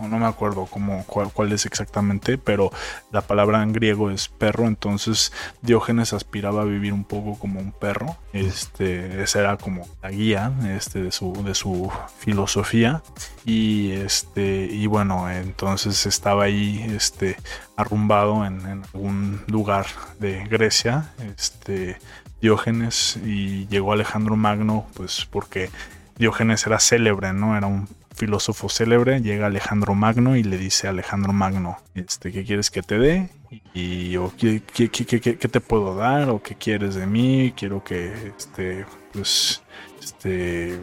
O 0.00 0.08
no 0.08 0.18
me 0.18 0.26
acuerdo 0.26 0.66
cómo, 0.66 1.04
cuál, 1.06 1.52
es 1.52 1.64
exactamente, 1.64 2.38
pero 2.38 2.70
la 3.10 3.22
palabra 3.22 3.62
en 3.62 3.72
griego 3.72 4.10
es 4.10 4.28
perro, 4.28 4.66
entonces 4.66 5.32
Diógenes 5.62 6.12
aspiraba 6.12 6.62
a 6.62 6.64
vivir 6.64 6.92
un 6.92 7.04
poco 7.04 7.38
como 7.38 7.60
un 7.60 7.72
perro. 7.72 8.16
Este, 8.32 9.22
esa 9.22 9.40
era 9.40 9.56
como 9.56 9.88
la 10.02 10.10
guía 10.10 10.52
este, 10.68 11.02
de, 11.02 11.12
su, 11.12 11.32
de 11.44 11.54
su 11.54 11.90
filosofía. 12.18 13.02
Y 13.44 13.92
este, 13.92 14.68
y 14.70 14.86
bueno, 14.86 15.30
entonces 15.30 16.04
estaba 16.04 16.44
ahí 16.44 16.84
este, 16.94 17.36
arrumbado 17.76 18.44
en, 18.44 18.60
en 18.66 18.82
algún 18.92 19.42
lugar 19.46 19.86
de 20.18 20.44
Grecia. 20.44 21.10
Este, 21.36 21.98
Diógenes 22.40 23.18
y 23.24 23.66
llegó 23.66 23.92
Alejandro 23.92 24.36
Magno, 24.36 24.86
pues 24.94 25.26
porque 25.30 25.70
Diógenes 26.18 26.66
era 26.66 26.78
célebre, 26.78 27.32
¿no? 27.32 27.56
Era 27.56 27.66
un 27.66 27.88
filósofo 28.18 28.68
célebre, 28.68 29.20
llega 29.22 29.46
Alejandro 29.46 29.94
Magno 29.94 30.36
y 30.36 30.42
le 30.42 30.58
dice 30.58 30.86
a 30.86 30.90
Alejandro 30.90 31.32
Magno, 31.32 31.78
este, 31.94 32.32
¿qué 32.32 32.44
quieres 32.44 32.70
que 32.70 32.82
te 32.82 32.98
dé? 32.98 33.30
Y, 33.72 34.16
o 34.16 34.32
¿qué, 34.36 34.60
qué, 34.60 34.90
qué, 34.90 35.48
te 35.48 35.60
puedo 35.60 35.94
dar? 35.94 36.28
¿O 36.28 36.42
qué 36.42 36.54
quieres 36.54 36.96
de 36.96 37.06
mí? 37.06 37.54
Quiero 37.56 37.82
que, 37.82 38.32
este, 38.36 38.84
pues, 39.12 39.62
este, 40.02 40.78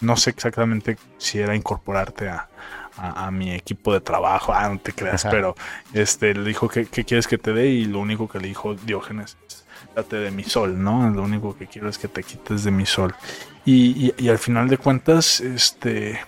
no 0.00 0.16
sé 0.16 0.30
exactamente 0.30 0.98
si 1.16 1.38
era 1.38 1.54
incorporarte 1.54 2.28
a, 2.28 2.48
a, 2.96 3.30
mi 3.30 3.52
equipo 3.52 3.94
de 3.94 4.00
trabajo, 4.00 4.52
ah, 4.52 4.68
no 4.68 4.78
te 4.78 4.92
creas, 4.92 5.26
pero, 5.30 5.54
este, 5.94 6.34
le 6.34 6.44
dijo, 6.44 6.68
¿qué, 6.68 6.86
¿qué 6.86 7.04
quieres 7.04 7.26
que 7.26 7.38
te 7.38 7.52
dé? 7.52 7.68
Y 7.68 7.84
lo 7.86 8.00
único 8.00 8.28
que 8.28 8.40
le 8.40 8.48
dijo 8.48 8.74
Diógenes 8.74 9.38
date 9.94 10.16
de 10.16 10.30
mi 10.30 10.44
sol, 10.44 10.82
¿no? 10.82 11.08
Lo 11.10 11.22
único 11.22 11.56
que 11.56 11.66
quiero 11.66 11.88
es 11.88 11.98
que 11.98 12.08
te 12.08 12.22
quites 12.22 12.64
de 12.64 12.70
mi 12.70 12.86
sol. 12.86 13.14
Y, 13.64 14.28
al 14.28 14.38
final 14.38 14.68
de 14.68 14.78
cuentas, 14.78 15.40
este... 15.40 16.20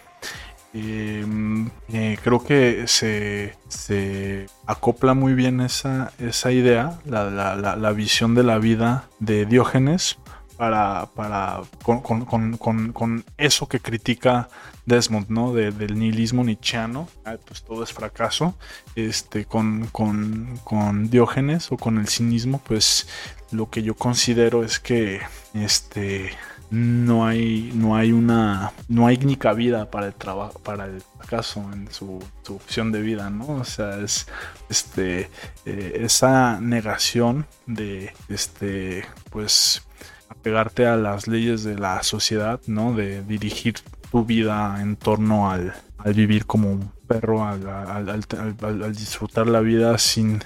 Em, 0.75 1.69
eh, 1.93 2.17
creo 2.23 2.43
que 2.43 2.85
se, 2.87 3.55
se, 3.69 4.47
acopla 4.67 5.13
muy 5.13 5.35
bien 5.35 5.61
esa, 5.61 6.13
esa 6.19 6.51
idea, 6.51 6.99
la, 7.05 7.29
la, 7.29 7.77
la, 7.77 7.93
visión 7.93 8.35
de 8.35 8.43
la 8.43 8.59
vida 8.59 9.05
de 9.19 9.45
Diógenes 9.45 10.17
para, 10.57 11.07
para 11.15 11.61
con, 11.83 12.01
con, 12.01 12.57
con, 12.57 12.93
con, 12.93 13.25
eso 13.37 13.69
que 13.69 13.81
critica 13.81 14.49
Desmond, 14.87 15.29
¿no? 15.29 15.53
del 15.53 15.99
nihilismo 15.99 16.43
nietzscheano, 16.43 17.09
ah, 17.25 17.37
pues 17.45 17.63
todo 17.63 17.85
es 17.85 17.93
fracaso. 17.93 18.55
Este, 18.97 19.45
con, 19.45 19.89
con, 19.89 21.11
Diógenes 21.11 21.71
o 21.71 21.77
con 21.77 21.99
el 21.99 22.09
cinismo, 22.09 22.63
pues 22.65 23.09
lo 23.51 23.69
que 23.69 23.83
yo 23.83 23.95
considero 23.95 24.65
es 24.65 24.81
que 24.81 25.21
este 25.53 26.31
no 26.73 27.27
hay 27.27 27.71
no 27.75 27.95
hay 27.95 28.13
una 28.13 28.73
no 28.89 29.07
hay 29.07 29.19
ni 29.19 29.37
cabida 29.37 29.91
para 29.91 30.07
el 30.07 30.15
trabajo 30.15 30.59
para 30.61 30.87
el 30.87 31.03
fracaso 31.19 31.65
en 31.73 31.93
su, 31.93 32.19
opción 32.49 32.91
de 32.93 33.03
vida 33.03 33.31
no 33.31 33.47
o 33.47 33.65
sea 33.65 34.01
es 34.01 34.27
este 34.71 35.31
eh, 35.67 36.01
esa 36.01 36.61
negación 36.61 37.47
de 37.67 38.13
este 38.29 39.05
pues 39.31 39.83
apegarte 40.31 40.87
a 40.87 40.97
las 40.97 41.29
leyes 41.29 41.63
de 41.63 41.79
la 41.79 42.03
sociedad 42.03 42.59
no 42.67 42.95
de 42.95 43.23
dirigir 43.23 43.75
tu 44.11 44.25
vida 44.25 44.79
en 44.81 44.97
torno 44.97 45.51
al, 45.51 45.75
al 45.99 46.15
vivir 46.15 46.47
como 46.47 46.71
un 46.71 46.91
perro, 47.09 47.45
al, 47.45 47.67
al, 47.69 48.95
disfrutar 48.95 49.47
la 49.47 49.61
vida 49.61 49.97
sin, 49.99 50.43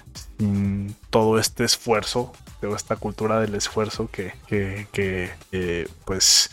todo 1.11 1.39
este 1.39 1.65
esfuerzo, 1.65 2.33
esta 2.75 2.97
cultura 2.97 3.41
del 3.41 3.55
esfuerzo 3.55 4.09
que, 4.11 4.33
que, 4.49 5.31
eh, 5.53 5.89
pues... 6.05 6.51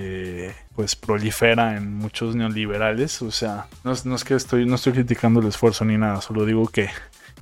Eh, 0.00 0.54
pues 0.76 0.94
prolifera 0.94 1.76
en 1.76 1.92
muchos 1.92 2.36
neoliberales. 2.36 3.20
O 3.20 3.32
sea 3.32 3.66
no, 3.82 3.94
no, 4.04 4.14
es 4.14 4.22
que 4.22 4.36
estoy 4.36 4.64
no 4.64 4.76
estoy 4.76 4.92
criticando 4.92 5.40
el 5.40 5.48
esfuerzo 5.48 5.84
ni 5.84 5.96
nada 5.98 6.20
solo 6.20 6.44
digo 6.44 6.68
que 6.68 6.88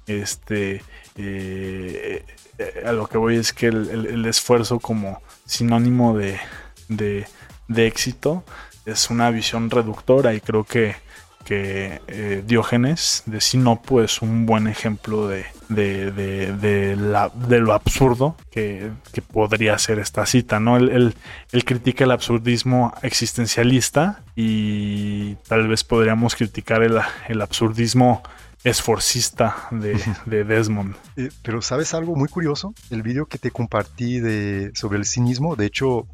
Este, 0.06 0.82
eh, 1.16 2.24
a 2.86 2.92
lo 2.92 3.06
que 3.06 3.18
voy 3.18 3.36
es 3.36 3.52
que 3.52 3.66
el, 3.66 4.24
esfuerzo 4.26 4.78
como 4.80 5.20
sinónimo 5.44 6.16
de, 6.16 6.38
de, 6.88 7.86
éxito 7.86 8.44
es 8.86 9.10
una 9.10 9.30
visión 9.30 9.70
reductora 9.70 10.32
y 10.34 10.40
creo 10.40 10.64
que, 10.64 10.96
que 11.46 12.00
eh, 12.08 12.42
Diógenes 12.44 13.22
de 13.24 13.40
Sinopo 13.40 14.02
es 14.02 14.20
un 14.20 14.46
buen 14.46 14.66
ejemplo 14.66 15.28
de, 15.28 15.46
de, 15.68 16.96
la, 16.98 17.30
de 17.34 17.60
lo 17.60 17.72
absurdo 17.72 18.36
que, 18.50 18.90
podría 19.32 19.78
ser 19.78 20.00
esta 20.00 20.26
cita, 20.26 20.58
¿no? 20.58 20.76
Él, 20.76 21.14
critica 21.64 22.02
el 22.02 22.10
absurdismo 22.10 22.92
existencialista 23.02 24.22
y 24.34 25.36
tal 25.48 25.68
vez 25.68 25.84
podríamos 25.84 26.34
criticar 26.34 26.82
el, 26.82 26.98
el 27.28 27.40
absurdismo 27.40 28.24
esforcista 28.66 29.68
de, 29.70 29.96
de 30.26 30.44
Desmond. 30.44 30.96
Eh, 31.16 31.30
pero 31.42 31.62
sabes 31.62 31.94
algo 31.94 32.16
muy 32.16 32.28
curioso, 32.28 32.74
el 32.90 33.02
vídeo 33.02 33.26
que 33.26 33.38
te 33.38 33.52
compartí 33.52 34.18
de, 34.18 34.72
sobre 34.74 34.98
el 34.98 35.04
cinismo, 35.04 35.54
de 35.54 35.66
hecho 35.66 36.06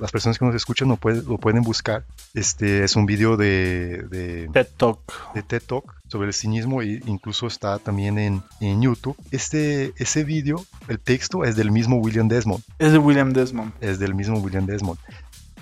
las 0.00 0.10
personas 0.10 0.38
que 0.38 0.44
nos 0.44 0.54
escuchan 0.56 0.88
lo, 0.88 0.98
lo 1.02 1.38
pueden 1.38 1.62
buscar, 1.62 2.04
este 2.34 2.82
es 2.82 2.96
un 2.96 3.06
vídeo 3.06 3.36
de, 3.36 4.04
de 4.10 4.50
TED 4.52 4.66
Talk. 4.76 4.98
De 5.34 5.42
TED 5.42 5.62
Talk 5.62 6.00
sobre 6.08 6.26
el 6.26 6.34
cinismo 6.34 6.82
e 6.82 7.00
incluso 7.06 7.46
está 7.46 7.78
también 7.78 8.18
en, 8.18 8.42
en 8.60 8.82
YouTube. 8.82 9.16
Este, 9.30 9.92
ese 9.96 10.24
vídeo, 10.24 10.64
el 10.88 10.98
texto 10.98 11.44
es 11.44 11.54
del 11.54 11.70
mismo 11.70 11.98
William 11.98 12.26
Desmond. 12.26 12.64
Es 12.80 12.90
de 12.90 12.98
William 12.98 13.32
Desmond. 13.32 13.72
Es 13.80 14.00
del 14.00 14.16
mismo 14.16 14.38
William 14.40 14.66
Desmond. 14.66 14.98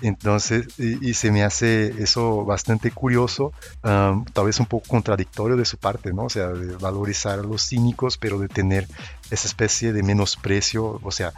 Entonces, 0.01 0.67
y, 0.77 1.13
se 1.13 1.31
me 1.31 1.43
hace 1.43 2.01
eso 2.01 2.45
bastante 2.45 2.91
curioso, 2.91 3.51
tal 3.81 4.45
vez 4.45 4.59
un 4.59 4.65
poco 4.65 4.87
contradictorio 4.87 5.57
de 5.57 5.65
su 5.65 5.77
parte, 5.77 6.13
¿no? 6.13 6.23
O 6.23 6.29
sea, 6.29 6.47
de 6.47 6.75
valorizar 6.77 7.39
a 7.39 7.43
los 7.43 7.67
cínicos, 7.67 8.17
pero 8.17 8.39
de 8.39 8.47
tener 8.47 8.87
esa 9.29 9.47
especie 9.47 9.93
de 9.93 10.03
menosprecio, 10.03 10.99
o 11.03 11.11
sea, 11.11 11.33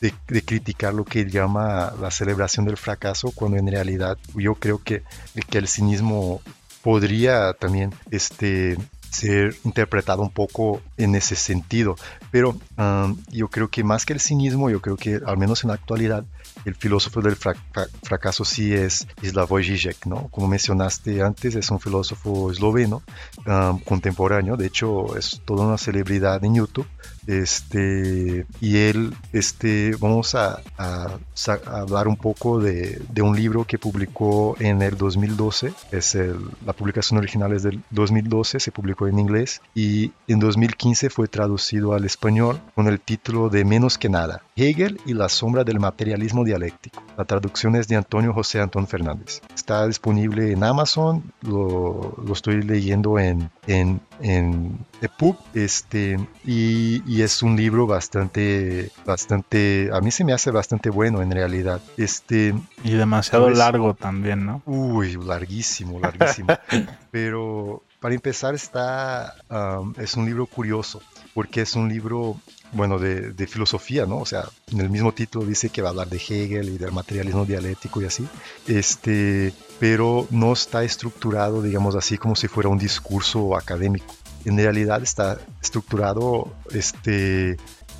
de, 0.00 0.12
criticar 0.42 0.92
lo 0.94 1.04
que 1.04 1.20
él 1.20 1.30
llama 1.30 1.92
la 2.00 2.10
celebración 2.10 2.66
del 2.66 2.76
fracaso, 2.76 3.32
cuando 3.34 3.56
en 3.56 3.68
realidad 3.68 4.18
yo 4.34 4.54
creo 4.54 4.82
que, 4.82 5.02
que 5.48 5.58
el 5.58 5.68
cinismo 5.68 6.40
podría 6.82 7.52
también 7.54 7.94
este, 8.10 8.76
ser 9.12 9.54
interpretado 9.64 10.22
un 10.22 10.30
poco 10.30 10.80
en 10.96 11.14
ese 11.14 11.36
sentido. 11.36 11.96
Pero 12.30 12.56
yo 13.30 13.48
creo 13.48 13.68
que 13.68 13.84
más 13.84 14.04
que 14.04 14.14
el 14.14 14.20
cinismo, 14.20 14.70
yo 14.70 14.80
creo 14.80 14.96
que 14.96 15.20
al 15.24 15.38
menos 15.38 15.62
en 15.64 15.68
la 15.68 15.74
actualidad, 15.74 16.24
el 16.64 16.74
filósofo 16.74 17.20
del 17.20 17.36
fracaso 17.36 18.44
sí 18.44 18.72
es 18.72 19.06
Slavoj 19.22 19.62
Žižek, 19.62 20.06
¿no? 20.06 20.28
Como 20.28 20.48
mencionaste 20.48 21.22
antes, 21.22 21.54
es 21.54 21.70
un 21.70 21.80
filósofo 21.80 22.50
esloveno 22.50 23.02
contemporáneo, 23.84 24.56
de 24.56 24.66
hecho 24.66 25.16
es 25.16 25.40
toda 25.44 25.66
una 25.66 25.78
celebridad 25.78 26.44
en 26.44 26.54
YouTube. 26.56 26.86
Este, 27.26 28.46
y 28.60 28.78
él, 28.78 29.14
este, 29.32 29.94
vamos 30.00 30.34
a, 30.34 30.60
hablar 31.66 32.08
un 32.08 32.16
poco 32.16 32.58
de, 32.58 33.00
un 33.22 33.36
libro 33.36 33.64
que 33.64 33.78
publicó 33.78 34.56
en 34.58 34.82
el 34.82 34.96
2012, 34.96 35.72
es 35.92 36.18
la 36.66 36.72
publicación 36.72 37.18
original 37.18 37.52
es 37.52 37.62
del 37.62 37.80
2012, 37.90 38.58
se 38.58 38.72
publicó 38.72 39.06
en 39.06 39.18
inglés 39.18 39.60
y 39.74 40.12
en 40.26 40.40
2015 40.40 41.10
fue 41.10 41.28
traducido 41.28 41.94
al 41.94 42.04
español 42.04 42.60
con 42.74 42.88
el 42.88 43.00
título 43.00 43.48
de 43.48 43.64
Menos 43.64 43.98
que 43.98 44.08
nada, 44.08 44.42
Hegel 44.56 45.00
y 45.06 45.14
la 45.14 45.28
sombra 45.28 45.64
del 45.64 45.80
materialismo 45.80 46.44
dialéctico. 46.44 47.02
La 47.16 47.24
traducción 47.24 47.76
es 47.76 47.88
de 47.88 47.96
Antonio 47.96 48.32
José 48.32 48.60
Antón 48.60 48.86
Fernández. 48.86 49.40
Está 49.54 49.86
disponible 49.86 50.52
en 50.52 50.62
Amazon, 50.64 51.32
lo, 51.42 52.14
estoy 52.32 52.62
leyendo 52.62 53.18
en, 53.18 53.50
en, 53.66 54.00
en 54.20 54.78
EPUB, 55.00 55.36
este, 55.54 56.18
y, 56.44 57.22
es 57.22 57.42
un 57.42 57.56
libro 57.56 57.86
bastante, 57.86 58.90
bastante, 59.06 59.90
a 59.92 60.00
mí 60.00 60.10
se 60.10 60.24
me 60.24 60.32
hace 60.32 60.50
bastante 60.50 60.90
bueno 60.90 61.22
en 61.22 61.30
realidad. 61.30 61.80
Este, 61.96 62.54
y 62.82 62.90
demasiado 62.90 63.48
largo 63.50 63.94
también, 63.94 64.44
¿no? 64.44 64.62
Uy, 64.66 65.16
larguísimo, 65.24 66.00
larguísimo. 66.00 66.48
Pero 67.10 67.84
para 68.02 68.16
empezar 68.16 68.54
está, 68.56 69.36
es 69.96 70.16
un 70.16 70.26
libro 70.26 70.46
curioso, 70.46 71.00
porque 71.34 71.62
es 71.62 71.76
un 71.76 71.88
libro 71.88 72.36
bueno, 72.72 72.98
de, 72.98 73.46
filosofía, 73.46 74.06
¿no? 74.06 74.18
O 74.18 74.26
sea, 74.26 74.44
en 74.72 74.80
el 74.80 74.90
mismo 74.90 75.12
título 75.12 75.46
dice 75.46 75.70
que 75.70 75.82
va 75.82 75.88
a 75.88 75.90
hablar 75.90 76.08
de 76.08 76.16
Hegel 76.16 76.68
y 76.68 76.78
del 76.78 76.90
materialismo 76.90 77.44
dialéctico 77.44 78.02
y 78.02 78.06
así, 78.06 78.26
este, 78.66 79.54
pero 79.78 80.26
no 80.30 80.52
está 80.52 80.82
estructurado, 80.82 81.62
digamos 81.62 81.94
así, 81.94 82.18
como 82.18 82.34
si 82.34 82.48
fuera 82.48 82.68
un 82.68 82.78
discurso 82.78 83.56
académico. 83.56 84.12
En 84.44 84.56
realidad 84.56 85.00
está 85.00 85.38
estructurado, 85.62 86.52
este, 86.72 87.56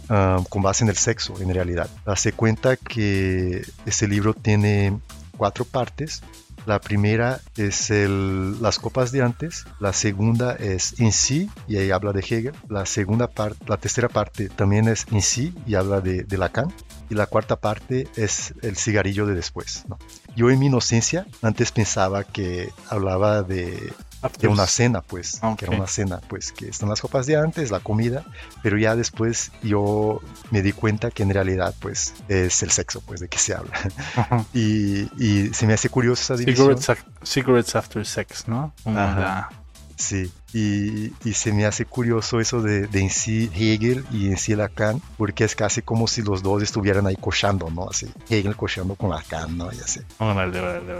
con 0.08 0.62
base 0.62 0.82
en 0.82 0.90
el 0.90 0.96
sexo, 0.96 1.40
en 1.40 1.54
realidad. 1.54 1.88
Hace 2.06 2.32
cuenta 2.32 2.76
que 2.76 3.64
ese 3.86 4.08
libro 4.08 4.34
tiene 4.34 4.98
cuatro 5.36 5.64
partes 5.64 6.22
la 6.66 6.80
primera 6.80 7.40
es 7.56 7.90
el, 7.90 8.60
las 8.62 8.78
copas 8.78 9.12
de 9.12 9.22
antes, 9.22 9.64
la 9.80 9.92
segunda 9.92 10.54
es 10.54 10.98
en 11.00 11.12
sí, 11.12 11.50
y 11.66 11.76
ahí 11.76 11.90
habla 11.90 12.12
de 12.12 12.20
Hegel, 12.20 12.54
la 12.68 12.86
segunda 12.86 13.28
parte, 13.28 13.64
la 13.66 13.76
tercera 13.76 14.08
parte 14.08 14.48
también 14.48 14.88
es 14.88 15.06
en 15.10 15.22
sí 15.22 15.54
y 15.66 15.74
habla 15.74 16.00
de, 16.00 16.24
de 16.24 16.38
Lacan, 16.38 16.72
y 17.10 17.14
la 17.14 17.26
cuarta 17.26 17.56
parte 17.56 18.08
es 18.16 18.54
el 18.62 18.76
cigarrillo 18.76 19.26
de 19.26 19.34
después. 19.34 19.84
Yo 20.36 20.50
en 20.50 20.58
mi 20.58 20.66
inocencia 20.66 21.26
antes 21.42 21.72
pensaba 21.72 22.24
que 22.24 22.70
hablaba 22.88 23.42
de 23.42 23.92
de 24.38 24.48
una 24.48 24.66
cena, 24.66 25.00
pues, 25.00 25.40
que 25.58 25.64
era 25.64 25.76
una 25.76 25.86
cena, 25.86 26.20
pues, 26.28 26.52
que 26.52 26.68
están 26.68 26.88
las 26.88 27.00
copas 27.00 27.26
de 27.26 27.36
antes, 27.36 27.70
la 27.70 27.80
comida, 27.80 28.24
pero 28.62 28.78
ya 28.78 28.94
después 28.96 29.52
yo 29.62 30.20
me 30.50 30.62
di 30.62 30.72
cuenta 30.72 31.10
que 31.10 31.22
en 31.22 31.30
realidad, 31.30 31.74
pues, 31.80 32.14
es 32.28 32.62
el 32.62 32.70
sexo, 32.70 33.00
pues, 33.00 33.20
de 33.20 33.28
que 33.28 33.38
se 33.38 33.54
habla. 33.54 33.72
y, 34.54 35.08
y, 35.22 35.52
se 35.52 35.66
me 35.66 35.74
hace 35.74 35.88
curioso 35.88 36.22
esa 36.22 36.36
división. 36.36 36.78
Cigarettes, 37.24 37.76
after 37.76 38.06
sex, 38.06 38.48
¿no? 38.48 38.72
Sí, 39.96 40.32
y, 40.54 41.12
se 41.32 41.52
me 41.52 41.64
hace 41.64 41.86
curioso 41.86 42.40
eso 42.40 42.60
de, 42.60 42.88
en 42.92 43.10
sí 43.10 43.50
Hegel 43.54 44.04
y 44.12 44.26
en 44.26 44.36
sí 44.36 44.54
Lacan, 44.54 45.00
porque 45.16 45.44
es 45.44 45.56
casi 45.56 45.80
como 45.80 46.06
si 46.06 46.22
los 46.22 46.42
dos 46.42 46.62
estuvieran 46.62 47.06
ahí 47.06 47.16
cochando, 47.16 47.70
¿no? 47.70 47.88
Así, 47.88 48.06
Hegel 48.28 48.54
cochando 48.54 48.94
con 48.94 49.10
Lacan, 49.10 49.56
¿no? 49.56 49.72
Y 49.72 49.78
así. 49.78 50.00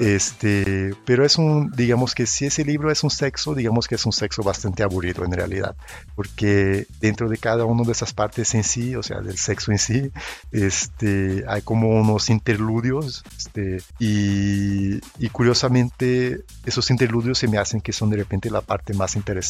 Este, 0.00 0.94
pero 1.04 1.24
es 1.24 1.36
un, 1.36 1.70
digamos 1.72 2.14
que 2.14 2.26
si 2.26 2.46
ese 2.46 2.64
libro 2.64 2.90
es 2.90 3.04
un 3.04 3.10
sexo, 3.10 3.54
digamos 3.54 3.88
que 3.88 3.96
es 3.96 4.06
un 4.06 4.12
sexo 4.12 4.42
bastante 4.42 4.82
aburrido 4.82 5.24
en 5.24 5.32
realidad, 5.32 5.76
porque 6.14 6.86
dentro 7.00 7.28
de 7.28 7.36
cada 7.36 7.64
una 7.66 7.82
de 7.82 7.92
esas 7.92 8.14
partes 8.14 8.54
en 8.54 8.64
sí, 8.64 8.96
o 8.96 9.02
sea, 9.02 9.20
del 9.20 9.36
sexo 9.36 9.70
en 9.70 9.78
sí, 9.78 10.10
este, 10.50 11.44
hay 11.46 11.60
como 11.62 11.88
unos 11.90 12.30
interludios, 12.30 13.22
este, 13.36 13.82
y, 13.98 14.94
y 15.18 15.28
curiosamente 15.30 16.40
esos 16.64 16.90
interludios 16.90 17.38
se 17.38 17.48
me 17.48 17.58
hacen 17.58 17.80
que 17.80 17.92
son 17.92 18.08
de 18.10 18.16
repente 18.16 18.50
la 18.50 18.62
parte 18.62 18.94
más 18.94 19.14
interesante 19.16 19.41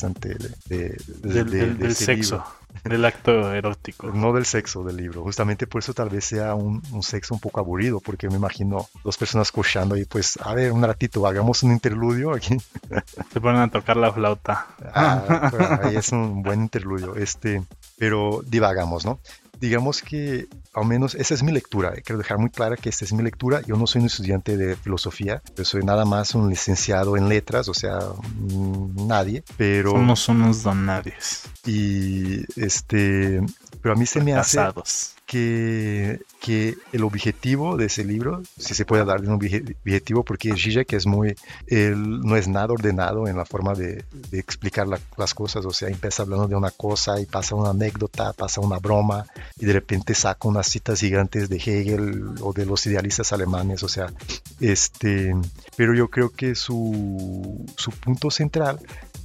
de, 0.68 0.96
del, 1.22 1.94
sexo, 1.94 2.44
del 2.84 3.04
acto 3.04 3.52
erótico. 3.52 4.08
No 4.08 4.32
del 4.32 4.46
sexo 4.46 4.82
del 4.82 4.96
libro, 4.96 5.22
justamente 5.22 5.66
por 5.66 5.82
eso 5.82 5.94
tal 5.94 6.08
vez 6.08 6.24
sea 6.24 6.54
un, 6.54 6.82
sexo 7.02 7.34
un 7.34 7.40
poco 7.40 7.60
aburrido, 7.60 8.00
porque 8.00 8.28
me 8.28 8.36
imagino 8.36 8.88
dos 9.04 9.18
personas 9.18 9.52
cochando 9.52 9.96
y 9.96 10.04
pues, 10.04 10.38
a 10.42 10.54
ver, 10.54 10.72
un 10.72 10.82
ratito, 10.82 11.26
hagamos 11.26 11.62
un 11.62 11.72
interludio 11.72 12.32
aquí. 12.32 12.56
Se 13.32 13.40
ponen 13.40 13.60
a 13.60 13.70
tocar 13.70 13.96
la 13.96 14.12
flauta. 14.12 14.66
Ah, 14.94 15.80
ahí 15.84 15.96
es 15.96 16.10
un 16.12 16.42
buen 16.42 16.62
interludio, 16.62 17.14
este, 17.16 17.62
pero 17.98 18.42
divagamos, 18.46 19.04
¿no? 19.04 19.18
Digamos 19.62 20.02
que 20.02 20.48
al 20.74 20.86
menos 20.86 21.14
esa 21.14 21.34
es 21.34 21.42
mi 21.44 21.52
lectura. 21.52 21.92
Quiero 22.04 22.18
dejar 22.18 22.38
muy 22.38 22.50
clara 22.50 22.76
que 22.76 22.88
esta 22.88 23.04
es 23.04 23.12
mi 23.12 23.22
lectura. 23.22 23.62
Yo 23.62 23.76
no 23.76 23.86
soy 23.86 24.00
un 24.00 24.06
estudiante 24.06 24.56
de 24.56 24.74
filosofía, 24.74 25.40
yo 25.56 25.64
soy 25.64 25.84
nada 25.84 26.04
más 26.04 26.34
un 26.34 26.50
licenciado 26.50 27.16
en 27.16 27.28
letras, 27.28 27.68
o 27.68 27.74
sea, 27.74 28.00
mm, 28.00 29.06
nadie, 29.06 29.44
pero... 29.56 29.92
Somos 29.92 30.28
unos 30.28 30.62
don 30.64 30.88
Y 31.64 32.40
este, 32.60 33.40
pero 33.82 33.94
a 33.94 33.98
mí 33.98 34.06
se 34.06 34.20
me 34.20 34.34
hace 34.34 34.60
que, 35.26 36.20
que 36.40 36.76
el 36.92 37.04
objetivo 37.04 37.76
de 37.76 37.86
ese 37.86 38.04
libro, 38.04 38.42
si 38.58 38.74
se 38.74 38.84
puede 38.84 39.02
hablar 39.02 39.20
de 39.20 39.28
un 39.28 39.34
objetivo, 39.34 40.22
porque 40.24 40.54
Zizek 40.54 40.92
es 40.92 41.06
muy, 41.06 41.34
él 41.66 42.20
no 42.20 42.36
es 42.36 42.48
nada 42.48 42.72
ordenado 42.72 43.26
en 43.26 43.36
la 43.36 43.44
forma 43.44 43.74
de, 43.74 44.04
de 44.30 44.38
explicar 44.38 44.86
las 44.86 45.34
cosas, 45.34 45.64
o 45.64 45.72
sea, 45.72 45.88
empieza 45.88 46.22
hablando 46.22 46.48
de 46.48 46.54
una 46.54 46.70
cosa 46.70 47.20
y 47.20 47.26
pasa 47.26 47.54
una 47.54 47.70
anécdota, 47.70 48.32
pasa 48.32 48.60
una 48.60 48.78
broma 48.78 49.26
y 49.58 49.66
de 49.66 49.72
repente 49.72 50.14
saca 50.14 50.48
unas 50.48 50.68
citas 50.68 51.00
gigantes 51.00 51.48
de 51.48 51.56
Hegel 51.56 52.34
o 52.40 52.52
de 52.52 52.66
los 52.66 52.86
idealistas 52.86 53.32
alemanes, 53.32 53.82
o 53.82 53.88
sea, 53.88 54.12
este, 54.60 55.34
pero 55.76 55.94
yo 55.94 56.08
creo 56.08 56.30
que 56.30 56.54
su, 56.54 57.64
su 57.76 57.90
punto 57.90 58.30
central 58.30 58.78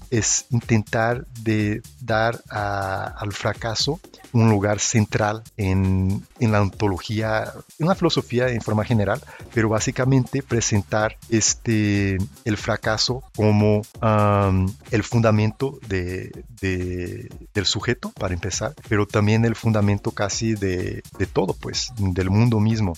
es 0.09 0.45
intentar 0.51 1.25
de, 1.41 1.81
dar 2.01 2.41
al 2.49 3.33
fracaso 3.33 3.99
un 4.33 4.49
lugar 4.49 4.79
central 4.79 5.43
en, 5.57 6.25
la 6.39 6.61
ontología, 6.61 7.53
en 7.79 7.87
la 7.87 7.95
filosofía 7.95 8.49
en 8.49 8.61
forma 8.61 8.83
general, 8.83 9.21
pero 9.53 9.69
básicamente 9.69 10.43
presentar 10.43 11.17
este, 11.29 12.17
el 12.45 12.57
fracaso 12.57 13.23
como 13.35 13.81
el 14.91 15.03
fundamento 15.03 15.79
de, 15.87 16.31
del 16.61 17.65
sujeto, 17.65 18.11
para 18.11 18.33
empezar, 18.33 18.73
pero 18.87 19.05
también 19.05 19.45
el 19.45 19.55
fundamento 19.55 20.11
casi 20.11 20.55
de, 20.55 21.03
todo, 21.33 21.53
pues, 21.53 21.91
del 21.97 22.29
mundo 22.29 22.59
mismo. 22.59 22.93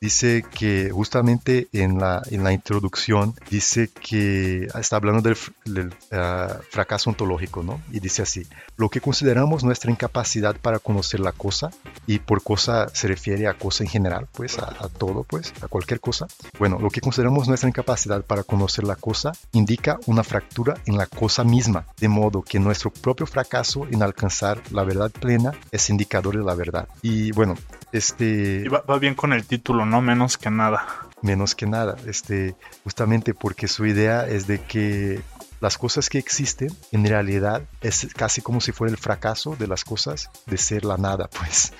dice 0.00 0.44
que 0.54 0.90
justamente 0.90 1.68
en 1.72 1.98
la, 1.98 2.22
en 2.30 2.44
la 2.44 2.52
introducción 2.52 3.34
dice 3.50 3.88
que 3.88 4.68
está 4.78 4.96
hablando 4.96 5.22
del, 5.64 5.94
ah, 6.12 6.58
fracaso 6.70 7.10
ontológico, 7.10 7.62
¿no? 7.62 7.80
Y 7.90 8.00
dice 8.00 8.22
así, 8.22 8.46
lo 8.76 8.88
que 8.88 9.00
consideramos 9.00 9.64
nuestra 9.64 9.90
incapacidad 9.90 10.13
para 10.60 10.78
conocer 10.78 11.20
la 11.20 11.32
cosa, 11.32 11.70
y 12.06 12.18
por 12.18 12.42
cosa 12.42 12.88
se 12.92 13.08
refiere 13.08 13.46
a 13.48 13.54
cosa 13.54 13.84
en 13.84 13.90
general, 13.90 14.28
pues, 14.32 14.58
a, 14.58 14.68
a 14.68 14.88
todo, 14.88 15.24
pues, 15.24 15.52
a 15.62 15.68
cualquier 15.68 16.00
cosa. 16.00 16.26
Bueno, 16.58 16.78
lo 16.78 16.90
que 16.90 17.00
consideramos 17.00 17.48
nuestra 17.48 17.68
incapacidad 17.68 18.22
para 18.22 18.42
conocer 18.42 18.84
la 18.84 18.96
cosa 18.96 19.32
indica 19.52 19.98
una 20.06 20.24
fractura 20.24 20.76
en 20.86 20.96
la 20.96 21.06
cosa 21.06 21.44
misma, 21.44 21.86
de 21.98 22.08
modo 22.08 22.42
que 22.42 22.58
nuestro 22.58 22.90
propio 22.90 23.26
fracaso 23.26 23.86
en 23.90 24.02
alcanzar 24.02 24.62
la 24.70 24.84
verdad 24.84 25.10
plena 25.10 25.52
es 25.70 25.90
indicador 25.90 26.36
de 26.36 26.44
la 26.44 26.54
verdad. 26.54 26.88
Y 27.02 27.32
bueno, 27.32 27.54
este... 27.92 28.68
va, 28.68 28.80
va, 28.80 28.98
bien 28.98 29.14
con 29.14 29.32
el 29.32 29.44
título, 29.46 29.84
no 29.84 30.00
menos 30.00 30.38
que 30.38 30.50
nada. 30.50 30.86
Menos 31.22 31.54
que 31.54 31.66
nada, 31.66 31.96
este, 32.06 32.54
justamente 32.82 33.32
porque 33.32 33.66
su 33.66 33.86
idea 33.86 34.26
es 34.26 34.46
de 34.46 34.60
que 34.60 35.22
las 35.64 35.78
cosas 35.78 36.10
que 36.10 36.18
existen 36.18 36.70
en 36.92 37.06
realidad 37.06 37.62
es 37.80 38.06
casi 38.14 38.42
como 38.42 38.60
si 38.60 38.70
fuera 38.70 38.90
el 38.90 38.98
fracaso 38.98 39.56
de 39.56 39.66
las 39.66 39.82
cosas 39.82 40.28
de 40.44 40.58
ser 40.58 40.84
la 40.84 40.98
nada, 40.98 41.30
pues. 41.38 41.72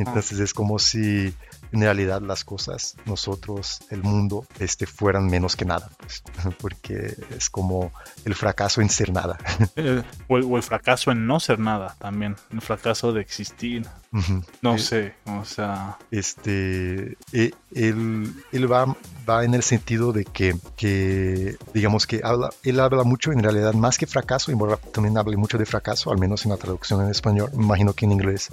Entonces 0.00 0.40
es 0.40 0.54
como 0.54 0.78
si 0.78 1.34
en 1.72 1.80
realidad 1.80 2.20
las 2.20 2.44
cosas, 2.44 2.96
nosotros, 3.06 3.80
el 3.90 4.02
mundo, 4.02 4.44
este, 4.58 4.86
fueran 4.86 5.26
menos 5.26 5.56
que 5.56 5.64
nada, 5.64 5.88
pues, 5.98 6.22
porque 6.60 7.14
es 7.36 7.50
como 7.50 7.92
el 8.24 8.34
fracaso 8.34 8.80
en 8.80 8.88
ser 8.88 9.12
nada. 9.12 9.38
Eh, 9.76 10.02
o, 10.28 10.56
el, 10.56 10.62
fracaso 10.62 11.10
en 11.10 11.26
no 11.26 11.38
ser 11.38 11.58
nada 11.58 11.96
también, 11.98 12.36
el 12.50 12.60
fracaso 12.60 13.12
de 13.12 13.20
existir. 13.20 13.86
No 14.62 14.74
eh, 14.74 14.78
sé, 14.78 15.14
o 15.24 15.44
sea... 15.44 15.96
Este, 16.10 17.16
eh, 17.32 17.52
él, 17.74 18.34
él 18.52 18.72
va, 18.72 18.96
va 19.28 19.44
en 19.44 19.54
el 19.54 19.62
sentido 19.62 20.12
de 20.12 20.24
que, 20.24 20.56
que, 20.76 21.56
digamos 21.72 22.06
que 22.06 22.20
habla, 22.24 22.50
él 22.64 22.80
habla 22.80 23.04
mucho, 23.04 23.32
en 23.32 23.42
realidad, 23.42 23.72
más 23.74 23.96
que 23.96 24.06
fracaso, 24.06 24.50
y 24.50 24.56
también 24.92 25.16
habla 25.16 25.36
mucho 25.36 25.56
de 25.56 25.66
fracaso, 25.66 26.10
al 26.10 26.18
menos 26.18 26.44
en 26.44 26.50
la 26.50 26.56
traducción 26.56 27.02
en 27.02 27.10
español, 27.10 27.50
imagino 27.54 27.94
que 27.94 28.06
en 28.06 28.12
inglés 28.12 28.50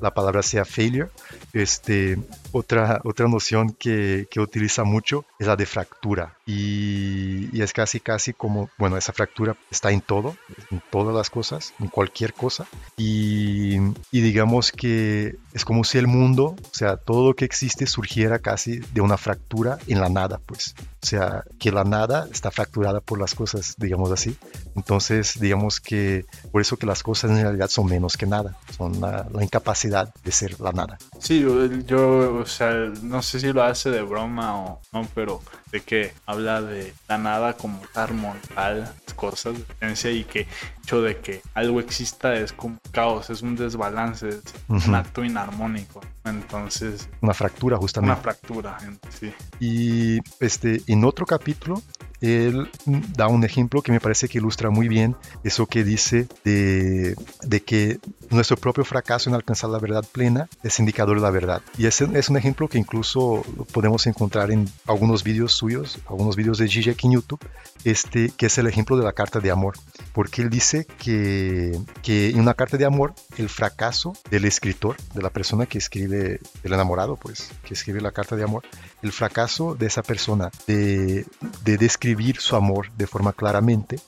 la 0.00 0.12
palabra 0.12 0.42
sea 0.42 0.64
failure. 0.64 1.10
Este, 1.52 2.18
otra, 2.52 3.00
otra 3.04 3.28
noción 3.28 3.72
que, 3.72 4.26
que 4.30 4.40
utiliza 4.40 4.84
mucho 4.84 5.24
es 5.38 5.46
la 5.46 5.56
de 5.56 5.66
fractura. 5.66 6.35
Y, 6.46 7.60
es 7.60 7.72
casi, 7.72 7.98
casi 7.98 8.32
como, 8.32 8.70
bueno, 8.78 8.96
esa 8.96 9.12
fractura 9.12 9.56
está 9.70 9.90
en 9.90 10.00
todo, 10.00 10.36
en 10.70 10.80
todas 10.90 11.14
las 11.14 11.30
cosas, 11.30 11.74
en 11.80 11.88
cualquier 11.88 12.32
cosa. 12.32 12.66
Y, 12.96 13.76
y 14.12 14.20
digamos 14.20 14.70
que 14.70 15.36
es 15.52 15.64
como 15.64 15.82
si 15.84 15.98
el 15.98 16.06
mundo, 16.06 16.54
o 16.62 16.74
sea, 16.74 16.96
todo 16.96 17.28
lo 17.28 17.34
que 17.34 17.44
existe 17.44 17.86
surgiera 17.86 18.38
casi 18.38 18.78
de 18.92 19.00
una 19.00 19.16
fractura 19.16 19.78
en 19.88 20.00
la 20.00 20.08
nada, 20.08 20.38
pues. 20.44 20.74
O 21.02 21.06
sea, 21.06 21.44
que 21.58 21.70
la 21.70 21.84
nada 21.84 22.26
está 22.32 22.50
fracturada 22.50 23.00
por 23.00 23.20
las 23.20 23.34
cosas, 23.34 23.74
digamos 23.78 24.10
así. 24.10 24.36
Entonces, 24.74 25.38
digamos 25.40 25.80
que 25.80 26.26
por 26.52 26.60
eso 26.60 26.76
que 26.76 26.84
las 26.84 27.02
cosas 27.02 27.30
en 27.30 27.42
realidad 27.42 27.68
son 27.68 27.86
menos 27.86 28.16
que 28.16 28.26
nada, 28.26 28.56
son 28.76 29.00
la, 29.00 29.26
incapacidad 29.40 30.12
de 30.24 30.32
ser 30.32 30.60
la 30.60 30.72
nada. 30.72 30.98
Sí, 31.20 31.40
yo, 31.40 31.64
yo, 31.66 32.34
o 32.34 32.46
sea, 32.46 32.72
no 33.02 33.22
sé 33.22 33.40
si 33.40 33.52
lo 33.52 33.62
hace 33.62 33.90
de 33.90 34.02
broma 34.02 34.56
o 34.56 34.80
no, 34.92 35.08
pero 35.14 35.40
de 35.76 35.82
que 35.82 36.12
habla 36.24 36.62
de 36.62 36.94
la 37.08 37.18
nada 37.18 37.52
como 37.54 37.82
estar 37.84 38.12
mortal, 38.14 38.94
cosas, 39.14 39.56
y 40.04 40.24
que 40.24 40.46
hecho 40.82 41.02
de 41.02 41.18
que 41.18 41.42
algo 41.54 41.80
exista 41.80 42.34
es 42.34 42.52
como 42.52 42.78
caos, 42.92 43.28
es 43.30 43.42
un 43.42 43.56
desbalance, 43.56 44.28
es 44.28 44.42
un 44.68 44.94
acto 44.94 45.24
inarmónico. 45.24 46.00
Entonces. 46.24 47.08
Una 47.20 47.34
fractura, 47.34 47.76
justamente. 47.76 48.12
Una 48.12 48.22
fractura, 48.22 48.78
sí. 49.10 49.32
Y 49.60 50.18
este, 50.40 50.82
en 50.86 51.04
otro 51.04 51.26
capítulo, 51.26 51.82
él 52.20 52.68
da 53.14 53.28
un 53.28 53.44
ejemplo 53.44 53.82
que 53.82 53.92
me 53.92 54.00
parece 54.00 54.28
que 54.28 54.38
ilustra 54.38 54.70
muy 54.70 54.88
bien 54.88 55.16
eso 55.44 55.66
que 55.66 55.84
dice 55.84 56.26
de, 56.44 57.14
de 57.42 57.62
que 57.62 57.98
nuestro 58.30 58.56
propio 58.56 58.84
fracaso 58.84 59.30
en 59.30 59.34
alcanzar 59.34 59.70
la 59.70 59.78
verdad 59.78 60.04
plena 60.10 60.48
es 60.62 60.78
indicador 60.78 61.16
de 61.16 61.22
la 61.22 61.30
verdad. 61.30 61.62
Y 61.78 61.86
ese 61.86 62.08
es 62.14 62.28
un 62.28 62.36
ejemplo 62.36 62.68
que 62.68 62.78
incluso 62.78 63.44
podemos 63.72 64.06
encontrar 64.06 64.50
en 64.50 64.68
algunos 64.86 65.22
vídeos 65.22 65.52
suyos, 65.52 65.98
algunos 66.08 66.36
vídeos 66.36 66.58
de 66.58 66.68
Zizek 66.68 67.04
en 67.04 67.12
YouTube, 67.12 67.40
este, 67.84 68.30
que 68.36 68.46
es 68.46 68.58
el 68.58 68.66
ejemplo 68.66 68.96
de 68.96 69.04
la 69.04 69.12
carta 69.12 69.40
de 69.40 69.50
amor. 69.50 69.74
Porque 70.12 70.42
él 70.42 70.50
dice 70.50 70.86
que, 70.98 71.78
que 72.02 72.30
en 72.30 72.40
una 72.40 72.54
carta 72.54 72.76
de 72.76 72.84
amor, 72.84 73.14
el 73.36 73.48
fracaso 73.48 74.14
del 74.30 74.44
escritor, 74.44 74.96
de 75.14 75.22
la 75.22 75.30
persona 75.30 75.66
que 75.66 75.78
escribe, 75.78 76.40
del 76.62 76.72
enamorado, 76.72 77.16
pues, 77.16 77.50
que 77.64 77.74
escribe 77.74 78.00
la 78.00 78.12
carta 78.12 78.36
de 78.36 78.44
amor, 78.44 78.62
el 79.02 79.12
fracaso 79.12 79.74
de 79.74 79.86
esa 79.86 80.02
persona 80.02 80.50
de, 80.66 81.26
de 81.64 81.78
describir 81.78 82.38
su 82.38 82.56
amor 82.56 82.90
de 82.96 83.06
forma 83.06 83.32
claramente, 83.32 84.00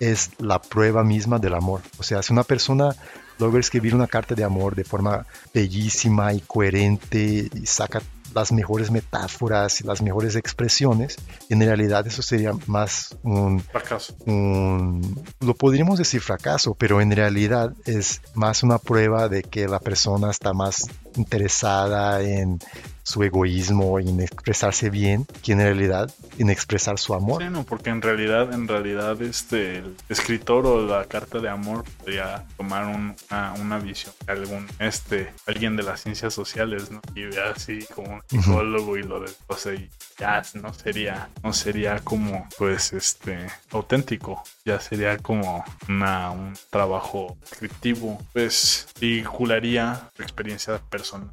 es 0.00 0.30
la 0.38 0.60
prueba 0.60 1.04
misma 1.04 1.38
del 1.38 1.54
amor. 1.54 1.80
O 1.98 2.02
sea, 2.02 2.22
si 2.22 2.32
una 2.32 2.42
persona 2.42 2.94
logra 3.38 3.60
escribir 3.60 3.94
una 3.94 4.06
carta 4.06 4.34
de 4.34 4.44
amor 4.44 4.74
de 4.74 4.84
forma 4.84 5.26
bellísima 5.52 6.32
y 6.32 6.40
coherente 6.40 7.48
y 7.52 7.66
saca 7.66 8.00
las 8.34 8.52
mejores 8.52 8.90
metáforas 8.90 9.80
y 9.80 9.84
las 9.84 10.02
mejores 10.02 10.34
expresiones, 10.36 11.16
en 11.48 11.60
realidad 11.60 12.06
eso 12.06 12.20
sería 12.20 12.52
más 12.66 13.16
un 13.22 13.60
fracaso. 13.60 14.16
lo 14.26 15.54
podríamos 15.54 15.98
decir 15.98 16.20
fracaso, 16.20 16.74
pero 16.74 17.00
en 17.00 17.12
realidad 17.12 17.72
es 17.86 18.20
más 18.34 18.62
una 18.62 18.78
prueba 18.78 19.28
de 19.28 19.42
que 19.42 19.68
la 19.68 19.78
persona 19.78 20.30
está 20.30 20.52
más 20.52 20.88
interesada 21.14 22.22
en 22.22 22.58
su 23.04 23.22
egoísmo 23.22 24.00
y 24.00 24.08
en 24.08 24.20
expresarse 24.20 24.90
bien 24.90 25.26
que 25.42 25.52
en 25.52 25.60
realidad 25.60 26.12
en 26.38 26.50
expresar 26.50 26.98
su 26.98 27.14
amor. 27.14 27.42
Sí, 27.42 27.48
no, 27.50 27.62
porque 27.64 27.90
en 27.90 28.02
realidad, 28.02 28.52
en 28.52 28.66
realidad 28.66 29.20
este 29.22 29.78
el 29.78 29.96
escritor 30.08 30.66
o 30.66 30.84
la 30.84 31.04
carta 31.04 31.38
de 31.38 31.48
amor 31.48 31.84
podría 31.98 32.44
tomar 32.56 32.86
una, 32.86 33.78
visión 33.78 34.14
de 34.26 34.32
algún 34.32 34.66
este 34.78 35.32
alguien 35.46 35.76
de 35.76 35.82
las 35.82 36.00
ciencias 36.00 36.32
sociales, 36.32 36.90
¿no? 36.90 37.00
Y 37.14 37.24
ve 37.24 37.40
así 37.54 37.84
como 37.94 38.14
un 38.14 38.22
psicólogo 38.26 38.96
y 38.96 39.02
lo 39.02 39.20
de 39.20 39.30
o 39.48 39.56
sea, 39.56 39.74
y 39.74 39.90
ya 40.18 40.42
no 40.54 40.72
sería 40.72 41.28
no 41.42 41.52
sería 41.52 42.00
como 42.00 42.48
pues 42.56 42.92
este 42.92 43.46
auténtico, 43.70 44.42
ya 44.64 44.80
sería 44.80 45.18
como 45.18 45.64
una, 45.88 46.30
un 46.30 46.54
trabajo 46.70 47.36
descriptivo, 47.40 48.20
pues 48.32 48.86
vincularía 49.00 50.10
su 50.16 50.22
experiencia 50.22 50.78
personal. 50.78 51.30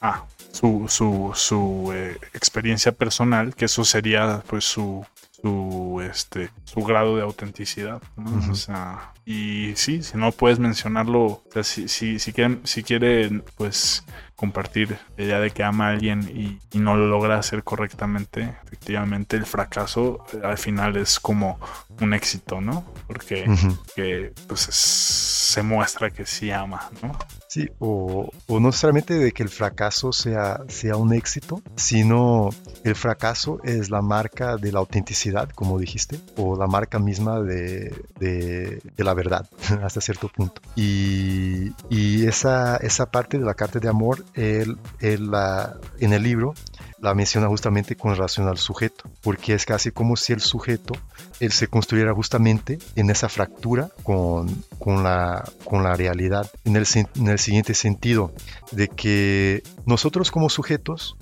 Ah, 0.00 0.24
su, 0.52 0.63
su, 0.88 1.32
su 1.34 1.92
eh, 1.94 2.16
experiencia 2.32 2.92
personal, 2.92 3.54
que 3.54 3.66
eso 3.66 3.84
sería 3.84 4.42
pues 4.46 4.64
su, 4.64 5.04
su, 5.44 6.02
este, 6.08 6.50
su 6.64 6.80
grado 6.80 7.16
de 7.16 7.22
autenticidad. 7.22 8.02
O 8.50 8.54
sea, 8.54 9.12
y 9.26 9.72
sí, 9.76 10.02
si 10.02 10.16
no 10.16 10.32
puedes 10.32 10.58
mencionarlo, 10.58 11.22
o 11.24 11.44
sea, 11.52 11.62
si, 11.64 11.88
si, 11.88 12.18
si, 12.18 12.32
quieren, 12.32 12.60
si 12.64 12.82
quieren, 12.82 13.44
pues 13.56 14.04
compartir 14.36 14.98
la 15.16 15.24
idea 15.24 15.40
de 15.40 15.50
que 15.50 15.62
ama 15.62 15.88
a 15.88 15.90
alguien 15.90 16.22
y, 16.22 16.58
no 16.78 16.96
lo 16.96 17.06
logra 17.06 17.38
hacer 17.38 17.62
correctamente, 17.62 18.56
efectivamente 18.64 19.36
el 19.36 19.46
fracaso 19.46 20.24
eh, 20.32 20.40
al 20.42 20.58
final 20.58 20.96
es 20.96 21.20
como 21.20 21.58
un 22.00 22.14
éxito, 22.14 22.60
¿no? 22.60 22.84
Porque 23.06 23.44
que, 23.94 24.32
pues 24.48 24.60
se 24.60 25.62
muestra 25.62 26.10
que 26.10 26.26
sí 26.26 26.50
ama, 26.50 26.90
¿no? 27.02 27.16
Sí, 27.54 27.70
o, 27.78 28.32
o, 28.48 28.58
no 28.58 28.66
necesariamente 28.66 29.14
de 29.14 29.30
que 29.30 29.44
el 29.44 29.48
fracaso 29.48 30.12
sea, 30.12 30.62
sea 30.66 30.96
un 30.96 31.12
éxito, 31.12 31.62
sino 31.76 32.50
el 32.82 32.96
fracaso 32.96 33.60
es 33.62 33.90
la 33.90 34.02
marca 34.02 34.56
de 34.56 34.72
la 34.72 34.80
autenticidad, 34.80 35.48
como 35.50 35.78
dijiste, 35.78 36.18
o 36.36 36.56
la 36.58 36.66
marca 36.66 36.98
misma 36.98 37.40
de, 37.40 37.94
de, 38.18 38.80
de 38.96 39.04
la 39.04 39.14
verdad, 39.14 39.48
hasta 39.84 40.00
cierto 40.00 40.26
punto. 40.26 40.62
Y, 40.74 41.70
y, 41.88 42.26
esa, 42.26 42.76
esa 42.78 43.06
parte 43.06 43.38
de 43.38 43.44
la 43.44 43.54
carta 43.54 43.78
de 43.78 43.88
amor, 43.88 44.24
él, 44.34 44.76
él 44.98 45.30
la, 45.30 45.76
en 46.00 46.12
el 46.12 46.24
libro 46.24 46.54
la 47.04 47.14
menciona 47.14 47.48
justamente 47.48 47.96
con 47.96 48.14
relación 48.14 48.48
al 48.48 48.56
sujeto, 48.56 49.10
porque 49.22 49.52
es 49.52 49.66
casi 49.66 49.90
como 49.90 50.16
si 50.16 50.32
el 50.32 50.40
sujeto, 50.40 50.94
él 51.38 51.52
se 51.52 51.68
construyera 51.68 52.14
justamente 52.14 52.78
en 52.96 53.10
esa 53.10 53.28
fractura 53.28 53.90
con, 54.02 54.64
con, 54.78 55.02
la, 55.02 55.44
con 55.64 55.82
la 55.82 55.94
realidad, 55.94 56.50
en 56.64 56.76
el, 56.76 56.86
en 56.94 57.28
el 57.28 57.38
siguiente 57.38 57.74
sentido, 57.74 58.32
de 58.72 58.88
que 58.88 59.62
nosotros 59.84 60.30
como 60.30 60.48
sujetos 60.48 61.16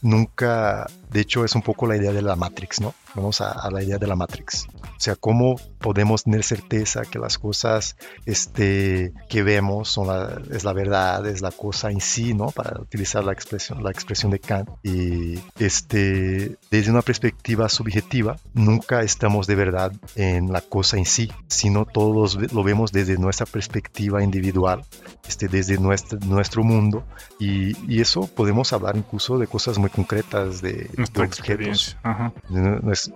nunca, 0.00 0.86
de 1.10 1.20
hecho 1.20 1.44
es 1.44 1.54
un 1.54 1.62
poco 1.62 1.86
la 1.86 1.96
idea 1.96 2.12
de 2.12 2.22
la 2.22 2.34
Matrix, 2.34 2.80
¿no? 2.80 2.94
Vamos 3.16 3.40
a, 3.40 3.70
la 3.70 3.82
idea 3.82 3.98
de 3.98 4.06
la 4.06 4.14
Matrix. 4.14 4.66
O 4.68 5.00
sea, 5.00 5.16
cómo 5.16 5.56
podemos 5.78 6.24
tener 6.24 6.42
certeza 6.42 7.02
que 7.02 7.18
las 7.18 7.38
cosas 7.38 7.96
este, 8.26 9.12
que 9.28 9.42
vemos 9.42 9.88
son 9.88 10.08
la, 10.08 10.40
es 10.52 10.64
la 10.64 10.72
verdad, 10.72 11.26
es 11.26 11.40
la 11.40 11.50
cosa 11.50 11.90
en 11.90 12.00
sí, 12.00 12.34
¿no? 12.34 12.50
Para 12.50 12.80
utilizar 12.80 13.24
la 13.24 13.32
expresión, 13.32 13.82
la 13.82 13.90
expresión 13.90 14.30
de 14.30 14.38
Kant. 14.38 14.68
Y 14.82 15.38
este, 15.58 16.58
desde 16.70 16.90
una 16.90 17.02
perspectiva 17.02 17.68
subjetiva, 17.68 18.36
nunca 18.52 19.02
estamos 19.02 19.46
de 19.46 19.54
verdad 19.54 19.92
en 20.14 20.52
la 20.52 20.60
cosa 20.60 20.98
en 20.98 21.06
sí, 21.06 21.32
sino 21.48 21.86
todos 21.86 22.52
lo 22.52 22.62
vemos 22.62 22.92
desde 22.92 23.16
nuestra 23.16 23.46
perspectiva 23.46 24.22
individual, 24.22 24.84
este, 25.26 25.48
desde 25.48 25.78
nuestro, 25.78 26.18
nuestro 26.20 26.62
mundo. 26.62 27.04
Y, 27.40 27.76
y 27.90 28.00
eso 28.00 28.26
podemos 28.26 28.72
hablar 28.72 28.96
incluso 28.96 29.38
de 29.38 29.46
cosas 29.46 29.78
muy 29.78 29.90
concretas, 29.90 30.60
de, 30.60 30.90
nuestra 30.96 31.26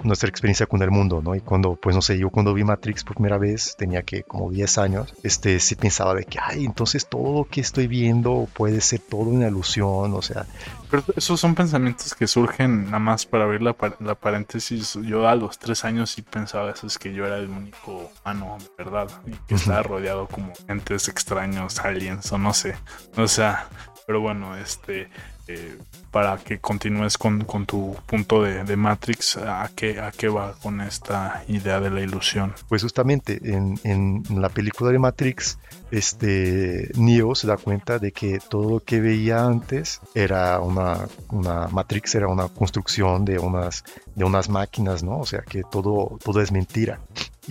nuestra 0.02 0.28
experiencia 0.28 0.66
con 0.66 0.82
el 0.82 0.90
mundo, 0.90 1.20
¿no? 1.22 1.34
Y 1.34 1.40
cuando, 1.40 1.76
pues 1.76 1.94
no 1.94 2.02
sé, 2.02 2.18
yo 2.18 2.30
cuando 2.30 2.54
vi 2.54 2.64
Matrix 2.64 3.04
por 3.04 3.14
primera 3.14 3.38
vez, 3.38 3.74
tenía 3.76 4.02
que 4.02 4.22
como 4.22 4.50
10 4.50 4.78
años, 4.78 5.14
este, 5.22 5.60
sí 5.60 5.74
pensaba 5.74 6.14
de 6.14 6.24
que, 6.24 6.38
ay, 6.40 6.64
entonces 6.64 7.08
todo 7.08 7.40
lo 7.40 7.44
que 7.48 7.60
estoy 7.60 7.86
viendo 7.86 8.48
puede 8.52 8.80
ser 8.80 9.00
todo 9.00 9.22
una 9.22 9.48
ilusión, 9.48 10.14
o 10.14 10.22
sea. 10.22 10.46
Pero 10.90 11.04
esos 11.16 11.38
son 11.38 11.54
pensamientos 11.54 12.14
que 12.14 12.26
surgen 12.26 12.86
nada 12.86 12.98
más 12.98 13.26
para 13.26 13.46
ver 13.46 13.62
la, 13.62 13.76
la 14.00 14.14
paréntesis. 14.14 14.98
Yo 15.02 15.28
a 15.28 15.34
los 15.34 15.58
3 15.58 15.84
años 15.84 16.10
sí 16.10 16.22
pensaba 16.22 16.70
eso, 16.70 16.86
es 16.86 16.98
que 16.98 17.12
yo 17.12 17.26
era 17.26 17.36
el 17.36 17.48
único 17.48 18.10
humano, 18.22 18.58
¿verdad? 18.76 19.08
Y 19.26 19.32
que 19.46 19.54
estaba 19.54 19.82
rodeado 19.82 20.26
como 20.26 20.52
entes 20.68 21.08
extraños, 21.08 21.78
aliens 21.80 22.30
o 22.32 22.38
no 22.38 22.52
sé. 22.52 22.76
O 23.16 23.28
sea, 23.28 23.68
pero 24.06 24.20
bueno, 24.20 24.56
este, 24.56 25.08
eh, 25.52 25.78
para 26.10 26.38
que 26.38 26.58
continúes 26.58 27.16
con, 27.16 27.44
tu 27.66 27.96
punto 28.06 28.42
de, 28.42 28.76
Matrix, 28.76 29.36
¿a 29.36 29.70
qué, 29.76 30.00
¿a 30.00 30.10
qué 30.10 30.28
va 30.28 30.54
con 30.60 30.80
esta 30.80 31.44
idea 31.46 31.78
de 31.80 31.88
la 31.88 32.00
ilusión? 32.00 32.52
Pues 32.68 32.82
justamente 32.82 33.40
en, 33.44 34.22
la 34.28 34.48
película 34.48 34.90
de 34.90 34.98
Matrix, 34.98 35.58
este 35.92 36.90
Neo 36.96 37.34
se 37.36 37.46
da 37.46 37.56
cuenta 37.56 37.98
de 38.00 38.10
que 38.10 38.40
todo 38.40 38.70
lo 38.70 38.80
que 38.80 39.00
veía 39.00 39.44
antes 39.44 40.00
era 40.14 40.58
una, 40.60 41.06
una 41.30 41.68
Matrix, 41.68 42.16
era 42.16 42.26
una 42.26 42.48
construcción 42.48 43.24
de 43.24 43.38
unas, 43.38 43.84
de 44.16 44.24
unas 44.24 44.48
máquinas, 44.48 45.04
¿no? 45.04 45.18
O 45.18 45.26
sea 45.26 45.42
que 45.42 45.62
todo, 45.62 46.18
todo 46.24 46.40
es 46.40 46.50
mentira. 46.50 47.00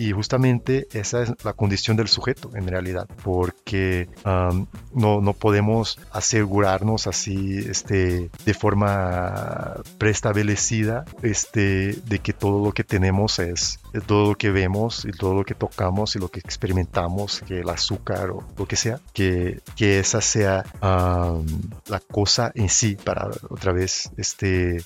Y 0.00 0.12
justamente 0.12 0.88
esa 0.92 1.22
es 1.22 1.34
la 1.44 1.52
condición 1.52 1.94
del 1.94 2.08
sujeto 2.08 2.52
en 2.54 2.66
realidad, 2.66 3.06
porque 3.22 4.08
no, 4.24 5.20
no, 5.20 5.32
podemos 5.34 5.98
asegurarnos 6.10 7.06
así 7.06 7.58
este, 7.58 8.30
de 8.46 8.54
forma 8.54 9.74
preestablecida 9.98 11.04
este, 11.20 11.92
de 11.92 12.18
que 12.18 12.32
todo 12.32 12.64
lo 12.64 12.72
que 12.72 12.82
tenemos 12.82 13.38
es, 13.40 13.78
todo 14.06 14.30
lo 14.30 14.34
que 14.36 14.50
vemos 14.50 15.04
y 15.04 15.10
todo 15.10 15.34
lo 15.34 15.44
que 15.44 15.54
tocamos 15.54 16.16
y 16.16 16.18
lo 16.18 16.28
que 16.28 16.40
experimentamos, 16.40 17.42
que 17.46 17.60
el 17.60 17.68
azúcar 17.68 18.30
o 18.30 18.42
lo 18.56 18.66
que 18.66 18.76
sea, 18.76 19.00
que, 19.12 19.60
que 19.76 19.98
esa 19.98 20.22
sea 20.22 20.64
la 20.80 22.00
cosa 22.10 22.52
en 22.54 22.70
sí 22.70 22.96
para 22.96 23.28
otra 23.50 23.72
vez 23.72 24.10
este, 24.16 24.82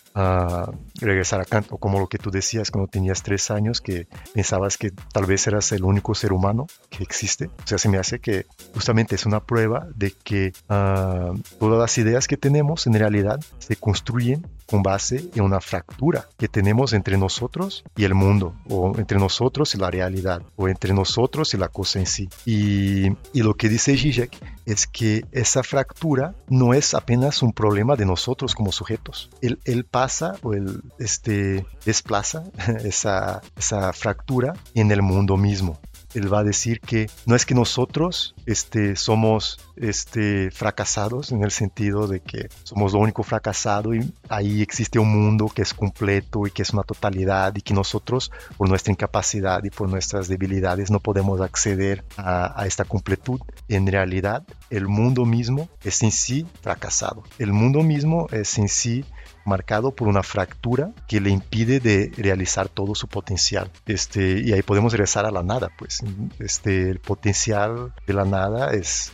regresar 1.00 1.40
a 1.40 1.44
Kant, 1.44 1.68
o 1.70 1.78
como 1.78 2.00
lo 2.00 2.08
que 2.08 2.18
tú 2.18 2.32
decías 2.32 2.72
cuando 2.72 2.90
tenías 2.90 3.22
tres 3.22 3.52
años, 3.52 3.80
que 3.80 4.08
pensabas 4.32 4.76
que 4.76 4.92
tal 5.12 5.26
vez 5.26 5.46
eras 5.46 5.72
el 5.72 5.84
único 5.84 6.14
ser 6.14 6.32
humano 6.32 6.66
que 6.90 7.02
existe. 7.02 7.46
O 7.46 7.66
sea, 7.66 7.78
se 7.78 7.88
me 7.88 7.98
hace 7.98 8.18
que 8.18 8.46
justamente 8.72 9.14
es 9.14 9.26
una 9.26 9.40
prueba 9.40 9.86
de 9.94 10.12
que 10.12 10.52
ah, 10.68 11.32
todas 11.58 11.78
las 11.78 11.98
ideas 11.98 12.26
que 12.26 12.36
tenemos 12.36 12.86
en 12.86 12.94
realidad 12.94 13.40
se 13.58 13.76
construyen 13.76 14.46
con 14.66 14.82
base 14.82 15.30
en 15.34 15.42
una 15.42 15.60
fractura 15.60 16.28
que 16.38 16.48
tenemos 16.48 16.92
entre 16.92 17.16
nosotros 17.16 17.84
y 17.96 18.04
el 18.04 18.14
mundo, 18.14 18.54
o 18.68 18.92
entre 18.98 19.18
nosotros 19.18 19.74
y 19.74 19.78
la 19.78 19.90
realidad, 19.90 20.42
o 20.56 20.68
entre 20.68 20.92
nosotros 20.92 21.54
y 21.54 21.56
la 21.56 21.68
cosa 21.68 21.98
en 21.98 22.06
sí. 22.06 22.28
Y, 22.44 23.10
lo 23.34 23.54
que 23.54 23.68
dice 23.68 23.96
Zizek 23.96 24.38
es 24.64 24.86
que 24.86 25.26
esa 25.32 25.62
fractura 25.62 26.34
no 26.48 26.72
es 26.72 26.94
apenas 26.94 27.42
un 27.42 27.52
problema 27.52 27.94
de 27.94 28.06
nosotros 28.06 28.54
como 28.54 28.72
sujetos. 28.72 29.28
Él, 29.42 29.58
él 29.64 29.84
pasa 29.84 30.36
o 30.42 30.54
él 30.54 30.80
este, 30.98 31.66
desplaza 31.84 32.44
esa, 32.84 33.42
esa 33.56 33.92
fractura 33.92 34.54
en 34.74 34.90
el 34.90 35.02
mundo 35.02 35.36
mismo 35.36 35.78
él 36.14 36.32
va 36.32 36.40
a 36.40 36.44
decir 36.44 36.80
que 36.80 37.08
no 37.26 37.34
es 37.34 37.44
que 37.44 37.54
nosotros 37.54 38.34
este, 38.46 38.96
somos 38.96 39.58
este, 39.76 40.50
fracasados 40.50 41.32
en 41.32 41.42
el 41.42 41.50
sentido 41.50 42.06
de 42.06 42.20
que 42.20 42.48
somos 42.62 42.92
lo 42.92 43.00
único 43.00 43.22
fracasado 43.22 43.94
y 43.94 44.12
ahí 44.28 44.62
existe 44.62 44.98
un 44.98 45.08
mundo 45.08 45.50
que 45.54 45.62
es 45.62 45.74
completo 45.74 46.46
y 46.46 46.50
que 46.50 46.62
es 46.62 46.70
una 46.70 46.82
totalidad 46.82 47.54
y 47.56 47.62
que 47.62 47.74
nosotros 47.74 48.30
por 48.56 48.68
nuestra 48.68 48.92
incapacidad 48.92 49.62
y 49.64 49.70
por 49.70 49.88
nuestras 49.88 50.28
debilidades 50.28 50.90
no 50.90 51.00
podemos 51.00 51.40
acceder 51.40 52.04
a, 52.16 52.60
a 52.60 52.66
esta 52.66 52.84
completud. 52.84 53.40
En 53.68 53.86
realidad 53.86 54.44
el 54.70 54.88
mundo 54.88 55.24
mismo 55.24 55.68
es 55.82 56.02
en 56.02 56.12
sí 56.12 56.46
fracasado. 56.62 57.24
El 57.38 57.52
mundo 57.52 57.82
mismo 57.82 58.28
es 58.30 58.58
en 58.58 58.68
sí 58.68 59.04
marcado 59.44 59.94
por 59.94 60.08
una 60.08 60.22
fractura 60.22 60.92
que 61.08 61.20
le 61.20 61.30
impide 61.30 61.80
de 61.80 62.12
realizar 62.16 62.68
todo 62.68 62.94
su 62.94 63.08
potencial. 63.08 63.70
Este, 63.86 64.40
y 64.40 64.52
ahí 64.52 64.62
podemos 64.62 64.92
regresar 64.92 65.26
a 65.26 65.30
la 65.30 65.42
nada, 65.42 65.70
pues. 65.76 66.00
Este, 66.38 66.90
el 66.90 67.00
potencial 67.00 67.94
de 68.06 68.14
la 68.14 68.24
nada 68.24 68.72
es 68.72 69.12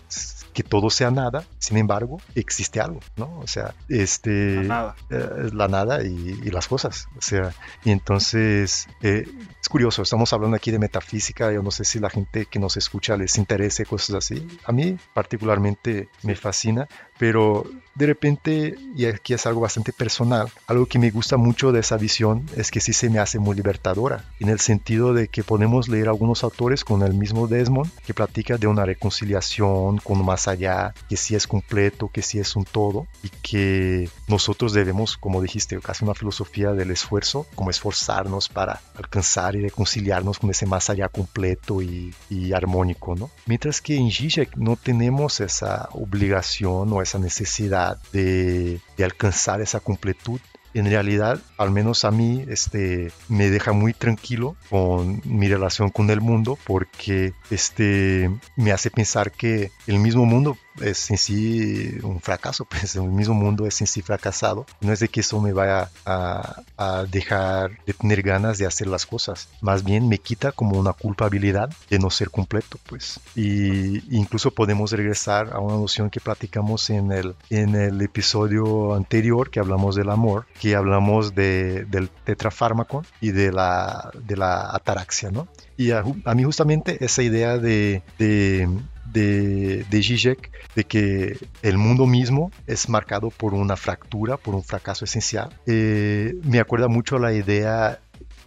que 0.53 0.63
todo 0.63 0.91
sea 0.91 1.11
nada, 1.11 1.45
sin 1.59 1.77
embargo, 1.77 2.21
existe 2.35 2.81
algo, 2.81 3.01
¿no? 3.17 3.39
O 3.39 3.47
sea, 3.47 3.75
este, 3.89 4.57
la 4.57 4.63
nada, 4.63 4.97
eh, 5.11 5.51
la 5.53 5.69
nada 5.69 6.03
y, 6.03 6.51
las 6.51 6.67
cosas, 6.67 7.07
o 7.17 7.21
sea, 7.21 7.55
y 7.85 7.93
entonces 7.93 8.89
eh, 9.03 9.25
es 9.61 9.69
curioso, 9.69 10.03
estamos 10.03 10.33
hablando 10.33 10.57
aquí 10.57 10.73
de 10.73 10.81
metafísica, 10.81 11.53
yo 11.53 11.63
no 11.63 11.71
sé 11.71 11.85
si 11.85 12.01
la 12.01 12.11
gente 12.11 12.47
que 12.47 12.59
nos 12.59 12.77
escucha 12.77 13.17
les 13.17 13.39
interese 13.39 13.87
cosas 13.87 14.17
así, 14.17 14.47
a 14.65 14.73
mí 14.73 14.97
particularmente 15.15 16.09
me 16.25 16.35
fascina, 16.35 16.89
pero 17.21 17.67
de 17.95 18.07
repente, 18.07 18.77
y 18.97 19.05
aquí 19.05 19.35
es 19.35 19.45
algo 19.45 19.61
bastante 19.61 19.93
personal, 19.93 20.49
algo 20.67 20.87
que 20.87 20.99
me 20.99 21.11
gusta 21.11 21.37
mucho 21.37 21.71
de 21.71 21.81
esa 21.81 21.99
visión 21.99 22.47
es 22.57 22.71
que 22.71 22.81
sí 22.81 22.95
se 22.95 23.11
me 23.11 23.19
hace 23.19 23.39
muy 23.39 23.55
libertadora, 23.55 24.25
en 24.39 24.49
el 24.49 24.59
sentido 24.59 25.13
de 25.13 25.29
que 25.29 25.45
podemos 25.45 25.89
leer 25.89 26.09
algunos 26.09 26.43
autores 26.43 26.83
con 26.83 27.03
el 27.03 27.13
mismo 27.13 27.47
Desmond, 27.47 27.91
que 28.07 28.15
platica 28.15 28.57
de 28.57 28.69
una 28.69 28.87
reconciliación 28.87 29.99
con 29.99 30.25
más 30.25 30.49
allá, 30.49 30.95
que 31.11 31.19
sí 31.19 31.35
es 31.35 31.47
completo, 31.47 32.09
que 32.11 32.23
sí 32.23 32.39
es 32.39 32.57
un 32.57 32.65
todo, 32.65 33.07
y 33.23 33.29
que 33.43 34.09
nosotros 34.29 34.73
debemos, 34.73 35.19
como 35.19 35.43
dijiste, 35.43 35.79
casi 35.81 36.05
una 36.05 36.15
filosofía 36.15 36.73
del 36.73 36.93
esfuerzo, 36.93 37.47
como 37.55 37.69
esforzarnos 37.69 38.49
para 38.49 38.81
alcanzar 38.97 39.57
y 39.57 39.61
reconciliarnos 39.61 40.39
con 40.39 40.49
ese 40.49 40.65
más 40.65 40.89
allá 40.89 41.09
completo 41.09 41.83
y, 41.83 42.15
armónico, 42.55 43.15
¿no? 43.15 43.31
Mientras 43.47 43.81
que 43.81 43.97
en 43.97 44.11
Zizek 44.11 44.57
no 44.57 44.77
tenemos 44.77 45.41
esa 45.41 45.89
obligación 45.93 46.93
o 46.93 47.03
esa 47.03 47.10
necesidad 47.19 47.99
de, 48.13 48.81
de 48.97 49.05
alcanzar 49.05 49.61
esa 49.61 49.81
completud. 49.81 50.41
En 50.73 50.87
realidad, 50.87 51.41
al 51.59 51.73
menos 51.73 52.05
a 52.05 52.13
mí, 52.13 52.45
este, 52.49 53.11
me 53.29 53.51
deja 53.51 53.73
muy 53.73 53.93
tranquilo 53.93 54.55
con 54.69 55.21
mi 55.25 55.49
relación 55.49 55.91
con 55.91 56.11
el 56.11 56.21
mundo 56.21 56.57
porque 56.65 57.33
este, 57.51 58.31
me 58.55 58.71
hace 58.71 58.91
pensar 58.91 59.33
que 59.33 59.73
el 59.89 59.99
mismo 59.99 60.27
mundo 60.27 60.57
es 60.81 61.11
en 61.11 61.19
sí 61.19 61.99
un 62.03 62.21
fracaso, 62.21 62.65
pues 62.69 62.97
el 62.97 63.03
mismo 63.03 63.35
mundo 63.35 63.67
es 63.67 63.81
en 63.81 63.87
sí 63.87 64.03
fracasado. 64.03 64.67
No 64.81 64.93
es 64.93 65.01
de 65.01 65.09
que 65.09 65.21
eso 65.21 65.41
me 65.41 65.53
vaya 65.53 65.91
a, 66.05 66.63
dejar 67.11 67.73
de 67.85 67.93
tener 67.93 68.23
ganas 68.23 68.59
de 68.59 68.67
hacer 68.67 68.87
las 68.87 69.07
cosas, 69.07 69.49
más 69.61 69.85
bien 69.85 70.09
me 70.09 70.19
quita 70.19 70.53
como 70.53 70.79
una 70.79 70.93
culpabilidad 70.93 71.71
de 71.89 71.99
no 71.99 72.11
ser 72.11 72.31
completo, 72.31 72.79
pues. 72.89 73.21
Y 73.35 74.17
incluso 74.17 74.51
podemos 74.51 74.93
regresar 74.93 75.53
a 75.53 75.61
una 75.61 75.75
noción 75.75 76.11
que 76.11 76.21
platicamos 76.21 76.91
en 76.91 77.13
el, 77.13 77.35
en 77.51 77.75
el 77.75 78.01
episodio 78.01 78.95
anterior 78.95 79.51
que 79.51 79.61
hablamos 79.61 79.95
del 79.95 80.11
amor, 80.11 80.47
que 80.59 80.75
hablamos 80.75 81.35
de, 81.35 81.85
del 81.85 82.09
tetrafármaco 82.09 83.05
y 83.21 83.31
de 83.33 83.53
la, 83.53 84.11
de 84.27 84.37
la 84.37 84.75
ataraxia, 84.75 85.31
¿no? 85.31 85.49
Y 85.77 85.93
a, 85.93 86.03
mí 86.03 86.45
justamente 86.45 87.03
esa 87.05 87.23
idea 87.23 87.57
de, 87.57 88.03
de 88.19 88.69
de, 89.13 89.85
de 89.85 90.03
Zizek 90.03 90.51
de 90.75 90.85
que 90.85 91.39
el 91.63 91.79
mundo 91.79 92.07
mismo 92.07 92.51
es 92.67 92.89
marcado 92.89 93.31
por 93.31 93.55
una 93.55 93.77
fractura, 93.77 94.37
por 94.37 94.55
un 94.55 94.63
fracaso 94.63 95.05
esencial. 95.05 95.51
Eh, 95.67 96.35
me 96.45 96.61
acuerda 96.61 96.89
mucho 96.89 97.19
la 97.19 97.33
idea 97.33 98.01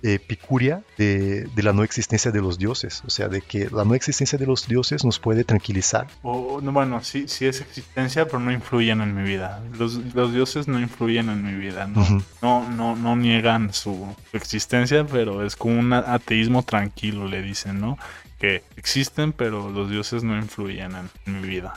eh, 0.06 0.20
picuria 0.20 0.84
de, 0.98 1.48
de, 1.56 1.64
la 1.64 1.72
no 1.72 1.82
existencia 1.82 2.30
de 2.30 2.42
los 2.42 2.58
dioses, 2.58 3.02
o 3.08 3.10
sea, 3.10 3.30
de 3.30 3.42
que 3.42 3.70
la 3.70 3.86
no 3.86 3.96
existencia 3.96 4.38
de 4.38 4.46
los 4.46 4.68
dioses 4.68 5.06
nos 5.06 5.18
puede 5.18 5.46
tranquilizar. 5.46 6.08
O, 6.24 6.60
bueno, 6.60 7.02
sí, 7.02 7.30
sí 7.30 7.46
es 7.46 7.62
existencia, 7.62 8.26
pero 8.26 8.40
no 8.40 8.52
influyen 8.52 9.00
en 9.00 9.16
mi 9.16 9.24
vida. 9.24 9.64
Los, 9.80 9.96
los 10.14 10.34
dioses 10.34 10.68
no 10.68 10.78
influyen 10.82 11.30
en 11.30 11.46
mi 11.46 11.54
vida, 11.54 11.88
no, 11.88 12.06
no, 12.42 12.70
no, 12.70 12.96
no, 12.98 13.16
niegan 13.16 13.74
su, 13.74 14.14
existencia, 14.34 15.08
pero 15.08 15.46
es 15.46 15.56
como 15.56 15.80
un 15.80 15.94
ateísmo 15.94 16.64
tranquilo, 16.64 17.26
le 17.30 17.42
dicen, 17.42 17.80
¿no? 17.80 17.98
Que 18.44 18.62
existen, 18.76 19.32
pero 19.32 19.70
los 19.70 19.90
dioses 19.90 20.22
no 20.22 20.36
influyen 20.36 20.92
en, 21.26 21.42
mi 21.42 21.48
vida. 21.48 21.76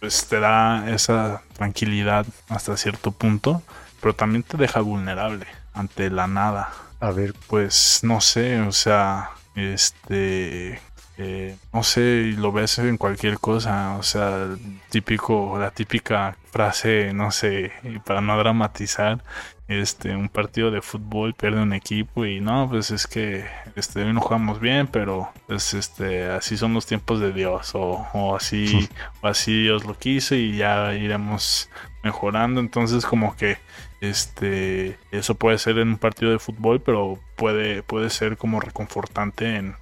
Pues 0.00 0.26
te 0.26 0.40
da 0.40 0.90
esa 0.90 1.42
tranquilidad 1.52 2.26
hasta 2.48 2.76
cierto 2.76 3.12
punto, 3.12 3.62
pero 4.00 4.12
también 4.12 4.42
te 4.42 4.56
deja 4.56 4.80
vulnerable 4.80 5.46
ante 5.72 6.10
la 6.10 6.26
nada. 6.26 6.72
A 6.98 7.12
ver, 7.12 7.32
pues 7.46 8.00
no 8.02 8.20
sé, 8.20 8.60
o 8.62 8.72
sea, 8.72 9.30
este, 9.54 10.80
eh, 11.16 11.56
no 11.72 11.84
sé, 11.84 12.34
lo 12.38 12.50
ves 12.50 12.80
en 12.80 12.96
cualquier 12.96 13.38
cosa, 13.38 13.96
o 13.96 14.02
sea, 14.02 14.48
típico, 14.90 15.56
la 15.60 15.70
típica 15.70 16.36
frase, 16.50 17.12
no 17.14 17.30
sé, 17.30 17.70
para 18.04 18.20
no 18.20 18.36
dramatizar, 18.36 19.22
este, 19.66 20.14
un 20.14 20.28
partido 20.28 20.70
de 20.70 20.82
fútbol 20.82 21.34
pierde 21.34 21.62
un 21.62 21.72
equipo 21.72 22.26
y 22.26 22.40
no, 22.40 22.68
pues 22.68 22.90
es 22.90 23.06
que 23.06 23.46
este, 23.76 24.04
hoy 24.04 24.12
no 24.12 24.20
jugamos 24.20 24.60
bien, 24.60 24.86
pero 24.86 25.30
pues 25.46 25.72
este, 25.72 26.26
así 26.26 26.56
son 26.56 26.74
los 26.74 26.86
tiempos 26.86 27.20
de 27.20 27.32
Dios 27.32 27.72
o, 27.74 28.36
así, 28.36 28.88
o 29.22 29.26
así 29.28 29.62
Dios 29.62 29.84
lo 29.84 29.98
quiso 29.98 30.34
y 30.34 30.56
ya 30.56 30.94
iremos 30.94 31.70
mejorando. 32.02 32.60
Entonces 32.60 33.06
como 33.06 33.36
que 33.36 33.58
este, 34.00 34.98
eso 35.10 35.34
puede 35.34 35.58
ser 35.58 35.78
en 35.78 35.88
un 35.88 35.98
partido 35.98 36.30
de 36.30 36.38
fútbol, 36.38 36.80
pero 36.80 37.18
puede, 37.36 37.82
puede 37.82 38.10
ser 38.10 38.36
como 38.36 38.60
reconfortante 38.60 39.56
en 39.56 39.76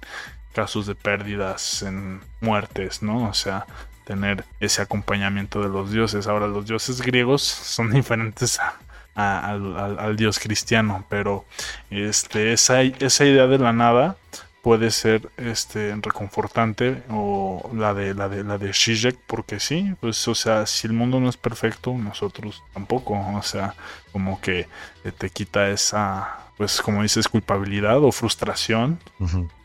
casos 0.53 0.85
de 0.85 0.95
pérdidas, 0.95 1.81
en 1.83 2.21
muertes, 2.39 3.03
¿no? 3.03 3.27
O 3.27 3.33
sea, 3.33 3.65
tener 4.05 4.45
ese 4.59 4.81
acompañamiento 4.81 5.61
de 5.61 5.69
los 5.69 5.91
dioses. 5.91 6.27
Ahora, 6.27 6.47
los 6.47 6.65
dioses 6.67 7.01
griegos 7.01 7.41
son 7.41 7.91
diferentes 7.93 8.59
a, 8.59 8.79
al, 9.15 10.15
dios 10.15 10.39
cristiano, 10.39 11.05
pero 11.09 11.45
este, 11.89 12.53
esa, 12.53 12.81
esa 12.81 13.25
idea 13.25 13.47
de 13.47 13.59
la 13.59 13.73
nada 13.73 14.17
puede 14.63 14.91
ser 14.91 15.29
este 15.35 15.93
reconfortante 16.01 17.03
o 17.09 17.69
la 17.75 17.93
de 17.93 18.13
la 18.13 18.29
de 18.29 18.45
la 18.45 18.57
de 18.57 18.73
Zizek 18.73 19.17
porque 19.27 19.59
sí 19.59 19.93
pues 19.99 20.25
o 20.29 20.35
sea 20.35 20.65
si 20.65 20.87
el 20.87 20.93
mundo 20.93 21.19
no 21.19 21.27
es 21.27 21.35
perfecto 21.35 21.93
nosotros 21.93 22.63
tampoco 22.73 23.13
o 23.13 23.43
sea 23.43 23.75
como 24.13 24.39
que 24.39 24.69
te 25.17 25.29
quita 25.29 25.67
esa 25.67 26.37
pues 26.55 26.81
como 26.81 27.03
dices 27.03 27.27
culpabilidad 27.27 28.01
o 28.01 28.13
frustración 28.13 28.99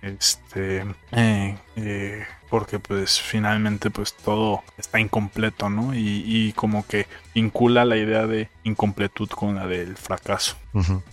este 0.03 0.85
eh, 1.13 1.57
eh, 1.77 2.27
porque 2.49 2.79
pues 2.79 3.21
finalmente 3.21 3.91
pues 3.91 4.15
todo 4.15 4.63
está 4.77 5.01
incompleto, 5.01 5.71
¿no? 5.71 5.95
Y, 5.95 6.53
como 6.57 6.87
que 6.87 7.07
vincula 7.35 7.85
la 7.85 7.97
idea 7.97 8.27
de 8.27 8.49
incompletud 8.65 9.29
con 9.29 9.57
la 9.57 9.67
del 9.67 9.97
fracaso. 9.97 10.57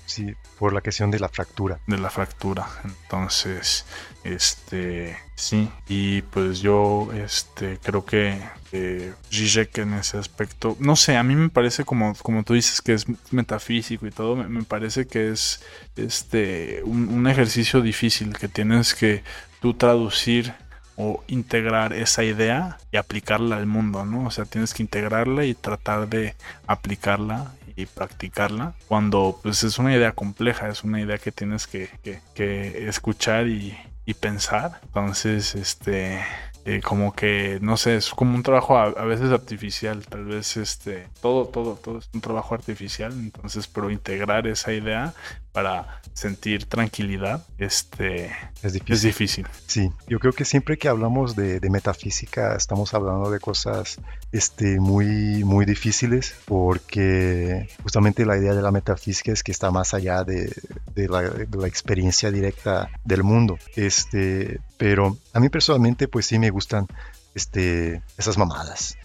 Sí, 0.05 0.33
por 0.59 0.73
la 0.73 0.81
cuestión 0.81 1.11
de 1.11 1.19
la 1.19 1.29
fractura. 1.29 1.79
De 1.87 1.97
la 1.97 2.09
fractura. 2.09 2.67
Entonces, 2.83 3.85
este, 4.23 5.17
sí, 5.35 5.69
y 5.87 6.21
pues 6.21 6.59
yo, 6.59 7.09
este, 7.13 7.79
creo 7.81 8.05
que 8.05 8.39
eh, 8.71 9.13
Zizek 9.31 9.77
en 9.79 9.93
ese 9.93 10.17
aspecto, 10.17 10.75
no 10.79 10.95
sé, 10.95 11.17
a 11.17 11.23
mí 11.23 11.35
me 11.35 11.49
parece 11.49 11.83
como, 11.83 12.13
como 12.15 12.43
tú 12.43 12.53
dices 12.53 12.81
que 12.81 12.93
es 12.93 13.05
metafísico 13.31 14.05
y 14.05 14.11
todo, 14.11 14.35
me, 14.35 14.63
parece 14.63 15.07
que 15.07 15.31
es, 15.31 15.61
este, 15.95 16.81
un, 16.83 17.07
un 17.09 17.27
ejercicio 17.27 17.81
difícil 17.81 18.37
que 18.37 18.47
tienes 18.47 18.93
que 18.93 19.23
tú 19.61 19.73
traducir 19.73 20.53
o 20.97 21.23
integrar 21.27 21.93
esa 21.93 22.23
idea 22.23 22.77
y 22.91 22.97
aplicarla 22.97 23.57
al 23.57 23.65
mundo, 23.65 24.05
¿no? 24.05 24.27
O 24.27 24.31
sea, 24.31 24.45
tienes 24.45 24.73
que 24.73 24.83
integrarla 24.83 25.45
y 25.45 25.53
tratar 25.53 26.07
de 26.07 26.35
aplicarla 26.67 27.53
y 27.75 27.85
practicarla 27.85 28.73
cuando 28.87 29.39
pues 29.43 29.63
es 29.63 29.77
una 29.79 29.93
idea 29.93 30.13
compleja, 30.13 30.69
es 30.69 30.83
una 30.83 31.01
idea 31.01 31.17
que 31.17 31.31
tienes 31.31 31.67
que, 31.67 31.89
que, 32.33 32.87
escuchar 32.87 33.47
y, 33.47 33.77
pensar. 34.19 34.79
Entonces, 34.83 35.55
este, 35.55 36.23
eh, 36.63 36.81
como 36.81 37.13
que, 37.13 37.59
no 37.61 37.75
sé, 37.75 37.97
es 37.97 38.11
como 38.11 38.35
un 38.35 38.43
trabajo 38.43 38.77
a, 38.77 39.03
veces 39.05 39.31
artificial, 39.31 40.05
tal 40.05 40.25
vez 40.25 40.57
este, 40.57 41.07
todo, 41.21 41.47
todo, 41.47 41.75
todo 41.75 41.97
es 41.99 42.09
un 42.13 42.21
trabajo 42.21 42.55
artificial, 42.55 43.11
entonces, 43.13 43.67
pero 43.67 43.89
integrar 43.89 44.47
esa 44.47 44.71
idea 44.71 45.13
para 45.55 46.01
sentir 46.11 46.65
tranquilidad, 46.65 47.45
este, 47.57 48.29
es 48.61 48.73
difícil. 48.73 49.47
Sí, 49.67 49.89
yo 50.05 50.19
creo 50.19 50.33
que 50.33 50.43
siempre 50.43 50.77
que 50.77 50.89
hablamos 50.89 51.33
de, 51.37 51.61
metafísica 51.69 52.57
estamos 52.57 52.93
hablando 52.93 53.31
de 53.31 53.39
cosas 53.39 53.97
este, 54.33 54.81
muy, 54.81 55.45
muy 55.45 55.65
difíciles 55.65 56.35
porque 56.43 57.69
justamente 57.83 58.25
la 58.25 58.37
idea 58.37 58.53
de 58.53 58.61
la 58.61 58.71
metafísica 58.71 59.31
es 59.31 59.43
que 59.43 59.53
está 59.53 59.71
más 59.71 59.93
allá 59.93 60.25
de, 60.25 60.53
la, 60.93 61.21
de 61.21 61.57
la, 61.57 61.67
experiencia 61.67 62.31
directa 62.31 62.89
del 63.05 63.23
mundo. 63.23 63.57
Este, 63.77 64.59
pero 64.77 65.17
a 65.31 65.39
mí 65.39 65.47
personalmente 65.47 66.09
pues 66.09 66.25
sí 66.25 66.37
me 66.37 66.49
gustan 66.49 66.85
este, 67.33 68.01
esas 68.17 68.37
mamadas. 68.37 68.97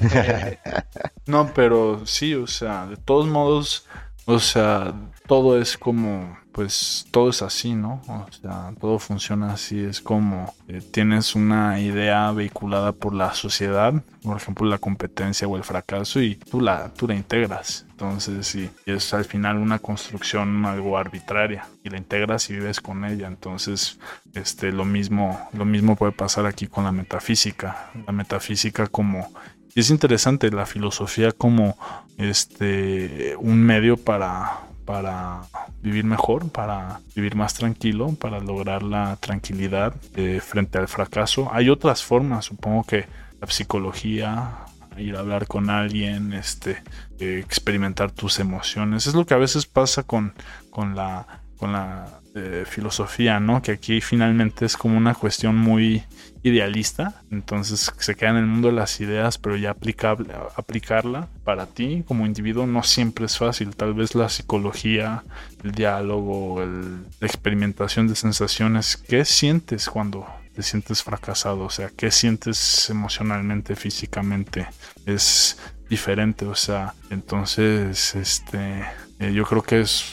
no, 1.26 1.52
pero 1.52 2.06
sí, 2.06 2.34
o 2.34 2.46
sea, 2.46 2.86
de 2.86 2.96
todos 2.96 3.26
modos, 3.26 3.86
o 4.28 4.38
sea, 4.38 4.92
todo 5.26 5.58
es 5.58 5.78
como 5.78 6.36
pues 6.52 7.06
todo 7.12 7.30
es 7.30 7.40
así, 7.40 7.74
¿no? 7.74 8.02
O 8.08 8.26
sea, 8.32 8.72
todo 8.80 8.98
funciona 8.98 9.52
así, 9.52 9.78
es 9.78 10.00
como 10.00 10.52
eh, 10.66 10.82
tienes 10.82 11.34
una 11.34 11.80
idea 11.80 12.32
vehiculada 12.32 12.90
por 12.90 13.14
la 13.14 13.32
sociedad, 13.32 13.94
por 14.22 14.36
ejemplo 14.36 14.66
la 14.66 14.78
competencia 14.78 15.46
o 15.46 15.56
el 15.56 15.62
fracaso 15.62 16.20
y 16.20 16.34
tú 16.34 16.60
la, 16.60 16.92
tú 16.92 17.06
la 17.06 17.14
integras. 17.14 17.86
Entonces, 17.92 18.46
sí, 18.46 18.68
es 18.86 19.14
al 19.14 19.24
final 19.24 19.56
una 19.56 19.78
construcción 19.78 20.64
algo 20.66 20.98
arbitraria 20.98 21.64
y 21.84 21.90
la 21.90 21.96
integras 21.98 22.50
y 22.50 22.54
vives 22.54 22.80
con 22.80 23.04
ella. 23.04 23.28
Entonces, 23.28 23.98
este, 24.34 24.72
lo 24.72 24.84
mismo, 24.84 25.48
lo 25.52 25.64
mismo 25.64 25.96
puede 25.96 26.12
pasar 26.12 26.44
aquí 26.44 26.66
con 26.66 26.84
la 26.84 26.92
metafísica. 26.92 27.90
La 28.06 28.12
metafísica 28.12 28.88
como 28.88 29.32
y 29.78 29.80
es 29.80 29.90
interesante 29.90 30.50
la 30.50 30.66
filosofía 30.66 31.30
como 31.30 31.78
este 32.16 33.36
un 33.38 33.62
medio 33.62 33.96
para 33.96 34.62
para 34.84 35.42
vivir 35.80 36.02
mejor, 36.02 36.50
para 36.50 36.98
vivir 37.14 37.36
más 37.36 37.54
tranquilo, 37.54 38.12
para 38.20 38.40
lograr 38.40 38.82
la 38.82 39.14
tranquilidad 39.20 39.94
eh, 40.16 40.40
frente 40.44 40.78
al 40.78 40.88
fracaso. 40.88 41.48
Hay 41.52 41.70
otras 41.70 42.02
formas, 42.02 42.46
supongo 42.46 42.82
que 42.82 43.06
la 43.40 43.46
psicología, 43.46 44.50
ir 44.96 45.14
a 45.14 45.20
hablar 45.20 45.46
con 45.46 45.70
alguien, 45.70 46.32
este, 46.32 46.82
eh, 47.20 47.38
experimentar 47.38 48.10
tus 48.10 48.40
emociones. 48.40 49.06
Es 49.06 49.14
lo 49.14 49.26
que 49.26 49.34
a 49.34 49.38
veces 49.38 49.66
pasa 49.66 50.02
con, 50.02 50.34
con 50.70 50.96
la, 50.96 51.24
con 51.56 51.72
la 51.72 52.18
filosofía, 52.66 53.40
¿no? 53.40 53.62
Que 53.62 53.72
aquí 53.72 54.00
finalmente 54.00 54.64
es 54.64 54.76
como 54.76 54.96
una 54.96 55.14
cuestión 55.14 55.56
muy 55.56 56.04
idealista, 56.48 57.22
entonces 57.30 57.92
se 57.98 58.14
queda 58.14 58.30
en 58.30 58.36
el 58.36 58.46
mundo 58.46 58.68
de 58.68 58.74
las 58.74 59.00
ideas, 59.00 59.38
pero 59.38 59.56
ya 59.56 59.70
aplicable, 59.70 60.32
aplicarla 60.56 61.28
para 61.44 61.66
ti 61.66 62.04
como 62.06 62.26
individuo 62.26 62.66
no 62.66 62.82
siempre 62.82 63.26
es 63.26 63.38
fácil. 63.38 63.74
Tal 63.74 63.94
vez 63.94 64.14
la 64.14 64.28
psicología, 64.28 65.22
el 65.64 65.72
diálogo, 65.72 66.64
la 66.64 67.26
experimentación 67.26 68.08
de 68.08 68.14
sensaciones, 68.14 68.96
¿qué 68.96 69.24
sientes 69.24 69.88
cuando 69.88 70.26
te 70.54 70.62
sientes 70.62 71.02
fracasado? 71.02 71.64
O 71.64 71.70
sea, 71.70 71.90
¿qué 71.96 72.10
sientes 72.10 72.90
emocionalmente, 72.90 73.76
físicamente? 73.76 74.66
Es 75.06 75.58
diferente, 75.88 76.44
o 76.46 76.54
sea, 76.54 76.94
entonces, 77.10 78.14
este, 78.14 78.84
eh, 79.18 79.32
yo 79.32 79.44
creo 79.44 79.62
que 79.62 79.80
es 79.80 80.04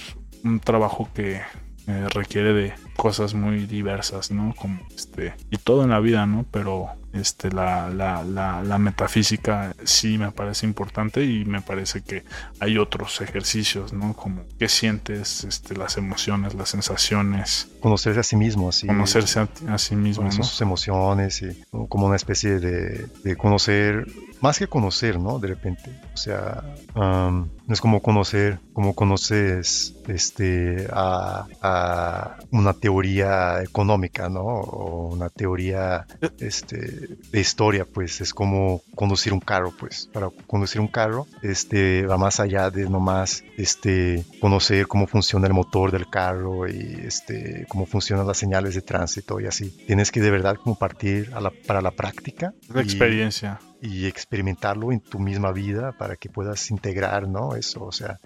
un 0.43 0.59
trabajo 0.59 1.09
que 1.13 1.41
eh, 1.87 2.07
requiere 2.13 2.53
de 2.53 2.73
cosas 2.95 3.33
muy 3.33 3.65
diversas, 3.65 4.31
¿no? 4.31 4.53
Como 4.55 4.79
este, 4.95 5.33
y 5.49 5.57
todo 5.57 5.83
en 5.83 5.89
la 5.89 5.99
vida, 5.99 6.25
¿no? 6.25 6.45
Pero 6.51 6.89
este, 7.13 7.49
la, 7.51 7.89
la, 7.89 8.23
la, 8.23 8.77
metafísica 8.77 9.73
sí 9.83 10.17
me 10.17 10.31
parece 10.31 10.65
importante 10.65 11.23
y 11.23 11.45
me 11.45 11.61
parece 11.61 12.01
que 12.01 12.23
hay 12.59 12.77
otros 12.77 13.21
ejercicios, 13.21 13.93
¿no? 13.93 14.13
Como 14.13 14.43
qué 14.59 14.67
sientes, 14.67 15.43
este, 15.45 15.75
las 15.75 15.97
emociones, 15.97 16.55
las 16.55 16.69
sensaciones. 16.69 17.69
Conocerse 17.79 18.19
a 18.19 18.23
sí 18.23 18.35
mismo, 18.35 18.69
así. 18.69 18.87
Conocerse 18.87 19.47
a, 19.67 19.77
sí 19.77 19.95
mismo, 19.95 20.25
¿no? 20.25 20.31
Sus 20.31 20.59
emociones 20.61 21.41
y 21.41 21.63
como 21.87 22.07
una 22.07 22.17
especie 22.17 22.59
de, 22.59 23.07
de 23.23 23.35
conocer 23.37 24.07
más 24.41 24.59
que 24.59 24.67
conocer, 24.67 25.19
¿no? 25.19 25.39
De 25.39 25.47
repente. 25.47 25.91
O 26.13 26.17
sea, 26.17 26.63
no 26.95 27.49
es 27.73 27.81
como 27.81 28.01
conocer, 28.01 28.59
como 28.73 28.93
conoces 28.93 29.95
este, 30.07 30.87
a, 30.91 31.47
a 31.61 32.37
una 32.51 32.73
teoría 32.73 33.61
económica, 33.63 34.29
¿no? 34.29 34.41
O 34.41 35.13
una 35.13 35.29
teoría 35.29 36.05
este, 36.39 37.17
de 37.31 37.39
historia, 37.39 37.85
pues 37.85 38.21
es 38.21 38.33
como 38.33 38.81
conducir 38.95 39.33
un 39.33 39.39
carro, 39.39 39.73
pues 39.77 40.09
para 40.13 40.29
conducir 40.47 40.79
un 40.79 40.87
carro 40.87 41.27
este, 41.41 42.05
va 42.05 42.17
más 42.17 42.39
allá 42.39 42.69
de 42.69 42.89
nomás 42.89 43.43
este, 43.57 44.25
conocer 44.39 44.87
cómo 44.87 45.07
funciona 45.07 45.47
el 45.47 45.53
motor 45.53 45.91
del 45.91 46.09
carro 46.09 46.67
y 46.67 47.01
este, 47.05 47.65
cómo 47.67 47.85
funcionan 47.85 48.27
las 48.27 48.37
señales 48.37 48.75
de 48.75 48.81
tránsito 48.81 49.39
y 49.39 49.47
así. 49.47 49.69
Tienes 49.85 50.11
que 50.11 50.21
de 50.21 50.31
verdad 50.31 50.55
como 50.55 50.77
partir 50.77 51.31
a 51.33 51.41
la, 51.41 51.51
para 51.67 51.81
la 51.81 51.91
práctica. 51.91 52.53
La 52.73 52.81
experiencia 52.81 53.59
y 53.85 54.07
experimentarlo 54.07 54.91
en 54.91 54.99
tu 54.99 55.19
misma 55.19 55.51
vida 55.51 55.91
para 55.91 56.15
que 56.15 56.27
puedas 56.27 56.71
integrar, 56.71 57.27
¿no? 57.27 57.55
Eso, 57.55 57.83
o 57.83 57.91
sea. 57.91 58.19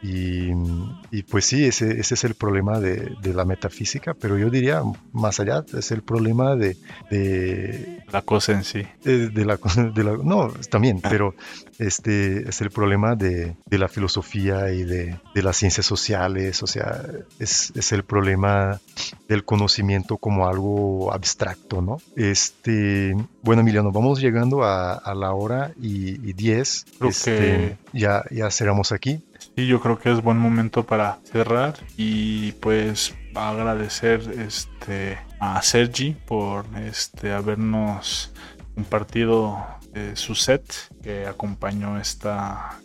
Y, 0.00 0.52
y, 1.10 1.22
pues 1.24 1.44
sí, 1.44 1.64
ese, 1.64 1.98
ese 1.98 2.14
es 2.14 2.24
el 2.24 2.34
problema 2.34 2.78
de, 2.78 3.16
de, 3.20 3.34
la 3.34 3.44
metafísica, 3.44 4.14
pero 4.14 4.38
yo 4.38 4.48
diría, 4.48 4.82
más 5.12 5.40
allá, 5.40 5.64
es 5.76 5.90
el 5.90 6.02
problema 6.02 6.54
de... 6.54 6.76
de 7.10 8.04
la 8.12 8.22
cosa 8.22 8.52
en 8.52 8.64
sí. 8.64 8.86
De, 9.02 9.44
la, 9.44 9.58
de 9.94 10.04
la, 10.04 10.16
no, 10.22 10.52
también, 10.70 11.00
ah. 11.02 11.08
pero 11.10 11.34
este 11.78 12.48
es 12.48 12.60
el 12.60 12.70
problema 12.70 13.16
de, 13.16 13.56
de 13.66 13.78
la 13.78 13.88
filosofía 13.88 14.70
y 14.70 14.84
de, 14.84 15.18
de, 15.34 15.42
las 15.42 15.56
ciencias 15.56 15.86
sociales, 15.86 16.62
o 16.62 16.66
sea, 16.66 17.02
es, 17.38 17.72
es 17.74 17.92
el 17.92 18.04
problema 18.04 18.80
del 19.28 19.44
conocimiento 19.44 20.18
como 20.18 20.46
algo 20.46 21.12
abstracto, 21.12 21.80
¿no? 21.80 21.98
Este, 22.14 23.16
bueno, 23.42 23.62
Emiliano, 23.62 23.90
vamos 23.90 24.20
llegando 24.20 24.62
a 24.62 24.91
a, 24.92 25.14
la 25.14 25.32
hora 25.32 25.72
y, 25.80 26.32
10. 26.32 26.86
Este, 27.08 27.78
ya, 27.92 28.24
ya 28.30 28.50
cerramos 28.50 28.92
aquí. 28.92 29.22
Sí, 29.56 29.66
yo 29.66 29.80
creo 29.80 29.98
que 29.98 30.10
es 30.10 30.22
buen 30.22 30.38
momento 30.38 30.84
para 30.84 31.18
cerrar 31.24 31.74
y 31.96 32.52
pues 32.52 33.14
agradecer 33.34 34.20
este 34.38 35.18
a 35.40 35.60
Sergi 35.62 36.16
por 36.26 36.64
este 36.78 37.32
habernos 37.32 38.32
compartido 38.74 39.58
eh, 39.94 40.12
su 40.14 40.34
set 40.34 40.64
que 41.02 41.26
acompañó 41.26 41.98
esta, 41.98 42.78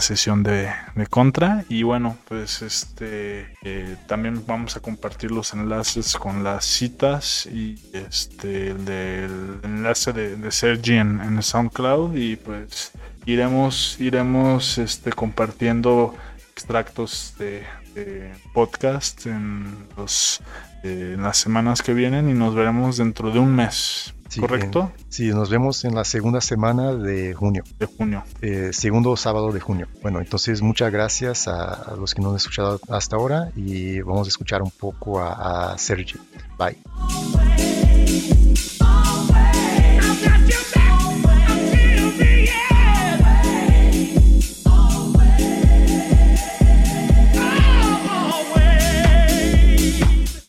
sesión 0.00 0.42
de, 0.42 0.70
contra. 1.08 1.64
Y 1.68 1.82
bueno 1.82 2.16
pues 2.28 2.62
este 2.62 3.48
eh, 3.62 3.96
también 4.06 4.44
vamos 4.46 4.76
a 4.76 4.80
compartir 4.80 5.32
los 5.32 5.52
enlaces 5.52 6.14
con 6.14 6.44
las 6.44 6.64
citas 6.64 7.46
y 7.46 7.76
este 7.92 8.68
el 8.68 8.84
del 8.84 9.58
enlace 9.64 10.12
de, 10.12 10.52
Sergi 10.52 10.94
en, 10.94 11.42
SoundCloud. 11.42 12.16
Y 12.16 12.36
pues 12.36 12.92
iremos 13.26 13.96
iremos 13.98 14.78
este 14.78 15.12
compartiendo 15.12 16.14
extractos 16.52 17.34
de, 17.38 17.64
podcast 18.54 19.26
en 19.26 19.88
los 19.96 20.40
eh, 20.84 21.14
en 21.16 21.22
las 21.22 21.36
semanas 21.36 21.82
que 21.82 21.92
vienen 21.92 22.30
y 22.30 22.34
nos 22.34 22.54
veremos 22.54 22.96
dentro 22.96 23.30
de 23.30 23.40
un 23.40 23.54
mes 23.54 24.14
¿Correcto? 24.38 24.92
Sí, 25.08 25.28
nos 25.28 25.50
vemos 25.50 25.84
en 25.84 25.94
la 25.94 26.04
segunda 26.04 26.40
semana 26.40 26.94
de 26.94 27.34
junio. 27.34 27.64
De 27.78 27.86
junio. 27.86 28.22
Eh, 28.42 28.70
segundo 28.72 29.16
sábado 29.16 29.50
de 29.50 29.60
junio. 29.60 29.88
Bueno, 30.02 30.20
entonces 30.20 30.62
muchas 30.62 30.92
gracias 30.92 31.48
a, 31.48 31.94
los 31.98 32.14
que 32.14 32.22
nos 32.22 32.30
han 32.30 32.36
escuchado 32.36 32.80
hasta 32.88 33.16
ahora 33.16 33.50
y 33.56 34.00
vamos 34.00 34.28
a 34.28 34.30
escuchar 34.30 34.62
un 34.62 34.70
poco 34.70 35.20
a 35.20 35.76
Sergi. 35.78 36.16
Bye. 36.58 36.78